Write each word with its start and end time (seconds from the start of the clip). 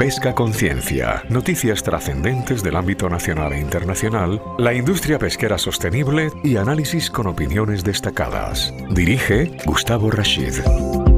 Pesca 0.00 0.34
Conciencia, 0.34 1.24
noticias 1.28 1.82
trascendentes 1.82 2.62
del 2.62 2.76
ámbito 2.76 3.10
nacional 3.10 3.52
e 3.52 3.60
internacional, 3.60 4.40
la 4.56 4.72
industria 4.72 5.18
pesquera 5.18 5.58
sostenible 5.58 6.30
y 6.42 6.56
análisis 6.56 7.10
con 7.10 7.26
opiniones 7.26 7.84
destacadas. 7.84 8.72
Dirige 8.94 9.50
Gustavo 9.66 10.10
Rashid. 10.10 11.09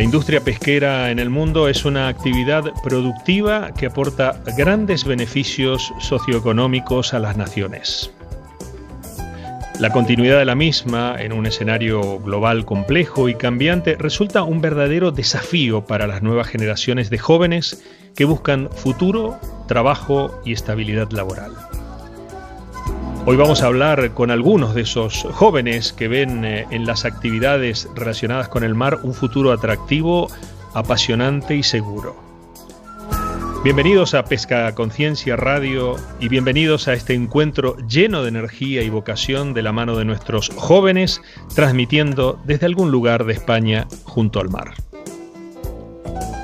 La 0.00 0.04
industria 0.04 0.40
pesquera 0.40 1.10
en 1.10 1.18
el 1.18 1.28
mundo 1.28 1.68
es 1.68 1.84
una 1.84 2.08
actividad 2.08 2.72
productiva 2.82 3.70
que 3.74 3.84
aporta 3.84 4.40
grandes 4.56 5.04
beneficios 5.04 5.92
socioeconómicos 6.00 7.12
a 7.12 7.18
las 7.18 7.36
naciones. 7.36 8.10
La 9.78 9.90
continuidad 9.90 10.38
de 10.38 10.46
la 10.46 10.54
misma 10.54 11.16
en 11.18 11.34
un 11.34 11.44
escenario 11.44 12.18
global 12.18 12.64
complejo 12.64 13.28
y 13.28 13.34
cambiante 13.34 13.94
resulta 13.96 14.42
un 14.42 14.62
verdadero 14.62 15.12
desafío 15.12 15.84
para 15.84 16.06
las 16.06 16.22
nuevas 16.22 16.48
generaciones 16.48 17.10
de 17.10 17.18
jóvenes 17.18 17.84
que 18.16 18.24
buscan 18.24 18.70
futuro, 18.70 19.38
trabajo 19.68 20.40
y 20.46 20.54
estabilidad 20.54 21.10
laboral. 21.10 21.52
Hoy 23.26 23.36
vamos 23.36 23.62
a 23.62 23.66
hablar 23.66 24.12
con 24.14 24.30
algunos 24.30 24.74
de 24.74 24.80
esos 24.80 25.26
jóvenes 25.32 25.92
que 25.92 26.08
ven 26.08 26.42
eh, 26.44 26.66
en 26.70 26.86
las 26.86 27.04
actividades 27.04 27.86
relacionadas 27.94 28.48
con 28.48 28.64
el 28.64 28.74
mar 28.74 29.00
un 29.02 29.12
futuro 29.12 29.52
atractivo, 29.52 30.28
apasionante 30.72 31.54
y 31.54 31.62
seguro. 31.62 32.16
Bienvenidos 33.62 34.14
a 34.14 34.24
Pesca 34.24 34.74
Conciencia 34.74 35.36
Radio 35.36 35.96
y 36.18 36.28
bienvenidos 36.28 36.88
a 36.88 36.94
este 36.94 37.12
encuentro 37.12 37.76
lleno 37.86 38.22
de 38.22 38.30
energía 38.30 38.82
y 38.82 38.88
vocación 38.88 39.52
de 39.52 39.62
la 39.62 39.72
mano 39.72 39.98
de 39.98 40.06
nuestros 40.06 40.50
jóvenes, 40.56 41.20
transmitiendo 41.54 42.40
desde 42.46 42.64
algún 42.66 42.90
lugar 42.90 43.26
de 43.26 43.34
España 43.34 43.86
junto 44.04 44.40
al 44.40 44.48
mar. 44.48 44.72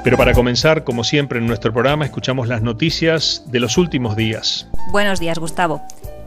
Pero 0.05 0.19
para 0.19 0.35
comenzar, 0.35 0.85
como 0.85 1.05
siempre 1.05 1.39
en 1.39 1.47
nuestro 1.47 1.73
programa, 1.73 2.05
escuchamos 2.05 2.49
las 2.49 2.61
noticias 2.61 3.45
de 3.47 3.61
los 3.61 3.79
últimos 3.79 4.15
días. 4.15 4.69
Buenos 4.93 5.19
días, 5.19 5.39
Gustavo. 5.39 5.81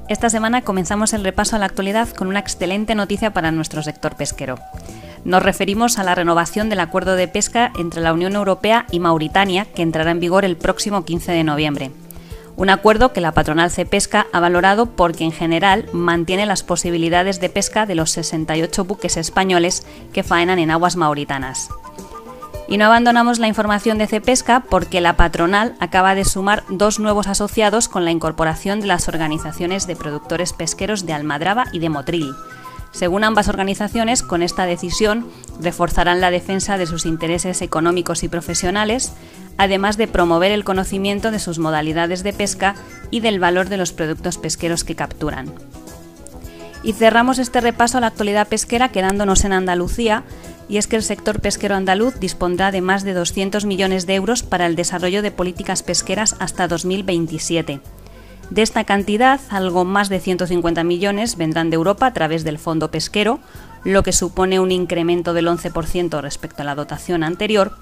Esta 0.09 0.31
semana 0.31 0.63
comenzamos 0.63 1.13
el 1.13 1.23
repaso 1.23 1.55
a 1.55 1.59
la 1.59 1.67
actualidad 1.67 2.09
con 2.09 2.29
una 2.29 2.39
excelente 2.39 2.95
noticia 2.95 3.31
para 3.31 3.51
nuestro 3.51 3.83
sector 3.83 4.15
pesquero. 4.15 4.57
Nos 5.23 5.43
referimos 5.43 5.99
a 5.99 6.03
la 6.03 6.15
renovación 6.15 6.67
del 6.67 6.79
acuerdo 6.79 7.15
de 7.15 7.27
pesca 7.27 7.71
entre 7.77 8.01
la 8.01 8.11
Unión 8.11 8.33
Europea 8.33 8.87
y 8.91 8.99
Mauritania, 8.99 9.65
que 9.65 9.83
entrará 9.83 10.09
en 10.09 10.19
vigor 10.19 10.45
el 10.45 10.57
próximo 10.57 11.05
15 11.05 11.31
de 11.31 11.43
noviembre. 11.43 11.91
Un 12.57 12.71
acuerdo 12.71 13.13
que 13.13 13.21
la 13.21 13.33
patronal 13.33 13.69
Cepesca 13.69 14.25
ha 14.33 14.39
valorado 14.39 14.87
porque 14.87 15.25
en 15.25 15.31
general 15.31 15.85
mantiene 15.93 16.47
las 16.47 16.63
posibilidades 16.63 17.39
de 17.39 17.49
pesca 17.49 17.85
de 17.85 17.93
los 17.93 18.09
68 18.09 18.85
buques 18.85 19.15
españoles 19.15 19.85
que 20.11 20.23
faenan 20.23 20.57
en 20.57 20.71
aguas 20.71 20.95
mauritanas. 20.95 21.69
Y 22.69 22.77
no 22.77 22.85
abandonamos 22.85 23.39
la 23.39 23.47
información 23.47 23.97
de 23.97 24.05
Cepesca 24.05 24.59
porque 24.59 25.01
la 25.01 25.17
patronal 25.17 25.75
acaba 25.79 26.13
de 26.13 26.23
sumar 26.23 26.63
dos 26.69 26.99
nuevos 26.99 27.27
asociados 27.27 27.87
con 27.87 28.05
la 28.05 28.11
incorporación 28.11 28.79
de 28.79 28.85
las 28.85 29.07
organizaciones 29.07 29.87
de 29.87 29.95
productores 29.95 30.53
pesqueros 30.53 31.07
de 31.07 31.13
Almadraba 31.13 31.65
y 31.73 31.79
de 31.79 31.89
Motril. 31.89 32.35
Según 32.91 33.23
ambas 33.23 33.47
organizaciones, 33.47 34.21
con 34.21 34.43
esta 34.43 34.67
decisión 34.67 35.27
reforzarán 35.59 36.21
la 36.21 36.29
defensa 36.29 36.77
de 36.77 36.85
sus 36.85 37.07
intereses 37.07 37.63
económicos 37.63 38.21
y 38.21 38.27
profesionales, 38.27 39.13
además 39.57 39.97
de 39.97 40.07
promover 40.07 40.51
el 40.51 40.63
conocimiento 40.63 41.31
de 41.31 41.39
sus 41.39 41.57
modalidades 41.57 42.21
de 42.21 42.33
pesca 42.33 42.75
y 43.09 43.21
del 43.21 43.39
valor 43.39 43.69
de 43.69 43.77
los 43.77 43.93
productos 43.93 44.37
pesqueros 44.37 44.83
que 44.83 44.95
capturan. 44.95 45.51
Y 46.83 46.93
cerramos 46.93 47.39
este 47.39 47.61
repaso 47.61 47.97
a 47.97 48.01
la 48.01 48.07
actualidad 48.07 48.47
pesquera 48.47 48.89
quedándonos 48.89 49.43
en 49.43 49.53
Andalucía, 49.53 50.23
y 50.69 50.77
es 50.77 50.87
que 50.87 50.95
el 50.95 51.03
sector 51.03 51.41
pesquero 51.41 51.75
andaluz 51.75 52.19
dispondrá 52.19 52.71
de 52.71 52.81
más 52.81 53.03
de 53.03 53.13
200 53.13 53.65
millones 53.65 54.05
de 54.05 54.15
euros 54.15 54.43
para 54.43 54.65
el 54.65 54.75
desarrollo 54.75 55.21
de 55.21 55.31
políticas 55.31 55.83
pesqueras 55.83 56.35
hasta 56.39 56.67
2027. 56.67 57.81
De 58.49 58.61
esta 58.61 58.83
cantidad, 58.83 59.39
algo 59.49 59.85
más 59.85 60.09
de 60.09 60.19
150 60.19 60.83
millones 60.83 61.37
vendrán 61.37 61.69
de 61.69 61.75
Europa 61.75 62.07
a 62.07 62.13
través 62.13 62.43
del 62.43 62.57
Fondo 62.57 62.89
Pesquero, 62.89 63.39
lo 63.83 64.01
que 64.03 64.11
supone 64.11 64.59
un 64.59 64.71
incremento 64.71 65.33
del 65.33 65.47
11% 65.47 66.21
respecto 66.21 66.61
a 66.61 66.65
la 66.65 66.75
dotación 66.75 67.23
anterior, 67.23 67.73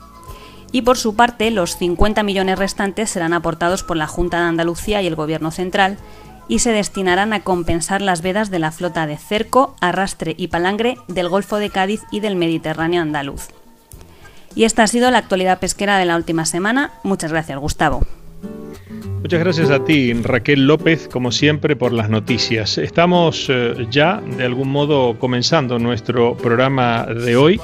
y 0.71 0.81
por 0.81 0.97
su 0.97 1.15
parte 1.15 1.51
los 1.51 1.77
50 1.77 2.23
millones 2.23 2.59
restantes 2.59 3.09
serán 3.09 3.33
aportados 3.33 3.83
por 3.83 3.95
la 3.95 4.07
Junta 4.07 4.41
de 4.41 4.47
Andalucía 4.47 5.01
y 5.01 5.07
el 5.07 5.15
Gobierno 5.15 5.51
central, 5.51 5.97
y 6.47 6.59
se 6.59 6.71
destinarán 6.71 7.33
a 7.33 7.41
compensar 7.41 8.01
las 8.01 8.21
vedas 8.21 8.49
de 8.49 8.59
la 8.59 8.71
flota 8.71 9.07
de 9.07 9.17
cerco, 9.17 9.75
arrastre 9.81 10.35
y 10.37 10.47
palangre 10.47 10.97
del 11.07 11.29
Golfo 11.29 11.57
de 11.57 11.69
Cádiz 11.69 12.01
y 12.11 12.19
del 12.19 12.35
Mediterráneo 12.35 13.01
andaluz. 13.01 13.47
Y 14.55 14.63
esta 14.63 14.83
ha 14.83 14.87
sido 14.87 15.11
la 15.11 15.19
actualidad 15.19 15.59
pesquera 15.59 15.97
de 15.97 16.05
la 16.05 16.15
última 16.15 16.45
semana. 16.45 16.91
Muchas 17.03 17.31
gracias, 17.31 17.59
Gustavo. 17.59 18.01
Muchas 19.27 19.39
gracias 19.41 19.71
a 19.71 19.83
ti, 19.83 20.13
Raquel 20.13 20.67
López, 20.67 21.09
como 21.11 21.33
siempre, 21.33 21.75
por 21.75 21.91
las 21.91 22.09
noticias. 22.09 22.77
Estamos 22.77 23.47
eh, 23.49 23.87
ya, 23.91 24.21
de 24.37 24.45
algún 24.45 24.69
modo, 24.69 25.17
comenzando 25.19 25.79
nuestro 25.79 26.37
programa 26.37 27.05
de 27.05 27.35
hoy. 27.35 27.59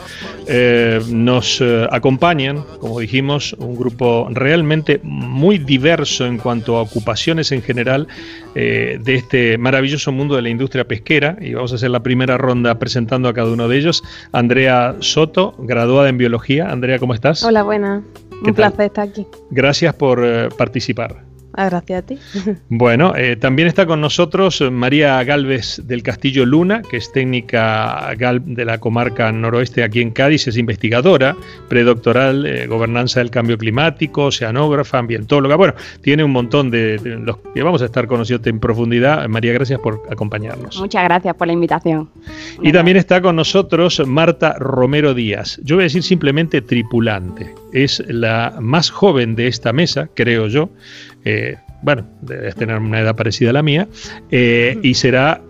Eh, 0.47 0.99
nos 1.09 1.61
eh, 1.61 1.87
acompañan, 1.89 2.65
como 2.79 2.99
dijimos, 2.99 3.53
un 3.59 3.77
grupo 3.77 4.27
realmente 4.31 4.99
muy 5.03 5.57
diverso 5.57 6.25
en 6.25 6.37
cuanto 6.37 6.75
a 6.75 6.81
ocupaciones 6.81 7.51
en 7.53 7.61
general 7.61 8.07
de 8.55 9.15
este 9.15 9.57
maravilloso 9.57 10.11
mundo 10.11 10.35
de 10.35 10.41
la 10.41 10.49
industria 10.49 10.85
pesquera. 10.85 11.37
Y 11.39 11.53
vamos 11.53 11.71
a 11.71 11.75
hacer 11.75 11.91
la 11.91 12.01
primera 12.01 12.37
ronda 12.37 12.77
presentando 12.77 13.29
a 13.29 13.33
cada 13.33 13.49
uno 13.49 13.67
de 13.67 13.77
ellos. 13.77 14.03
Andrea 14.31 14.95
Soto, 14.99 15.55
graduada 15.59 16.09
en 16.09 16.17
biología. 16.17 16.69
Andrea, 16.69 16.99
¿cómo 16.99 17.13
estás? 17.13 17.41
Hola, 17.41 17.63
buena. 17.63 18.03
Un 18.43 18.53
placer 18.53 18.85
estar 18.85 19.07
aquí. 19.07 19.25
Gracias 19.49 19.93
por 19.95 20.21
participar. 20.55 21.32
Ah, 21.53 21.65
gracias 21.65 21.99
a 21.99 22.05
ti. 22.05 22.17
Bueno, 22.69 23.15
eh, 23.15 23.35
también 23.35 23.67
está 23.67 23.85
con 23.85 24.01
nosotros 24.01 24.61
María 24.71 25.23
Galvez 25.23 25.81
del 25.85 26.01
Castillo 26.01 26.45
Luna, 26.45 26.81
que 26.81 26.97
es 26.97 27.11
técnica 27.11 28.13
de 28.17 28.65
la 28.65 28.79
comarca 28.79 29.31
noroeste 29.31 29.83
aquí 29.83 30.01
en 30.01 30.11
Cádiz, 30.11 30.47
es 30.47 30.57
investigadora, 30.57 31.35
predoctoral, 31.69 32.45
eh, 32.45 32.67
gobernanza 32.67 33.19
del 33.19 33.29
cambio 33.29 33.57
climático, 33.57 34.25
oceanógrafa, 34.25 34.97
ambientóloga. 34.97 35.55
Bueno, 35.55 35.73
tiene 36.01 36.23
un 36.23 36.31
montón 36.31 36.71
de, 36.71 36.99
los 37.03 37.37
que 37.53 37.61
vamos 37.63 37.81
a 37.81 37.85
estar 37.85 38.07
conociendo 38.07 38.49
en 38.49 38.59
profundidad. 38.59 39.27
María, 39.27 39.53
gracias 39.53 39.79
por 39.79 40.01
acompañarnos. 40.09 40.79
Muchas 40.79 41.03
gracias 41.03 41.35
por 41.35 41.47
la 41.47 41.53
invitación. 41.53 42.09
Y 42.61 42.71
también 42.71 42.97
está 42.97 43.21
con 43.21 43.35
nosotros 43.35 44.01
Marta 44.05 44.55
Romero 44.59 45.13
Díaz. 45.13 45.59
Yo 45.63 45.75
voy 45.75 45.83
a 45.83 45.85
decir 45.85 46.03
simplemente 46.03 46.61
tripulante. 46.61 47.53
Es 47.71 48.03
la 48.07 48.55
más 48.59 48.89
joven 48.89 49.35
de 49.35 49.47
esta 49.47 49.73
mesa, 49.73 50.09
creo 50.15 50.47
yo. 50.47 50.69
Eh, 51.25 51.57
bueno, 51.81 52.05
debes 52.21 52.55
tener 52.55 52.77
una 52.77 53.01
edad 53.01 53.15
parecida 53.15 53.49
a 53.49 53.53
la 53.53 53.63
mía, 53.63 53.87
eh, 54.31 54.77
y 54.83 54.93
será 54.93 55.41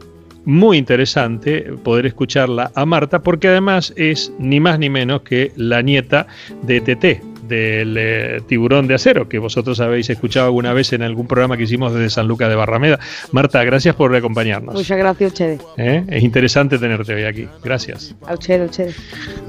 muy 0.46 0.78
interesante 0.78 1.62
poder 1.84 2.06
escucharla 2.06 2.72
a 2.76 2.86
Marta, 2.86 3.22
porque 3.22 3.48
además 3.48 3.94
es 3.96 4.32
ni 4.40 4.60
más 4.60 4.80
ni 4.80 4.90
menos 4.90 5.22
que 5.22 5.52
la 5.56 5.82
nieta 5.82 6.28
de 6.64 6.82
TT, 6.82 7.33
del 7.48 7.96
eh, 7.98 8.42
tiburón 8.48 8.88
de 8.88 8.96
acero, 8.96 9.28
que 9.28 9.40
vosotros 9.40 9.80
habéis 9.80 10.10
escuchado 10.10 10.48
alguna 10.48 10.74
vez 10.74 10.94
en 10.94 11.02
algún 11.02 11.28
programa 11.28 11.58
que 11.58 11.64
hicimos 11.64 11.94
desde 11.94 12.10
San 12.10 12.28
Lucas 12.28 12.50
de 12.50 12.56
Barrameda. 12.56 13.00
Marta, 13.32 13.64
gracias 13.64 13.96
por 13.96 14.16
acompañarnos. 14.16 14.76
Muchas 14.76 14.98
gracias 14.98 15.30
a 15.30 15.34
ustedes. 15.34 15.62
¿Eh? 15.78 16.04
Es 16.08 16.24
interesante 16.24 16.78
tenerte 16.78 17.14
hoy 17.14 17.24
aquí. 17.24 17.48
Gracias. 17.64 18.16
A 18.26 18.34
ustedes, 18.34 18.62
a 18.62 18.66
ustedes. 18.66 18.96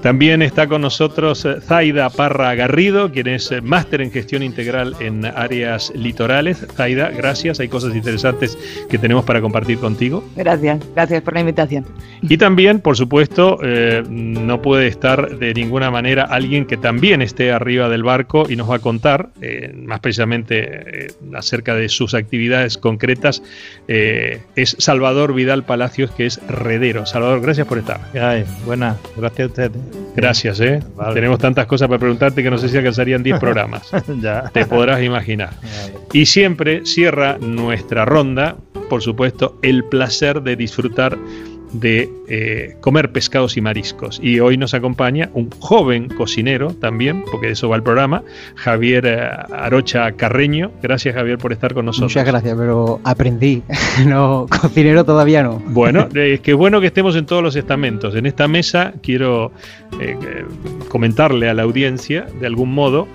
También 0.03 0.43
está 0.43 0.67
con 0.67 0.83
nosotros 0.83 1.45
eh, 1.45 1.57
Zaida 1.61 2.11
Parra 2.11 2.55
Garrido, 2.55 3.11
quien 3.11 3.29
es 3.29 3.51
máster 3.63 4.01
en 4.01 4.11
gestión 4.11 4.43
integral 4.43 4.95
en 5.01 5.25
áreas 5.25 5.93
litorales. 5.95 6.67
Zaida, 6.75 7.11
gracias. 7.11 7.61
Hay 7.61 7.69
cosas 7.69 7.95
interesantes 7.95 8.59
que 8.89 8.99
tenemos 8.99 9.25
para 9.25 9.41
compartir 9.41 9.79
contigo. 9.79 10.25
Gracias, 10.37 10.81
gracias 10.95 11.23
por 11.23 11.35
la 11.35 11.41
invitación. 11.41 11.85
Y 12.23 12.37
también, 12.39 12.81
por 12.81 12.97
supuesto, 12.97 13.59
no 14.09 14.63
puede 14.63 14.87
estar 14.87 15.39
de 15.39 15.55
ninguna 15.55 15.91
manera 15.91 16.25
alguien 16.25 16.65
que 16.67 16.77
también 16.77 17.23
esté 17.23 17.53
arriba 17.53 17.84
del 17.89 18.03
barco 18.03 18.47
y 18.49 18.57
nos 18.57 18.71
va 18.71 18.77
a 18.77 18.79
contar 18.79 19.31
eh, 19.41 19.73
más 19.75 20.01
precisamente 20.01 21.07
eh, 21.07 21.13
acerca 21.35 21.75
de 21.75 21.89
sus 21.89 22.15
actividades 22.15 22.79
concretas. 22.79 23.43
Eh, 23.89 24.41
es 24.57 24.77
Salvador 24.79 25.35
Vidal 25.35 25.65
Palacios, 25.65 26.11
que 26.11 26.27
es 26.27 26.41
redero. 26.47 27.07
Salvador, 27.07 27.41
gracias 27.41 27.67
por 27.67 27.79
estar. 27.79 28.01
buenas, 28.65 28.97
gracias 29.17 29.41
a 29.41 29.51
usted. 29.51 29.71
Gracias, 30.17 30.61
¿eh? 30.61 30.81
Tenemos 31.13 31.39
tantas 31.39 31.67
cosas 31.67 31.89
para 31.89 31.99
preguntarte 31.99 32.43
que 32.43 32.51
no 32.51 32.59
sé 32.59 32.69
si 32.69 32.77
alcanzarían 32.77 33.23
10 33.23 33.41
programas. 33.41 33.91
ya. 34.21 34.51
Te 34.53 34.67
podrás 34.67 35.03
imaginar. 35.03 35.51
Y 36.13 36.27
siempre 36.27 36.87
cierra 36.87 37.39
nuestra 37.39 38.05
ronda, 38.05 38.57
por 38.89 39.03
supuesto, 39.03 39.59
el 39.63 39.85
placer 39.85 40.43
de 40.43 40.57
disfrutar 40.57 41.19
de 41.75 42.09
eh, 42.29 42.77
comer 42.81 43.11
pescados 43.11 43.57
y 43.57 43.61
mariscos. 43.61 44.21
Y 44.23 44.41
hoy 44.41 44.57
nos 44.57 44.75
acompaña 44.75 45.29
un 45.35 45.51
joven 45.51 46.09
cocinero 46.09 46.69
también, 46.73 47.25
porque 47.31 47.49
de 47.49 47.53
eso 47.53 47.69
va 47.69 47.77
el 47.77 47.83
programa, 47.83 48.23
Javier 48.55 49.05
eh, 49.07 49.29
Arocha 49.53 50.13
Carreño. 50.13 50.71
Gracias 50.83 51.15
Javier 51.15 51.39
por 51.39 51.53
estar 51.53 51.75
con 51.75 51.87
nosotros. 51.87 52.13
Muchas 52.13 52.27
gracias, 52.27 52.57
pero 52.57 53.01
aprendí. 53.05 53.63
no, 54.07 54.47
cocinero 54.49 55.05
todavía 55.05 55.43
no. 55.43 55.61
Bueno, 55.67 56.09
es 56.15 56.41
que 56.41 56.53
es 56.53 56.57
bueno 56.57 56.81
que 56.81 56.87
estemos 56.87 57.17
en 57.17 57.27
todos 57.27 57.43
los 57.43 57.57
estamentos. 57.57 58.15
En 58.15 58.27
esta 58.27 58.47
mesa 58.49 58.95
quiero 59.03 59.53
eh, 60.01 60.17
comentarle 60.89 61.49
a 61.49 61.55
la 61.55 61.65
audiencia, 61.65 62.27
de 62.41 62.47
algún 62.47 62.73
modo, 62.73 63.09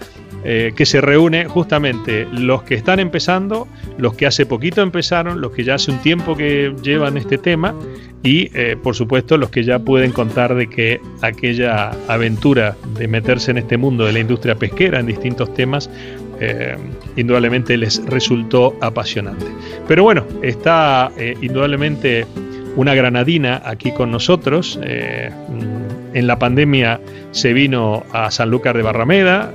eh, 0.45 0.71
que 0.73 0.85
se 0.85 1.01
reúne 1.01 1.45
justamente 1.45 2.25
los 2.31 2.63
que 2.63 2.75
están 2.75 2.99
empezando, 2.99 3.67
los 3.97 4.13
que 4.13 4.25
hace 4.25 4.45
poquito 4.45 4.81
empezaron, 4.81 5.41
los 5.41 5.51
que 5.51 5.65
ya 5.65 5.75
hace 5.75 5.91
un 5.91 5.97
tiempo 5.97 6.37
que 6.37 6.73
llevan 6.81 7.17
este 7.17 7.37
tema 7.37 7.75
y 8.23 8.49
eh, 8.53 8.75
por 8.81 8.95
supuesto 8.95 9.37
los 9.37 9.49
que 9.49 9.63
ya 9.63 9.79
pueden 9.79 10.11
contar 10.11 10.55
de 10.55 10.67
que 10.67 10.99
aquella 11.21 11.91
aventura 12.07 12.75
de 12.97 13.07
meterse 13.07 13.51
en 13.51 13.59
este 13.59 13.77
mundo 13.77 14.05
de 14.05 14.13
la 14.13 14.19
industria 14.19 14.55
pesquera 14.55 14.99
en 14.99 15.07
distintos 15.07 15.53
temas 15.53 15.89
eh, 16.41 16.75
indudablemente 17.15 17.77
les 17.77 18.03
resultó 18.05 18.75
apasionante. 18.81 19.45
Pero 19.87 20.03
bueno, 20.03 20.25
está 20.41 21.11
indudablemente 21.41 22.25
una 22.77 22.95
granadina 22.95 23.61
aquí 23.65 23.91
con 23.91 24.09
nosotros. 24.09 24.79
En 24.81 26.27
la 26.27 26.39
pandemia 26.39 27.01
se 27.31 27.51
vino 27.51 28.05
a 28.13 28.31
Sanlúcar 28.31 28.77
de 28.77 28.83
Barrameda 28.83 29.53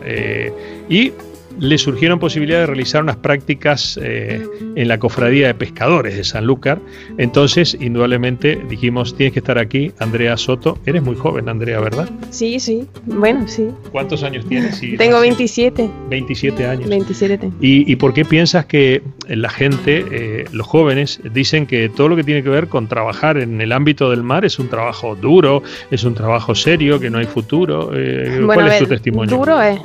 y 0.90 1.12
le 1.58 1.78
surgieron 1.78 2.18
posibilidades 2.18 2.62
de 2.62 2.74
realizar 2.74 3.02
unas 3.02 3.16
prácticas 3.16 3.98
eh, 4.02 4.46
en 4.76 4.88
la 4.88 4.98
cofradía 4.98 5.46
de 5.48 5.54
pescadores 5.54 6.16
de 6.16 6.24
Sanlúcar. 6.24 6.80
Entonces, 7.18 7.76
indudablemente, 7.80 8.60
dijimos, 8.68 9.16
tienes 9.16 9.32
que 9.32 9.40
estar 9.40 9.58
aquí, 9.58 9.92
Andrea 9.98 10.36
Soto. 10.36 10.78
Eres 10.86 11.02
muy 11.02 11.16
joven, 11.16 11.48
Andrea, 11.48 11.80
¿verdad? 11.80 12.08
Sí, 12.30 12.60
sí. 12.60 12.86
Bueno, 13.06 13.46
sí. 13.46 13.68
¿Cuántos 13.92 14.22
años 14.22 14.46
tienes? 14.46 14.80
Tengo 14.98 15.20
27. 15.20 15.88
27 16.10 16.66
años. 16.66 16.88
27. 16.88 17.50
¿Y, 17.60 17.90
¿Y, 17.90 17.96
por 17.96 18.12
qué 18.12 18.24
piensas 18.24 18.66
que 18.66 19.02
la 19.28 19.50
gente, 19.50 20.04
eh, 20.10 20.44
los 20.52 20.66
jóvenes, 20.66 21.20
dicen 21.32 21.66
que 21.66 21.88
todo 21.88 22.08
lo 22.08 22.16
que 22.16 22.24
tiene 22.24 22.42
que 22.42 22.48
ver 22.48 22.68
con 22.68 22.88
trabajar 22.88 23.38
en 23.38 23.60
el 23.60 23.72
ámbito 23.72 24.10
del 24.10 24.22
mar 24.22 24.44
es 24.44 24.58
un 24.58 24.68
trabajo 24.68 25.14
duro, 25.14 25.62
es 25.90 26.04
un 26.04 26.14
trabajo 26.14 26.54
serio, 26.54 27.00
que 27.00 27.10
no 27.10 27.18
hay 27.18 27.26
futuro? 27.26 27.90
Eh, 27.94 28.42
¿Cuál 28.44 28.68
es 28.68 28.78
tu 28.78 28.86
testimonio? 28.86 29.36
Duro 29.36 29.60
es 29.60 29.80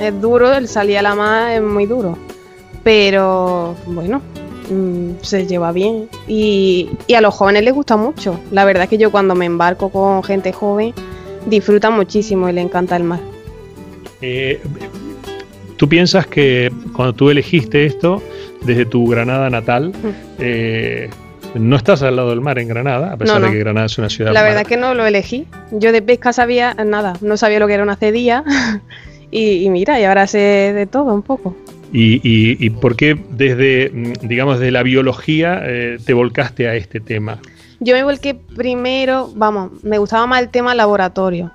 es 0.00 0.20
duro, 0.20 0.52
el 0.52 0.68
salir 0.68 0.98
a 0.98 1.02
la 1.02 1.14
mar 1.14 1.52
es 1.52 1.62
muy 1.62 1.86
duro. 1.86 2.18
Pero 2.82 3.76
bueno, 3.86 4.20
mm, 4.70 5.22
se 5.22 5.46
lleva 5.46 5.72
bien. 5.72 6.08
Y, 6.26 6.90
a 7.14 7.20
los 7.20 7.34
jóvenes 7.34 7.64
les 7.64 7.74
gusta 7.74 7.96
mucho. 7.96 8.40
La 8.50 8.64
verdad 8.64 8.84
es 8.84 8.90
que 8.90 8.98
yo 8.98 9.10
cuando 9.10 9.34
me 9.34 9.46
embarco 9.46 9.90
con 9.90 10.22
gente 10.22 10.52
joven, 10.52 10.92
disfrutan 11.46 11.94
muchísimo 11.94 12.48
y 12.48 12.52
les 12.52 12.64
encanta 12.64 12.96
el 12.96 13.04
mar. 13.04 13.20
Eh, 14.20 14.60
¿Tú 15.76 15.88
piensas 15.88 16.26
que 16.26 16.72
cuando 16.94 17.12
tú 17.12 17.30
elegiste 17.30 17.86
esto, 17.86 18.22
desde 18.64 18.84
tu 18.84 19.06
Granada 19.08 19.50
natal, 19.50 19.92
eh, 20.38 21.10
no 21.54 21.76
estás 21.76 22.02
al 22.02 22.16
lado 22.16 22.30
del 22.30 22.40
mar 22.40 22.58
en 22.58 22.68
Granada, 22.68 23.12
a 23.12 23.16
pesar 23.16 23.42
de 23.42 23.50
que 23.50 23.58
Granada 23.58 23.86
es 23.86 23.98
una 23.98 24.08
ciudad. 24.08 24.32
La 24.32 24.42
verdad 24.42 24.62
es 24.62 24.68
que 24.68 24.76
no 24.76 24.94
lo 24.94 25.04
elegí. 25.04 25.46
Yo 25.70 25.92
de 25.92 26.02
pesca 26.02 26.32
sabía 26.32 26.74
nada, 26.74 27.14
no 27.20 27.36
sabía 27.36 27.58
lo 27.58 27.66
que 27.66 27.74
era 27.74 27.82
una 27.82 27.96
cedilla. 27.96 28.44
Y, 29.34 29.68
mira, 29.70 29.98
y 29.98 30.04
ahora 30.04 30.26
sé 30.26 30.38
de 30.74 30.86
todo 30.86 31.14
un 31.14 31.22
poco. 31.22 31.56
¿Y, 31.90 32.20
y, 32.22 32.70
por 32.70 32.96
qué 32.96 33.18
desde, 33.30 33.90
mm, 33.92 34.28
digamos, 34.28 34.60
de 34.60 34.70
la 34.70 34.82
biología 34.82 35.60
eh, 35.64 35.98
te 36.04 36.12
volcaste 36.14 36.68
a 36.68 36.74
este 36.74 37.00
tema? 37.00 37.38
Yo 37.80 37.94
me 37.94 38.04
volqué 38.04 38.34
primero, 38.34 39.30
vamos, 39.34 39.82
me 39.82 39.98
gustaba 39.98 40.26
más 40.26 40.42
el 40.42 40.50
tema 40.50 40.74
laboratorio. 40.74 41.50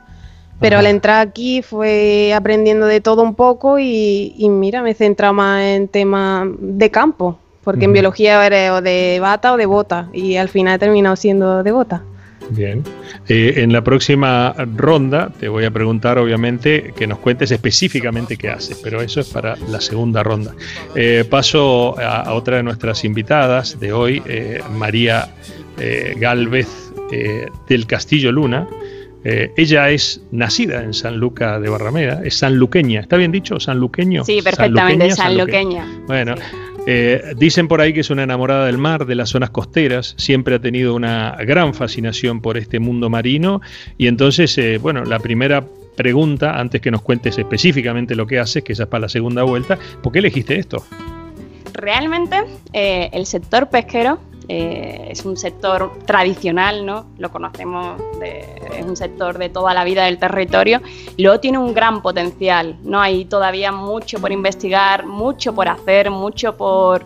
Pero 0.59 0.79
al 0.79 0.87
entrar 0.87 1.27
aquí 1.27 1.61
fue 1.61 2.33
aprendiendo 2.33 2.87
de 2.87 2.99
todo 2.99 3.21
un 3.21 3.35
poco 3.35 3.77
y, 3.77 4.33
mira, 4.49 4.81
me 4.81 4.95
centra 4.95 5.31
más 5.31 5.61
en 5.61 5.87
temas 5.87 6.47
de 6.59 6.89
campo, 6.89 7.37
porque 7.63 7.85
en 7.85 7.93
biología 7.93 8.43
era 8.43 8.73
o 8.73 8.81
de 8.81 9.19
bata 9.21 9.53
o 9.53 9.57
de 9.57 9.67
bota 9.67 10.09
y 10.13 10.37
al 10.37 10.49
final 10.49 10.75
he 10.75 10.79
terminado 10.79 11.15
siendo 11.15 11.61
de 11.61 11.71
bota. 11.71 12.01
Bien. 12.49 12.83
Eh, 13.27 13.55
en 13.57 13.73
la 13.73 13.83
próxima 13.83 14.53
ronda 14.75 15.31
te 15.39 15.47
voy 15.47 15.65
a 15.65 15.71
preguntar, 15.71 16.17
obviamente, 16.17 16.93
que 16.95 17.07
nos 17.07 17.19
cuentes 17.19 17.51
específicamente 17.51 18.37
qué 18.37 18.49
haces, 18.49 18.79
pero 18.83 19.01
eso 19.01 19.19
es 19.19 19.27
para 19.29 19.55
la 19.69 19.81
segunda 19.81 20.23
ronda. 20.23 20.55
Eh, 20.95 21.25
paso 21.29 21.99
a, 21.99 22.33
otra 22.33 22.57
de 22.57 22.63
nuestras 22.63 23.03
invitadas 23.03 23.79
de 23.79 23.93
hoy, 23.93 24.21
eh, 24.25 24.61
María 24.71 25.33
Galvez 26.17 26.67
del 27.69 27.85
Castillo 27.85 28.31
Luna. 28.31 28.67
ella 29.23 29.91
es 29.91 30.21
nacida 30.31 30.81
en 30.81 30.95
San 30.95 31.17
Luca 31.17 31.59
de 31.59 31.69
Barrameda, 31.69 32.21
es 32.25 32.35
sanluqueña, 32.35 33.01
¿está 33.01 33.15
bien 33.15 33.31
dicho? 33.31 33.59
¿Sanluqueño? 33.59 34.25
Sí, 34.25 34.41
perfectamente, 34.41 35.11
sanluqueña. 35.11 35.85
Bueno, 36.07 36.33
eh, 36.89 37.33
dicen 37.35 37.67
por 37.67 37.81
ahí 37.81 37.91
que 37.91 37.99
es 37.99 38.09
una 38.09 38.23
enamorada 38.23 38.65
del 38.65 38.77
mar, 38.77 39.05
de 39.05 39.15
las 39.15 39.27
zonas 39.27 39.49
costeras, 39.49 40.15
siempre 40.17 40.55
ha 40.55 40.59
tenido 40.59 40.95
una 40.95 41.35
gran 41.45 41.73
fascinación 41.73 42.39
por 42.39 42.57
este 42.57 42.79
mundo 42.79 43.09
marino 43.09 43.59
y 43.97 44.07
entonces, 44.07 44.57
eh, 44.57 44.77
bueno, 44.77 45.03
la 45.03 45.19
primera 45.19 45.65
pregunta, 45.97 46.57
antes 46.57 46.79
que 46.79 46.89
nos 46.89 47.01
cuentes 47.01 47.37
específicamente 47.37 48.15
lo 48.15 48.25
que 48.25 48.39
haces, 48.39 48.63
que 48.63 48.71
esa 48.71 48.83
es 48.83 48.89
para 48.89 49.01
la 49.01 49.09
segunda 49.09 49.43
vuelta, 49.43 49.77
¿por 50.01 50.13
qué 50.13 50.19
elegiste 50.19 50.57
esto? 50.57 50.81
Realmente 51.73 52.37
eh, 52.71 53.09
el 53.11 53.25
sector 53.25 53.69
pesquero 53.69 54.21
eh, 54.49 55.09
es 55.11 55.25
un 55.25 55.35
sector 55.35 55.91
tradicional, 56.05 56.85
¿no? 56.85 57.07
Lo 57.17 57.31
conocemos, 57.31 58.01
es 58.21 58.85
un 58.85 58.95
sector 58.95 59.37
de 59.37 59.49
toda 59.49 59.73
la 59.73 59.83
vida 59.83 60.05
del 60.05 60.17
territorio. 60.17 60.81
Luego 61.17 61.39
tiene 61.39 61.57
un 61.57 61.73
gran 61.73 62.01
potencial, 62.01 62.77
¿no? 62.83 63.01
Hay 63.01 63.25
todavía 63.25 63.71
mucho 63.71 64.19
por 64.19 64.31
investigar, 64.31 65.05
mucho 65.05 65.53
por 65.53 65.67
hacer, 65.67 66.09
mucho 66.11 66.55
por, 66.55 67.03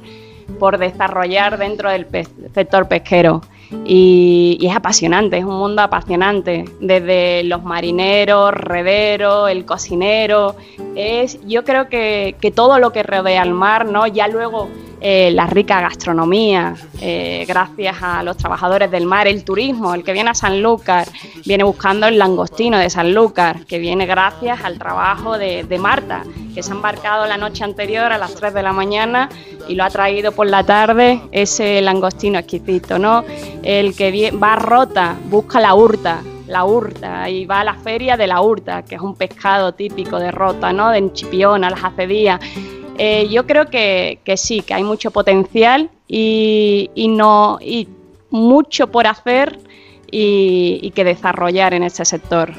por 0.59 0.77
desarrollar 0.77 1.57
dentro 1.57 1.89
del 1.89 2.07
sector 2.53 2.88
pesquero. 2.88 3.41
Y, 3.85 4.59
es 4.62 4.75
apasionante, 4.75 5.38
es 5.38 5.44
un 5.44 5.57
mundo 5.57 5.81
apasionante, 5.81 6.65
desde 6.79 7.44
los 7.44 7.63
marineros, 7.63 8.53
rederos, 8.53 9.50
el 9.50 9.65
cocinero, 9.65 10.56
es, 10.95 11.39
yo 11.47 11.63
creo 11.63 11.88
que, 11.89 12.35
que 12.39 12.51
todo 12.51 12.79
lo 12.79 12.91
que 12.91 13.03
rodea 13.03 13.41
al 13.41 13.53
mar, 13.53 13.85
¿no? 13.85 14.07
Ya 14.07 14.27
luego 14.27 14.69
eh, 15.03 15.31
la 15.31 15.47
rica 15.47 15.81
gastronomía, 15.81 16.75
eh, 17.01 17.44
gracias 17.47 17.97
a 18.03 18.21
los 18.21 18.38
trabajadores 18.38 18.91
del 18.91 19.07
mar, 19.07 19.27
el 19.27 19.44
turismo, 19.44 19.95
el 19.95 20.03
que 20.03 20.13
viene 20.13 20.29
a 20.29 20.35
Sanlúcar, 20.35 21.07
viene 21.44 21.63
buscando 21.63 22.06
el 22.06 22.19
langostino 22.19 22.77
de 22.77 22.88
Sanlúcar, 22.91 23.65
que 23.65 23.79
viene 23.79 24.06
gracias 24.06 24.63
al 24.63 24.78
trabajo 24.78 25.40
de, 25.40 25.66
Marta, 25.80 26.21
que 26.53 26.63
se 26.63 26.71
ha 26.71 26.75
embarcado 26.75 27.25
la 27.25 27.37
noche 27.37 27.63
anterior 27.63 28.11
a 28.11 28.17
las 28.17 28.35
3 28.35 28.53
de 28.53 28.63
la 28.63 28.73
mañana 28.73 29.29
y 29.67 29.75
lo 29.75 29.83
ha 29.83 29.89
traído 29.89 30.31
por 30.31 30.47
la 30.47 30.63
tarde 30.63 31.21
ese 31.31 31.81
langostino 31.81 32.39
exquisito, 32.39 32.99
¿no? 32.99 33.23
El 33.63 33.95
que 33.95 34.31
va 34.31 34.55
Rota, 34.55 35.15
busca 35.25 35.59
la 35.59 35.73
hurta, 35.73 36.21
la 36.47 36.65
hurta 36.65 37.29
y 37.29 37.45
va 37.45 37.61
a 37.61 37.63
la 37.63 37.75
feria 37.75 38.17
de 38.17 38.27
la 38.27 38.41
hurta, 38.41 38.83
que 38.83 38.95
es 38.95 39.01
un 39.01 39.15
pescado 39.15 39.73
típico 39.73 40.19
de 40.19 40.31
Rota, 40.31 40.73
¿no? 40.73 40.89
De 40.89 40.97
Enchipiona, 40.97 41.69
las 41.69 41.83
acedías 41.83 42.39
eh, 43.03 43.27
yo 43.29 43.47
creo 43.47 43.65
que, 43.65 44.19
sí, 44.35 44.61
que 44.61 44.75
hay 44.75 44.83
mucho 44.83 45.09
potencial 45.09 45.89
y, 46.07 46.87
no, 47.09 47.57
y 47.59 47.87
mucho 48.29 48.91
por 48.91 49.07
hacer 49.07 49.57
y, 50.11 50.91
que 50.91 51.03
desarrollar 51.03 51.73
en 51.73 51.81
ese 51.81 52.05
sector. 52.05 52.53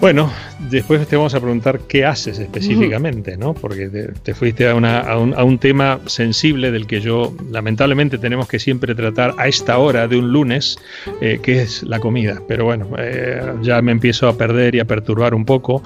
Bueno, 0.00 0.30
después 0.70 1.06
te 1.08 1.16
vamos 1.16 1.34
a 1.34 1.40
preguntar 1.40 1.80
qué 1.88 2.04
haces 2.04 2.38
específicamente, 2.38 3.36
¿no? 3.36 3.52
Porque 3.52 3.88
te, 4.22 4.34
fuiste 4.34 4.68
a, 4.68 4.74
un, 4.74 5.58
tema 5.58 5.98
sensible 6.06 6.70
del 6.70 6.86
que 6.86 7.00
yo, 7.00 7.34
lamentablemente, 7.50 8.16
tenemos 8.16 8.46
que 8.46 8.60
siempre 8.60 8.94
tratar 8.94 9.34
a 9.38 9.48
esta 9.48 9.76
hora 9.78 10.06
de 10.06 10.16
un 10.16 10.32
lunes, 10.32 10.78
eh, 11.20 11.40
que 11.42 11.62
es 11.62 11.82
la 11.82 11.98
comida. 11.98 12.40
Pero 12.46 12.64
bueno, 12.64 12.90
eh, 12.96 13.54
ya 13.62 13.82
me 13.82 13.90
empiezo 13.90 14.28
a 14.28 14.38
perder 14.38 14.76
y 14.76 14.80
a 14.80 14.84
perturbar 14.84 15.34
un 15.34 15.44
poco. 15.44 15.82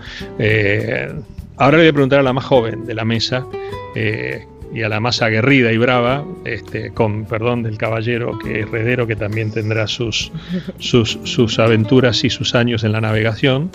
Ahora 1.56 1.76
le 1.76 1.84
voy 1.84 1.90
a 1.90 1.92
preguntar 1.92 2.18
a 2.20 2.22
la 2.22 2.32
más 2.32 2.44
joven 2.44 2.84
de 2.86 2.94
la 2.94 3.04
mesa 3.04 3.46
eh, 3.94 4.46
y 4.74 4.82
a 4.82 4.88
la 4.88 5.00
más 5.00 5.22
aguerrida 5.22 5.72
y 5.72 5.78
brava, 5.78 6.24
este, 6.44 6.90
con 6.92 7.24
perdón 7.24 7.62
del 7.62 7.78
caballero 7.78 8.38
que 8.38 8.60
heredero, 8.60 9.06
que 9.06 9.16
también 9.16 9.50
tendrá 9.50 9.86
sus, 9.86 10.32
sus, 10.78 11.58
aventuras 11.58 12.24
y 12.24 12.30
sus 12.30 12.54
años 12.54 12.84
en 12.84 12.92
la 12.92 13.00
navegación, 13.00 13.70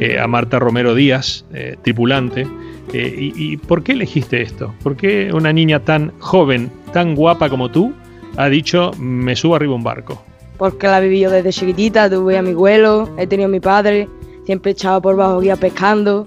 eh, 0.00 0.18
a 0.18 0.26
Marta 0.26 0.58
Romero 0.58 0.94
Díaz, 0.94 1.44
eh, 1.52 1.76
tripulante. 1.82 2.46
Y, 2.92 3.32
y, 3.36 3.56
por 3.56 3.84
qué 3.84 3.92
elegiste 3.92 4.42
esto? 4.42 4.74
¿Por 4.82 4.96
qué 4.96 5.30
una 5.32 5.52
niña 5.52 5.78
tan 5.78 6.12
joven, 6.18 6.72
tan 6.92 7.14
guapa 7.14 7.48
como 7.48 7.70
tú, 7.70 7.92
ha 8.36 8.48
dicho 8.48 8.90
me 8.98 9.36
subo 9.36 9.54
arriba 9.54 9.76
un 9.76 9.84
barco? 9.84 10.24
Porque 10.58 10.88
la 10.88 10.98
viví 10.98 11.20
yo 11.20 11.30
desde 11.30 11.52
chiquitita, 11.52 12.10
tuve 12.10 12.36
a 12.36 12.42
mi 12.42 12.50
abuelo, 12.50 13.08
he 13.16 13.28
tenido 13.28 13.46
a 13.46 13.52
mi 13.52 13.60
padre, 13.60 14.08
siempre 14.44 14.72
echaba 14.72 15.00
por 15.00 15.14
bajo 15.14 15.40
guía 15.40 15.54
pescando 15.54 16.26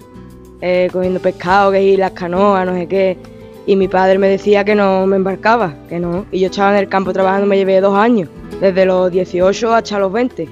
eh, 0.66 0.88
cogiendo 0.94 1.20
pescado, 1.20 1.74
que 1.74 1.84
ir 1.84 2.00
las 2.00 2.14
canoas, 2.14 2.66
no 2.66 2.74
sé 2.74 2.88
qué. 2.88 3.18
Y 3.66 3.76
mi 3.76 3.88
padre 3.88 4.20
me 4.20 4.28
decía 4.28 4.66
que 4.66 4.76
no 4.76 5.08
me 5.08 5.16
embarcaba, 5.16 5.74
que 5.88 6.00
no. 6.00 6.26
Y 6.32 6.40
yo 6.40 6.48
estaba 6.48 6.72
en 6.72 6.80
el 6.80 6.90
campo 6.90 7.14
trabajando, 7.14 7.48
me 7.48 7.58
llevé 7.58 7.80
dos 7.80 7.98
años, 7.98 8.30
desde 8.60 8.86
los 8.86 9.12
18 9.12 9.74
hasta 9.74 10.00
los 10.00 10.12
20. 10.12 10.50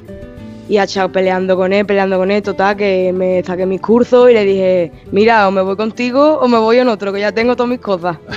Y 0.69 0.77
ha 0.77 0.83
estado 0.83 1.11
peleando 1.11 1.57
con 1.57 1.73
él, 1.73 1.85
peleando 1.85 2.17
con 2.17 2.31
él, 2.31 2.41
total, 2.41 2.77
que 2.77 3.11
me 3.13 3.43
saqué 3.43 3.65
mis 3.65 3.81
cursos 3.81 4.29
y 4.29 4.33
le 4.33 4.45
dije, 4.45 4.91
mira, 5.11 5.47
o 5.47 5.51
me 5.51 5.61
voy 5.61 5.75
contigo 5.75 6.39
o 6.41 6.47
me 6.47 6.57
voy 6.57 6.77
en 6.77 6.87
otro, 6.87 7.11
que 7.11 7.19
ya 7.19 7.33
tengo 7.33 7.55
todas 7.55 7.69
mis 7.69 7.79
cosas. 7.79 8.17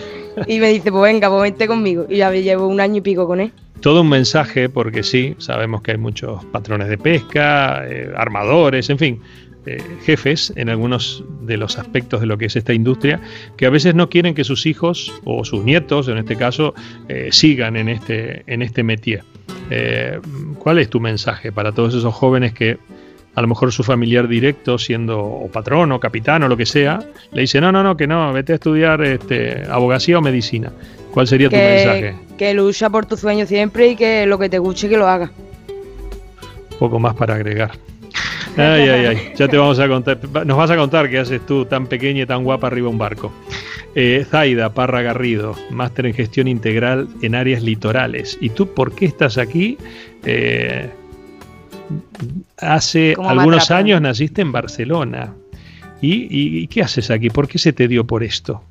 Y 0.49 0.59
me 0.59 0.69
dice, 0.71 0.91
pues 0.91 1.01
venga, 1.01 1.31
pues 1.31 1.43
vente 1.43 1.69
conmigo. 1.69 2.07
Y 2.09 2.17
ya 2.17 2.33
llevo 2.33 2.67
un 2.67 2.81
año 2.81 2.97
y 2.97 3.01
pico 3.03 3.25
con 3.25 3.39
él. 3.39 3.53
Todo 3.85 4.01
un 4.01 4.09
mensaje, 4.09 4.71
porque 4.71 5.03
sí, 5.03 5.35
sabemos 5.37 5.83
que 5.83 5.91
hay 5.91 5.99
muchos 5.99 6.43
patrones 6.47 6.89
de 6.89 6.97
pesca, 6.97 7.87
eh, 7.87 8.11
armadores, 8.17 8.89
en 8.89 8.99
fin, 8.99 9.21
eh, 9.67 9.77
jefes 10.07 10.55
en 10.57 10.71
algunos 10.71 11.23
de 11.43 11.59
los 11.59 11.79
aspectos 11.79 12.23
de 12.23 12.27
lo 12.27 12.39
que 12.39 12.47
es 12.47 12.57
esta 12.57 12.73
industria, 12.73 13.21
que 13.59 13.67
a 13.67 13.71
veces 13.71 13.95
no 13.95 14.09
quieren 14.09 14.35
que 14.35 14.43
sus 14.43 14.65
hijos 14.65 15.13
o 15.25 15.45
sus 15.45 15.65
nietos, 15.65 16.09
en 16.09 16.17
este 16.17 16.35
caso, 16.35 16.73
eh, 17.11 17.29
sigan 17.31 17.77
en 17.77 17.91
este, 17.91 18.43
en 18.47 18.63
este 18.63 18.83
métier. 18.83 19.23
¿Cuál 20.61 20.79
es 20.79 20.89
tu 20.89 20.99
mensaje 20.99 21.53
para 21.53 21.73
todos 21.73 21.95
esos 21.95 22.15
jóvenes 22.15 22.55
que 22.55 22.79
a 23.35 23.43
lo 23.43 23.49
mejor 23.49 23.71
su 23.71 23.83
familiar 23.83 24.29
directo, 24.29 24.79
siendo 24.79 25.21
o 25.21 25.49
patrón 25.49 25.93
o 25.93 26.01
capitán 26.01 26.43
o 26.43 26.49
lo 26.49 26.57
que 26.57 26.65
sea, 26.65 27.01
le 27.33 27.43
dice, 27.43 27.61
no, 27.61 27.71
no, 27.71 27.83
no, 27.83 27.99
que 27.99 28.07
no, 28.07 28.33
vete 28.33 28.53
a 28.53 28.55
estudiar 28.55 29.03
este, 29.03 29.65
abogacía 29.69 30.19
o 30.19 30.23
medicina. 30.23 30.73
¿Cuál 31.15 31.29
sería 31.29 31.49
tu 31.49 31.55
mensaje? 31.55 32.17
Que 32.37 32.53
lucha 32.55 32.91
por 32.91 33.07
tu 33.07 33.17
sueño 33.17 33.47
siempre 33.47 33.91
y 33.91 33.97
que 33.97 34.27
lo 34.27 34.37
que 34.37 34.49
te 34.49 34.59
guste 34.59 34.89
que 34.89 34.97
lo 34.97 35.07
haga. 35.07 35.31
Poco 36.81 36.99
más 36.99 37.15
para 37.15 37.37
agregar. 37.37 37.71
Ay, 38.57 38.89
ay, 38.89 39.07
ay. 39.07 39.33
Ya 39.37 39.49
te 39.49 39.57
vamos 39.57 39.81
a 39.81 39.89
contar. 39.89 40.19
Nos 40.47 40.57
vas 40.57 40.71
a 40.71 40.77
contar 40.77 41.11
qué 41.11 41.19
haces 41.19 41.45
tú 41.45 41.65
tan 41.65 41.89
pequeña 41.89 42.23
y 42.23 42.27
tan 42.27 42.45
guapa 42.45 42.69
arriba 42.69 42.87
de 42.87 42.93
un 42.93 42.99
barco. 42.99 43.33
Eh, 43.97 44.25
Zaida 44.29 44.75
Parra 44.75 45.03
Garrido, 45.03 45.57
máster 45.71 46.07
en 46.07 46.15
gestión 46.15 46.47
integral 46.47 47.09
en 47.23 47.35
áreas 47.35 47.63
litorales. 47.63 48.39
¿Y 48.41 48.51
tú 48.51 48.73
por 48.73 48.95
qué 48.95 49.07
estás 49.07 49.39
aquí? 49.39 49.77
Eh, 50.25 50.89
hace 52.59 53.17
algunos 53.19 53.73
años 53.73 54.01
naciste 54.01 54.43
en 54.43 54.53
Barcelona. 54.53 55.35
¿Y, 56.01 56.67
qué 56.69 56.83
haces 56.83 57.11
aquí? 57.11 57.31
¿Por 57.31 57.49
qué 57.49 57.59
se 57.59 57.73
te 57.73 57.89
dio 57.89 58.05
por 58.05 58.23
esto? 58.23 58.63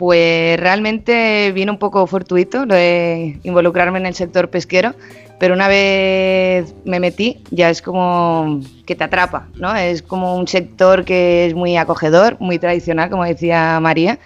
Pues 0.00 0.58
realmente 0.58 1.52
viene 1.52 1.70
un 1.70 1.78
poco 1.78 2.06
fortuito 2.06 2.64
lo 2.64 2.74
de 2.74 3.38
involucrarme 3.42 3.98
en 3.98 4.06
el 4.06 4.14
sector 4.14 4.48
pesquero, 4.48 4.94
pero 5.38 5.52
una 5.52 5.68
vez 5.68 6.74
me 6.86 7.00
metí 7.00 7.42
ya 7.50 7.68
es 7.68 7.82
como 7.82 8.62
que 8.86 8.96
te 8.96 9.04
atrapa, 9.04 9.48
¿no? 9.56 9.76
Es 9.76 10.00
como 10.00 10.38
un 10.38 10.48
sector 10.48 11.04
que 11.04 11.44
es 11.44 11.52
muy 11.52 11.76
acogedor, 11.76 12.38
muy 12.40 12.58
tradicional, 12.58 13.10
como 13.10 13.26
decía 13.26 13.78
María, 13.78 14.18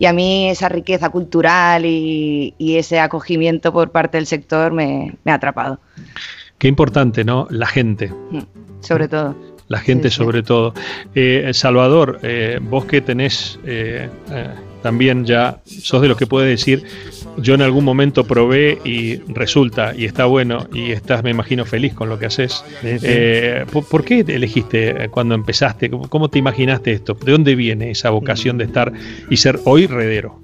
y 0.00 0.06
a 0.06 0.12
mí 0.12 0.50
esa 0.50 0.68
riqueza 0.68 1.10
cultural 1.10 1.84
y, 1.86 2.52
ese 2.58 2.98
acogimiento 2.98 3.72
por 3.72 3.92
parte 3.92 4.16
del 4.18 4.26
sector 4.26 4.72
me 4.72 5.14
ha 5.26 5.34
atrapado. 5.34 5.78
Qué 6.58 6.66
importante, 6.66 7.22
¿no? 7.22 7.46
La 7.50 7.68
gente. 7.68 8.08
Mm, 8.08 8.40
sobre 8.80 9.06
todo. 9.06 9.36
La 9.70 9.78
gente 9.78 10.10
sobre 10.10 10.42
todo. 10.42 10.74
Eh, 11.14 11.48
Salvador, 11.54 12.18
eh, 12.24 12.58
vos 12.60 12.86
que 12.86 13.00
tenés 13.00 13.60
eh, 13.64 14.08
también 14.82 15.24
ya, 15.24 15.60
sos 15.64 16.02
de 16.02 16.08
los 16.08 16.16
que 16.16 16.26
puedes 16.26 16.48
decir, 16.48 16.84
yo 17.36 17.54
en 17.54 17.62
algún 17.62 17.84
momento 17.84 18.24
probé 18.24 18.78
y 18.84 19.16
resulta, 19.32 19.94
y 19.96 20.04
está 20.04 20.24
bueno, 20.26 20.66
y 20.72 20.92
estás, 20.92 21.22
me 21.22 21.30
imagino, 21.30 21.64
feliz 21.64 21.94
con 21.94 22.08
lo 22.08 22.18
que 22.18 22.26
haces. 22.26 22.64
¿por, 23.72 24.04
qué 24.04 24.20
elegiste 24.20 25.08
cuando 25.10 25.34
empezaste? 25.34 25.90
¿Cómo, 25.90 26.28
te 26.28 26.38
imaginaste 26.38 26.92
esto? 26.92 27.14
¿De 27.14 27.32
dónde 27.32 27.54
viene 27.54 27.90
esa 27.90 28.10
vocación 28.10 28.58
de 28.58 28.64
estar 28.64 28.92
y 29.28 29.36
ser 29.36 29.60
hoy 29.64 29.86
redero? 29.86 30.40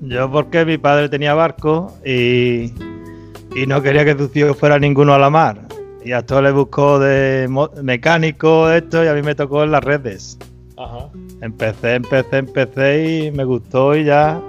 Yo 0.00 0.30
porque 0.30 0.64
mi 0.64 0.78
padre 0.78 1.08
tenía 1.08 1.34
barco 1.34 1.92
y 2.06 2.72
y 3.54 3.66
no 3.66 3.82
quería 3.82 4.04
que 4.04 4.14
tu 4.14 4.28
tío 4.28 4.54
fuera 4.54 4.78
ninguno 4.78 5.14
a 5.14 5.18
la 5.18 5.30
mar. 5.30 5.66
Y 6.04 6.12
a 6.12 6.24
todos 6.24 6.42
le 6.42 6.52
buscó 6.52 6.98
de 6.98 7.48
mecánico 7.82 8.70
esto 8.70 9.04
y 9.04 9.08
a 9.08 9.14
mí 9.14 9.22
me 9.22 9.34
tocó 9.34 9.64
en 9.64 9.72
las 9.72 9.82
redes. 9.82 10.38
Ajá. 10.78 11.08
Empecé, 11.40 11.94
empecé, 11.94 12.36
empecé 12.38 13.26
y 13.26 13.30
me 13.32 13.44
gustó 13.44 13.96
y 13.96 14.04
ya 14.04 14.40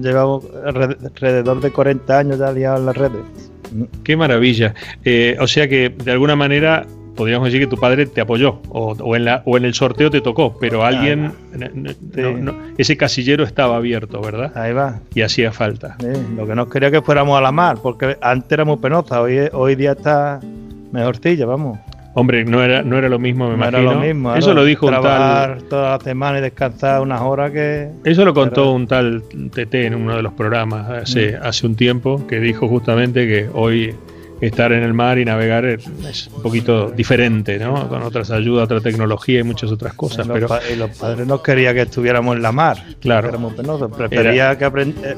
llevamos 0.00 0.44
alrededor 0.64 1.60
de 1.60 1.70
40 1.70 2.18
años 2.18 2.38
ya 2.38 2.52
liado 2.52 2.78
en 2.78 2.86
las 2.86 2.96
redes. 2.96 3.22
Qué 4.02 4.16
maravilla. 4.16 4.74
Eh, 5.04 5.36
o 5.40 5.46
sea 5.46 5.68
que 5.68 5.90
de 5.90 6.12
alguna 6.12 6.36
manera 6.36 6.86
podríamos 7.18 7.46
decir 7.46 7.60
que 7.60 7.66
tu 7.66 7.76
padre 7.76 8.06
te 8.06 8.20
apoyó 8.20 8.60
o, 8.68 9.16
en, 9.16 9.24
la, 9.24 9.42
o 9.44 9.56
en 9.56 9.64
el 9.64 9.74
sorteo 9.74 10.08
te 10.08 10.20
tocó, 10.20 10.56
pero 10.60 10.84
alguien, 10.84 11.32
ese 12.78 12.96
casillero 12.96 13.42
estaba 13.42 13.76
abierto, 13.76 14.20
¿verdad? 14.20 14.56
Ahí 14.56 14.72
va. 14.72 15.00
Y 15.14 15.22
hacía 15.22 15.50
falta. 15.50 15.96
lo 16.36 16.46
que 16.46 16.54
no 16.54 16.68
quería 16.68 16.92
que 16.92 17.02
fuéramos 17.02 17.36
a 17.36 17.40
la 17.40 17.50
mar, 17.50 17.78
porque 17.82 18.16
antes 18.20 18.52
era 18.52 18.64
muy 18.64 18.76
penosa, 18.76 19.20
hoy, 19.20 19.48
hoy 19.52 19.74
día 19.74 19.92
está 19.92 20.38
mejorcilla, 20.92 21.44
vamos. 21.44 21.78
Hombre, 22.18 22.44
no 22.44 22.62
era, 22.62 22.82
no 22.82 22.98
era 22.98 23.08
lo 23.08 23.18
mismo, 23.18 23.48
me 23.48 23.56
no 23.56 23.64
Era 23.64 23.80
lo 23.80 23.94
mismo. 24.00 24.34
Eso 24.34 24.54
lo 24.54 24.64
dijo 24.64 24.86
un 24.86 25.00
tal. 25.00 25.62
toda 25.68 25.96
la 25.96 26.04
semana 26.04 26.38
y 26.38 26.42
descansar 26.42 27.00
unas 27.00 27.20
horas 27.20 27.52
que. 27.52 27.90
Eso 28.04 28.24
lo 28.24 28.34
contó 28.34 28.72
un 28.72 28.86
tal 28.88 29.22
TT 29.22 29.74
en 29.74 29.94
uno 29.94 30.16
de 30.16 30.22
los 30.22 30.32
programas 30.32 30.88
hace, 30.90 31.32
mm. 31.32 31.46
hace 31.46 31.66
un 31.66 31.76
tiempo, 31.76 32.26
que 32.26 32.40
dijo 32.40 32.66
justamente 32.68 33.26
que 33.28 33.48
hoy 33.52 33.94
estar 34.40 34.72
en 34.72 34.82
el 34.82 34.94
mar 34.94 35.18
y 35.18 35.24
navegar 35.24 35.64
es, 35.64 35.86
un 36.34 36.42
poquito 36.42 36.90
diferente, 36.90 37.58
¿no? 37.58 37.88
Con 37.88 38.02
otras 38.02 38.30
ayudas, 38.30 38.64
otra 38.64 38.80
tecnología 38.80 39.40
y 39.40 39.42
muchas 39.42 39.70
otras 39.70 39.94
cosas. 39.94 40.26
Los, 40.26 40.38
pero... 40.38 40.76
los 40.76 40.96
padres 40.96 41.26
no 41.26 41.42
querían 41.42 41.74
que 41.74 41.82
estuviéramos 41.82 42.36
en 42.36 42.42
la 42.42 42.52
mar. 42.52 42.78
Claro. 43.00 43.30
Prefería 43.96 44.56
que 44.58 44.64
eh, 44.64 45.16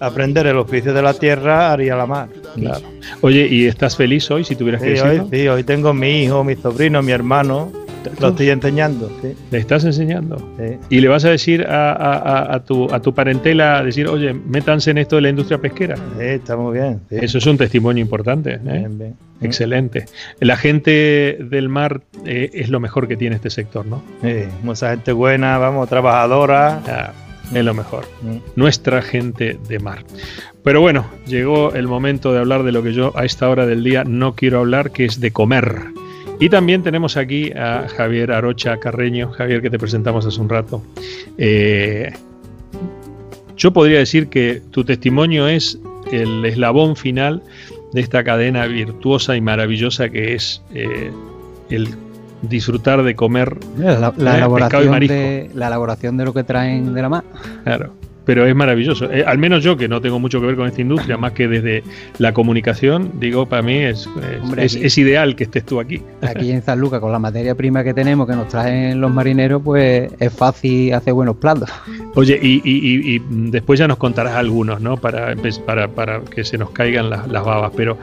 aprender 0.00 0.46
el 0.46 0.56
oficio 0.56 0.92
de 0.92 1.02
la 1.02 1.14
tierra 1.14 1.72
haría 1.72 1.96
la 1.96 2.06
mar. 2.06 2.28
Claro. 2.54 2.86
Oye, 3.20 3.46
¿y 3.46 3.66
estás 3.66 3.96
feliz 3.96 4.30
hoy 4.30 4.44
si 4.44 4.56
tuvieras 4.56 4.82
que 4.82 4.90
decirlo? 4.90 5.28
sí, 5.30 5.48
hoy 5.48 5.64
tengo 5.64 5.92
mi 5.94 6.24
hijo, 6.24 6.44
mi 6.44 6.56
sobrino, 6.56 7.02
mi 7.02 7.12
hermano 7.12 7.72
lo 8.20 8.28
estoy 8.28 8.50
enseñando. 8.50 9.10
Sí. 9.22 9.34
¿Le 9.50 9.58
estás 9.58 9.84
enseñando? 9.84 10.36
Sí. 10.58 10.78
¿Y 10.90 11.00
le 11.00 11.08
vas 11.08 11.24
a 11.24 11.30
decir 11.30 11.66
a, 11.68 12.62
tu, 12.66 12.92
a 12.92 13.00
tu 13.00 13.14
parentela, 13.14 13.82
decir, 13.82 14.08
oye, 14.08 14.32
métanse 14.32 14.90
en 14.90 14.98
esto 14.98 15.16
de 15.16 15.22
la 15.22 15.28
industria 15.30 15.58
pesquera? 15.58 15.96
Sí, 15.96 16.24
está 16.24 16.56
muy 16.56 16.78
bien. 16.78 17.00
Eso 17.10 17.38
es 17.38 17.46
un 17.46 17.58
testimonio 17.58 18.02
importante. 18.02 18.54
¿eh? 18.54 18.60
Bien, 18.62 18.98
bien. 18.98 19.14
Excelente. 19.40 20.06
La 20.40 20.56
gente 20.56 21.38
del 21.40 21.68
mar 21.68 22.00
eh, 22.24 22.50
es 22.52 22.70
lo 22.70 22.80
mejor 22.80 23.08
que 23.08 23.16
tiene 23.16 23.36
este 23.36 23.50
sector, 23.50 23.86
¿no? 23.86 24.02
Sí, 24.22 24.44
mucha 24.62 24.90
gente 24.90 25.12
buena, 25.12 25.58
vamos, 25.58 25.88
trabajadora. 25.88 26.80
Ah, 26.86 27.12
es 27.54 27.64
lo 27.64 27.74
mejor. 27.74 28.04
Mm. 28.22 28.36
Nuestra 28.56 29.02
gente 29.02 29.58
de 29.68 29.78
mar. 29.78 30.04
Pero 30.62 30.80
bueno, 30.80 31.06
llegó 31.26 31.72
el 31.72 31.88
momento 31.88 32.32
de 32.32 32.40
hablar 32.40 32.62
de 32.62 32.72
lo 32.72 32.82
que 32.82 32.92
yo 32.92 33.12
a 33.16 33.24
esta 33.24 33.48
hora 33.48 33.66
del 33.66 33.84
día 33.84 34.04
no 34.04 34.34
quiero 34.34 34.60
hablar, 34.60 34.90
que 34.90 35.04
es 35.04 35.20
de 35.20 35.30
comer. 35.30 35.84
Y 36.40 36.50
también 36.50 36.82
tenemos 36.82 37.16
aquí 37.16 37.50
a 37.52 37.88
Javier 37.88 38.30
Arocha 38.30 38.78
Carreño, 38.78 39.30
Javier 39.32 39.60
que 39.60 39.70
te 39.70 39.78
presentamos 39.78 40.24
hace 40.24 40.40
un 40.40 40.48
rato. 40.48 40.82
Eh, 41.36 42.12
yo 43.56 43.72
podría 43.72 43.98
decir 43.98 44.28
que 44.28 44.62
tu 44.70 44.84
testimonio 44.84 45.48
es 45.48 45.78
el 46.12 46.44
eslabón 46.44 46.94
final 46.96 47.42
de 47.92 48.00
esta 48.00 48.22
cadena 48.22 48.66
virtuosa 48.66 49.36
y 49.36 49.40
maravillosa 49.40 50.08
que 50.10 50.34
es 50.34 50.62
eh, 50.74 51.10
el 51.70 51.88
disfrutar 52.42 53.02
de 53.02 53.14
comer 53.14 53.58
la, 53.76 54.12
elaboración 54.36 55.00
de, 55.00 55.50
la 55.54 55.66
elaboración 55.68 56.16
de 56.16 56.24
lo 56.24 56.34
que 56.34 56.44
traen 56.44 56.94
de 56.94 57.02
la 57.02 57.08
mar. 57.08 57.24
Claro 57.64 58.07
pero 58.28 58.44
es 58.44 58.54
maravilloso. 58.54 59.10
Eh, 59.10 59.24
al 59.26 59.38
menos 59.38 59.64
yo, 59.64 59.78
que 59.78 59.88
no 59.88 60.02
tengo 60.02 60.20
mucho 60.20 60.38
que 60.38 60.48
ver 60.48 60.56
con 60.56 60.68
esta 60.68 60.82
industria, 60.82 61.16
más 61.16 61.32
que 61.32 61.48
desde 61.48 61.82
la 62.18 62.34
comunicación, 62.34 63.12
digo, 63.14 63.46
para 63.46 63.62
mí 63.62 63.78
es, 63.78 64.06
es, 64.58 64.98
ideal 64.98 65.34
que 65.34 65.44
estés 65.44 65.64
tú 65.64 65.80
aquí. 65.80 66.02
Aquí 66.20 66.50
en 66.50 66.62
San 66.62 66.78
Lucas, 66.78 67.00
con 67.00 67.10
la 67.10 67.18
materia 67.18 67.54
prima 67.54 67.82
que 67.82 67.94
tenemos, 67.94 68.28
que 68.28 68.36
nos 68.36 68.48
traen 68.48 69.00
los 69.00 69.10
marineros, 69.10 69.62
pues 69.64 70.12
es 70.20 70.30
fácil 70.30 70.92
hacer 70.92 71.14
buenos 71.14 71.36
platos. 71.36 71.70
Oye, 72.16 72.38
y, 72.42 73.18
después 73.50 73.78
ya 73.78 73.88
nos 73.88 73.96
contarás 73.96 74.34
algunos, 74.34 74.82
¿no? 74.82 74.98
Para, 74.98 75.34
para, 75.64 75.88
para 75.88 76.20
que 76.20 76.44
se 76.44 76.58
nos 76.58 76.68
caigan 76.72 77.08
las, 77.08 77.26
babas, 77.30 77.72
pero 77.74 77.96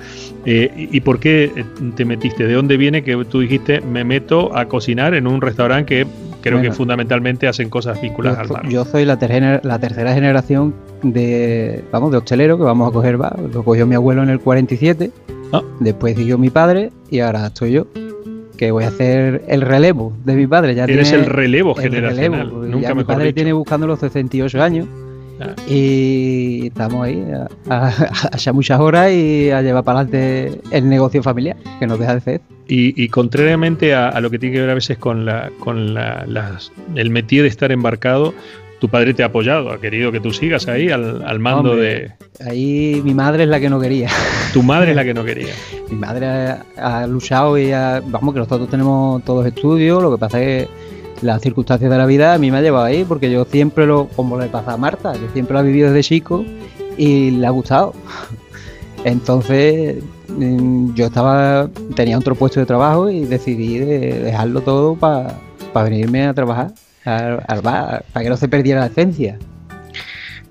eh, 0.44 0.90
¿y 0.92 1.02
por 1.02 1.20
qué 1.20 1.52
te 1.96 2.04
metiste? 2.04 2.48
¿De 2.48 2.54
dónde 2.54 2.78
viene 2.78 3.04
que 3.04 3.16
tú 3.26 3.42
dijiste, 3.42 3.80
me 3.80 4.04
meto 4.04 4.58
a 4.58 4.66
cocinar 4.66 5.14
en 5.14 5.28
un 5.28 5.40
restaurante 5.40 5.86
que 5.86 6.08
creo 6.46 6.62
que 6.62 6.72
fundamentalmente 6.72 7.48
hacen 7.48 7.70
cosas 7.70 8.00
vinculadas 8.00 8.40
al 8.40 8.50
mar. 8.50 8.70
Yo 8.70 8.86
soy 8.86 9.04
la, 9.06 9.18
la 9.64 9.80
tercera 9.80 10.14
generación 10.14 10.76
de, 11.02 11.84
vamos, 11.92 12.12
de 12.12 12.18
hostelero 12.18 12.58
que 12.58 12.64
vamos 12.64 12.90
a 12.90 12.94
coger, 12.94 13.20
va, 13.20 13.36
lo 13.52 13.64
cogió 13.64 13.88
mi 13.88 13.96
abuelo 13.96 14.22
en 14.22 14.30
el 14.30 14.40
47, 14.40 15.12
ah. 15.54 15.62
después 15.80 16.16
siguió 16.16 16.38
mi 16.38 16.50
padre 16.50 16.92
y 17.10 17.20
ahora 17.20 17.48
estoy 17.48 17.72
yo 17.72 17.88
que 18.58 18.72
voy 18.72 18.86
a 18.86 18.88
hacer 18.88 19.44
el 19.48 19.62
relevo 19.62 20.14
de 20.24 20.36
mi 20.36 20.48
padre. 20.48 20.76
Ya 20.76 20.86
Eres 20.86 21.12
el 21.12 21.26
relevo 21.26 21.76
generacional. 21.76 22.70
Nunca 22.72 22.94
mi 22.96 23.04
padre 23.04 23.34
tiene 23.34 23.52
buscando 23.52 23.86
los 23.86 24.00
68 24.00 24.62
años. 24.62 24.88
Ah. 25.42 25.54
Y 25.68 26.68
estamos 26.68 27.06
ahí 27.06 27.22
a, 27.70 27.90
a, 27.90 28.54
muchas 28.54 28.80
horas 28.80 29.12
y 29.12 29.52
a 29.52 29.62
llevar 29.62 29.84
para 29.84 30.00
adelante 30.00 30.62
el 30.72 30.88
negocio 30.88 31.22
familiar, 31.22 31.58
que 31.78 31.88
nos 31.88 32.00
deja 32.00 32.14
de 32.14 32.18
hacer. 32.18 32.42
Y, 32.68 33.10
contrariamente 33.10 33.94
a, 33.94 34.20
lo 34.20 34.32
que 34.32 34.40
tiene 34.40 34.56
que 34.56 34.62
ver 34.62 34.70
a 34.72 34.74
veces 34.74 34.98
con, 34.98 35.26
la, 35.26 35.52
con 35.60 35.96
el 36.96 37.10
métier 37.10 37.44
de 37.44 37.50
estar 37.50 37.72
embarcado, 37.72 38.34
tu 38.80 38.90
padre 38.90 39.14
te 39.14 39.24
ha 39.24 39.28
apoyado, 39.28 39.72
ha 39.72 39.80
querido 39.80 40.12
que 40.12 40.20
tú 40.20 40.34
sigas 40.34 40.68
ahí 40.68 40.90
al, 40.90 41.40
mando 41.40 41.76
de... 41.76 42.12
Ahí 42.46 43.02
mi 43.04 43.14
madre 43.14 43.44
es 43.44 43.50
la 43.50 43.60
que 43.60 43.70
no 43.70 43.80
quería. 43.80 44.10
Tu 44.54 44.62
madre 44.64 44.92
es 44.92 44.96
la 44.96 45.04
que 45.04 45.14
no 45.14 45.24
quería. 45.24 45.54
mi 45.90 45.96
madre 45.96 46.58
ha, 46.78 47.08
luchado 47.08 47.58
y 47.58 47.72
vamos, 47.72 48.34
que 48.34 48.40
nosotros 48.40 48.70
tenemos 48.70 49.24
todos 49.24 49.46
estudios, 49.46 50.02
lo 50.02 50.12
que 50.12 50.18
pasa 50.18 50.42
es 50.42 50.68
que 50.68 50.70
las 51.22 51.42
circunstancias 51.42 51.90
de 51.90 51.98
la 51.98 52.06
vida 52.06 52.34
a 52.34 52.38
mí 52.38 52.52
me 52.52 52.58
ha 52.58 52.62
llevado 52.62 52.86
ahí, 52.86 53.06
porque 53.06 53.32
yo 53.32 53.46
siempre 53.46 53.86
lo, 53.86 54.08
como 54.10 54.38
le 54.38 54.48
pasa 54.48 54.74
a 54.74 54.78
Marta, 54.78 55.14
que 55.14 55.30
siempre 55.34 55.54
lo 55.54 55.60
ha 55.60 55.64
vivido 55.64 55.88
desde 55.88 56.04
chico 56.04 56.44
y 56.98 57.32
le 57.32 57.48
ha 57.48 57.52
gustado. 57.52 57.94
Entonces 59.06 60.04
yo 60.96 61.06
estaba, 61.06 61.70
tenía 61.96 62.18
otro 62.18 62.36
puesto 62.36 62.60
de 62.60 62.66
trabajo 62.66 63.10
y 63.10 63.26
decidí 63.26 63.80
dejarlo 63.80 64.62
todo 64.62 64.96
para 64.96 65.40
venirme 65.74 66.26
a 66.26 66.34
trabajar 66.34 66.74
para 67.04 68.04
que 68.22 68.30
no 68.30 68.38
se 68.38 68.48
perdiera 68.48 68.82
la 68.82 68.88
esencia. 68.88 69.38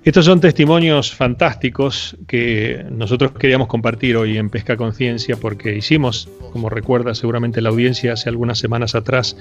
Estos 0.05 0.27
son 0.27 0.39
testimonios 0.39 1.15
fantásticos 1.15 2.15
que 2.27 2.85
nosotros 2.91 3.33
queríamos 3.33 3.69
compartir 3.69 4.19
hoy 4.19 4.37
en 4.37 4.51
Pesca 4.51 4.77
Conciencia 4.77 5.37
porque 5.37 5.75
hicimos, 5.75 6.29
como 6.53 6.69
recuerda 6.69 7.15
seguramente 7.15 7.63
la 7.63 7.71
audiencia, 7.71 8.13
hace 8.13 8.29
algunas 8.29 8.59
semanas 8.59 8.95
atrás 8.95 9.35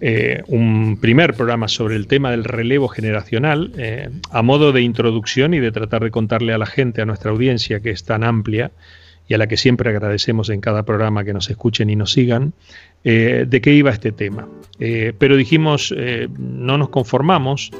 eh, 0.00 0.44
un 0.46 0.98
primer 1.00 1.34
programa 1.34 1.66
sobre 1.66 1.96
el 1.96 2.06
tema 2.06 2.30
del 2.30 2.44
relevo 2.44 2.86
generacional 2.86 3.72
eh, 3.76 4.08
a 4.30 4.42
modo 4.42 4.70
de 4.70 4.82
introducción 4.82 5.52
y 5.52 5.58
de 5.58 5.72
tratar 5.72 6.04
de 6.04 6.12
contarle 6.12 6.52
a 6.52 6.58
la 6.58 6.66
gente, 6.66 7.02
a 7.02 7.06
nuestra 7.06 7.32
audiencia 7.32 7.80
que 7.80 7.90
es 7.90 8.04
tan 8.04 8.22
amplia 8.22 8.70
y 9.26 9.34
a 9.34 9.38
la 9.38 9.46
que 9.46 9.56
siempre 9.56 9.90
agradecemos 9.90 10.50
en 10.50 10.60
cada 10.60 10.84
programa 10.84 11.24
que 11.24 11.32
nos 11.32 11.48
escuchen 11.50 11.90
y 11.90 11.96
nos 11.96 12.12
sigan, 12.12 12.52
eh, 13.04 13.44
de 13.48 13.60
qué 13.60 13.72
iba 13.72 13.90
este 13.90 14.12
tema. 14.12 14.48
Eh, 14.78 15.12
pero 15.18 15.36
dijimos, 15.36 15.94
eh, 15.96 16.28
no 16.38 16.78
nos 16.78 16.88
conformamos 16.88 17.70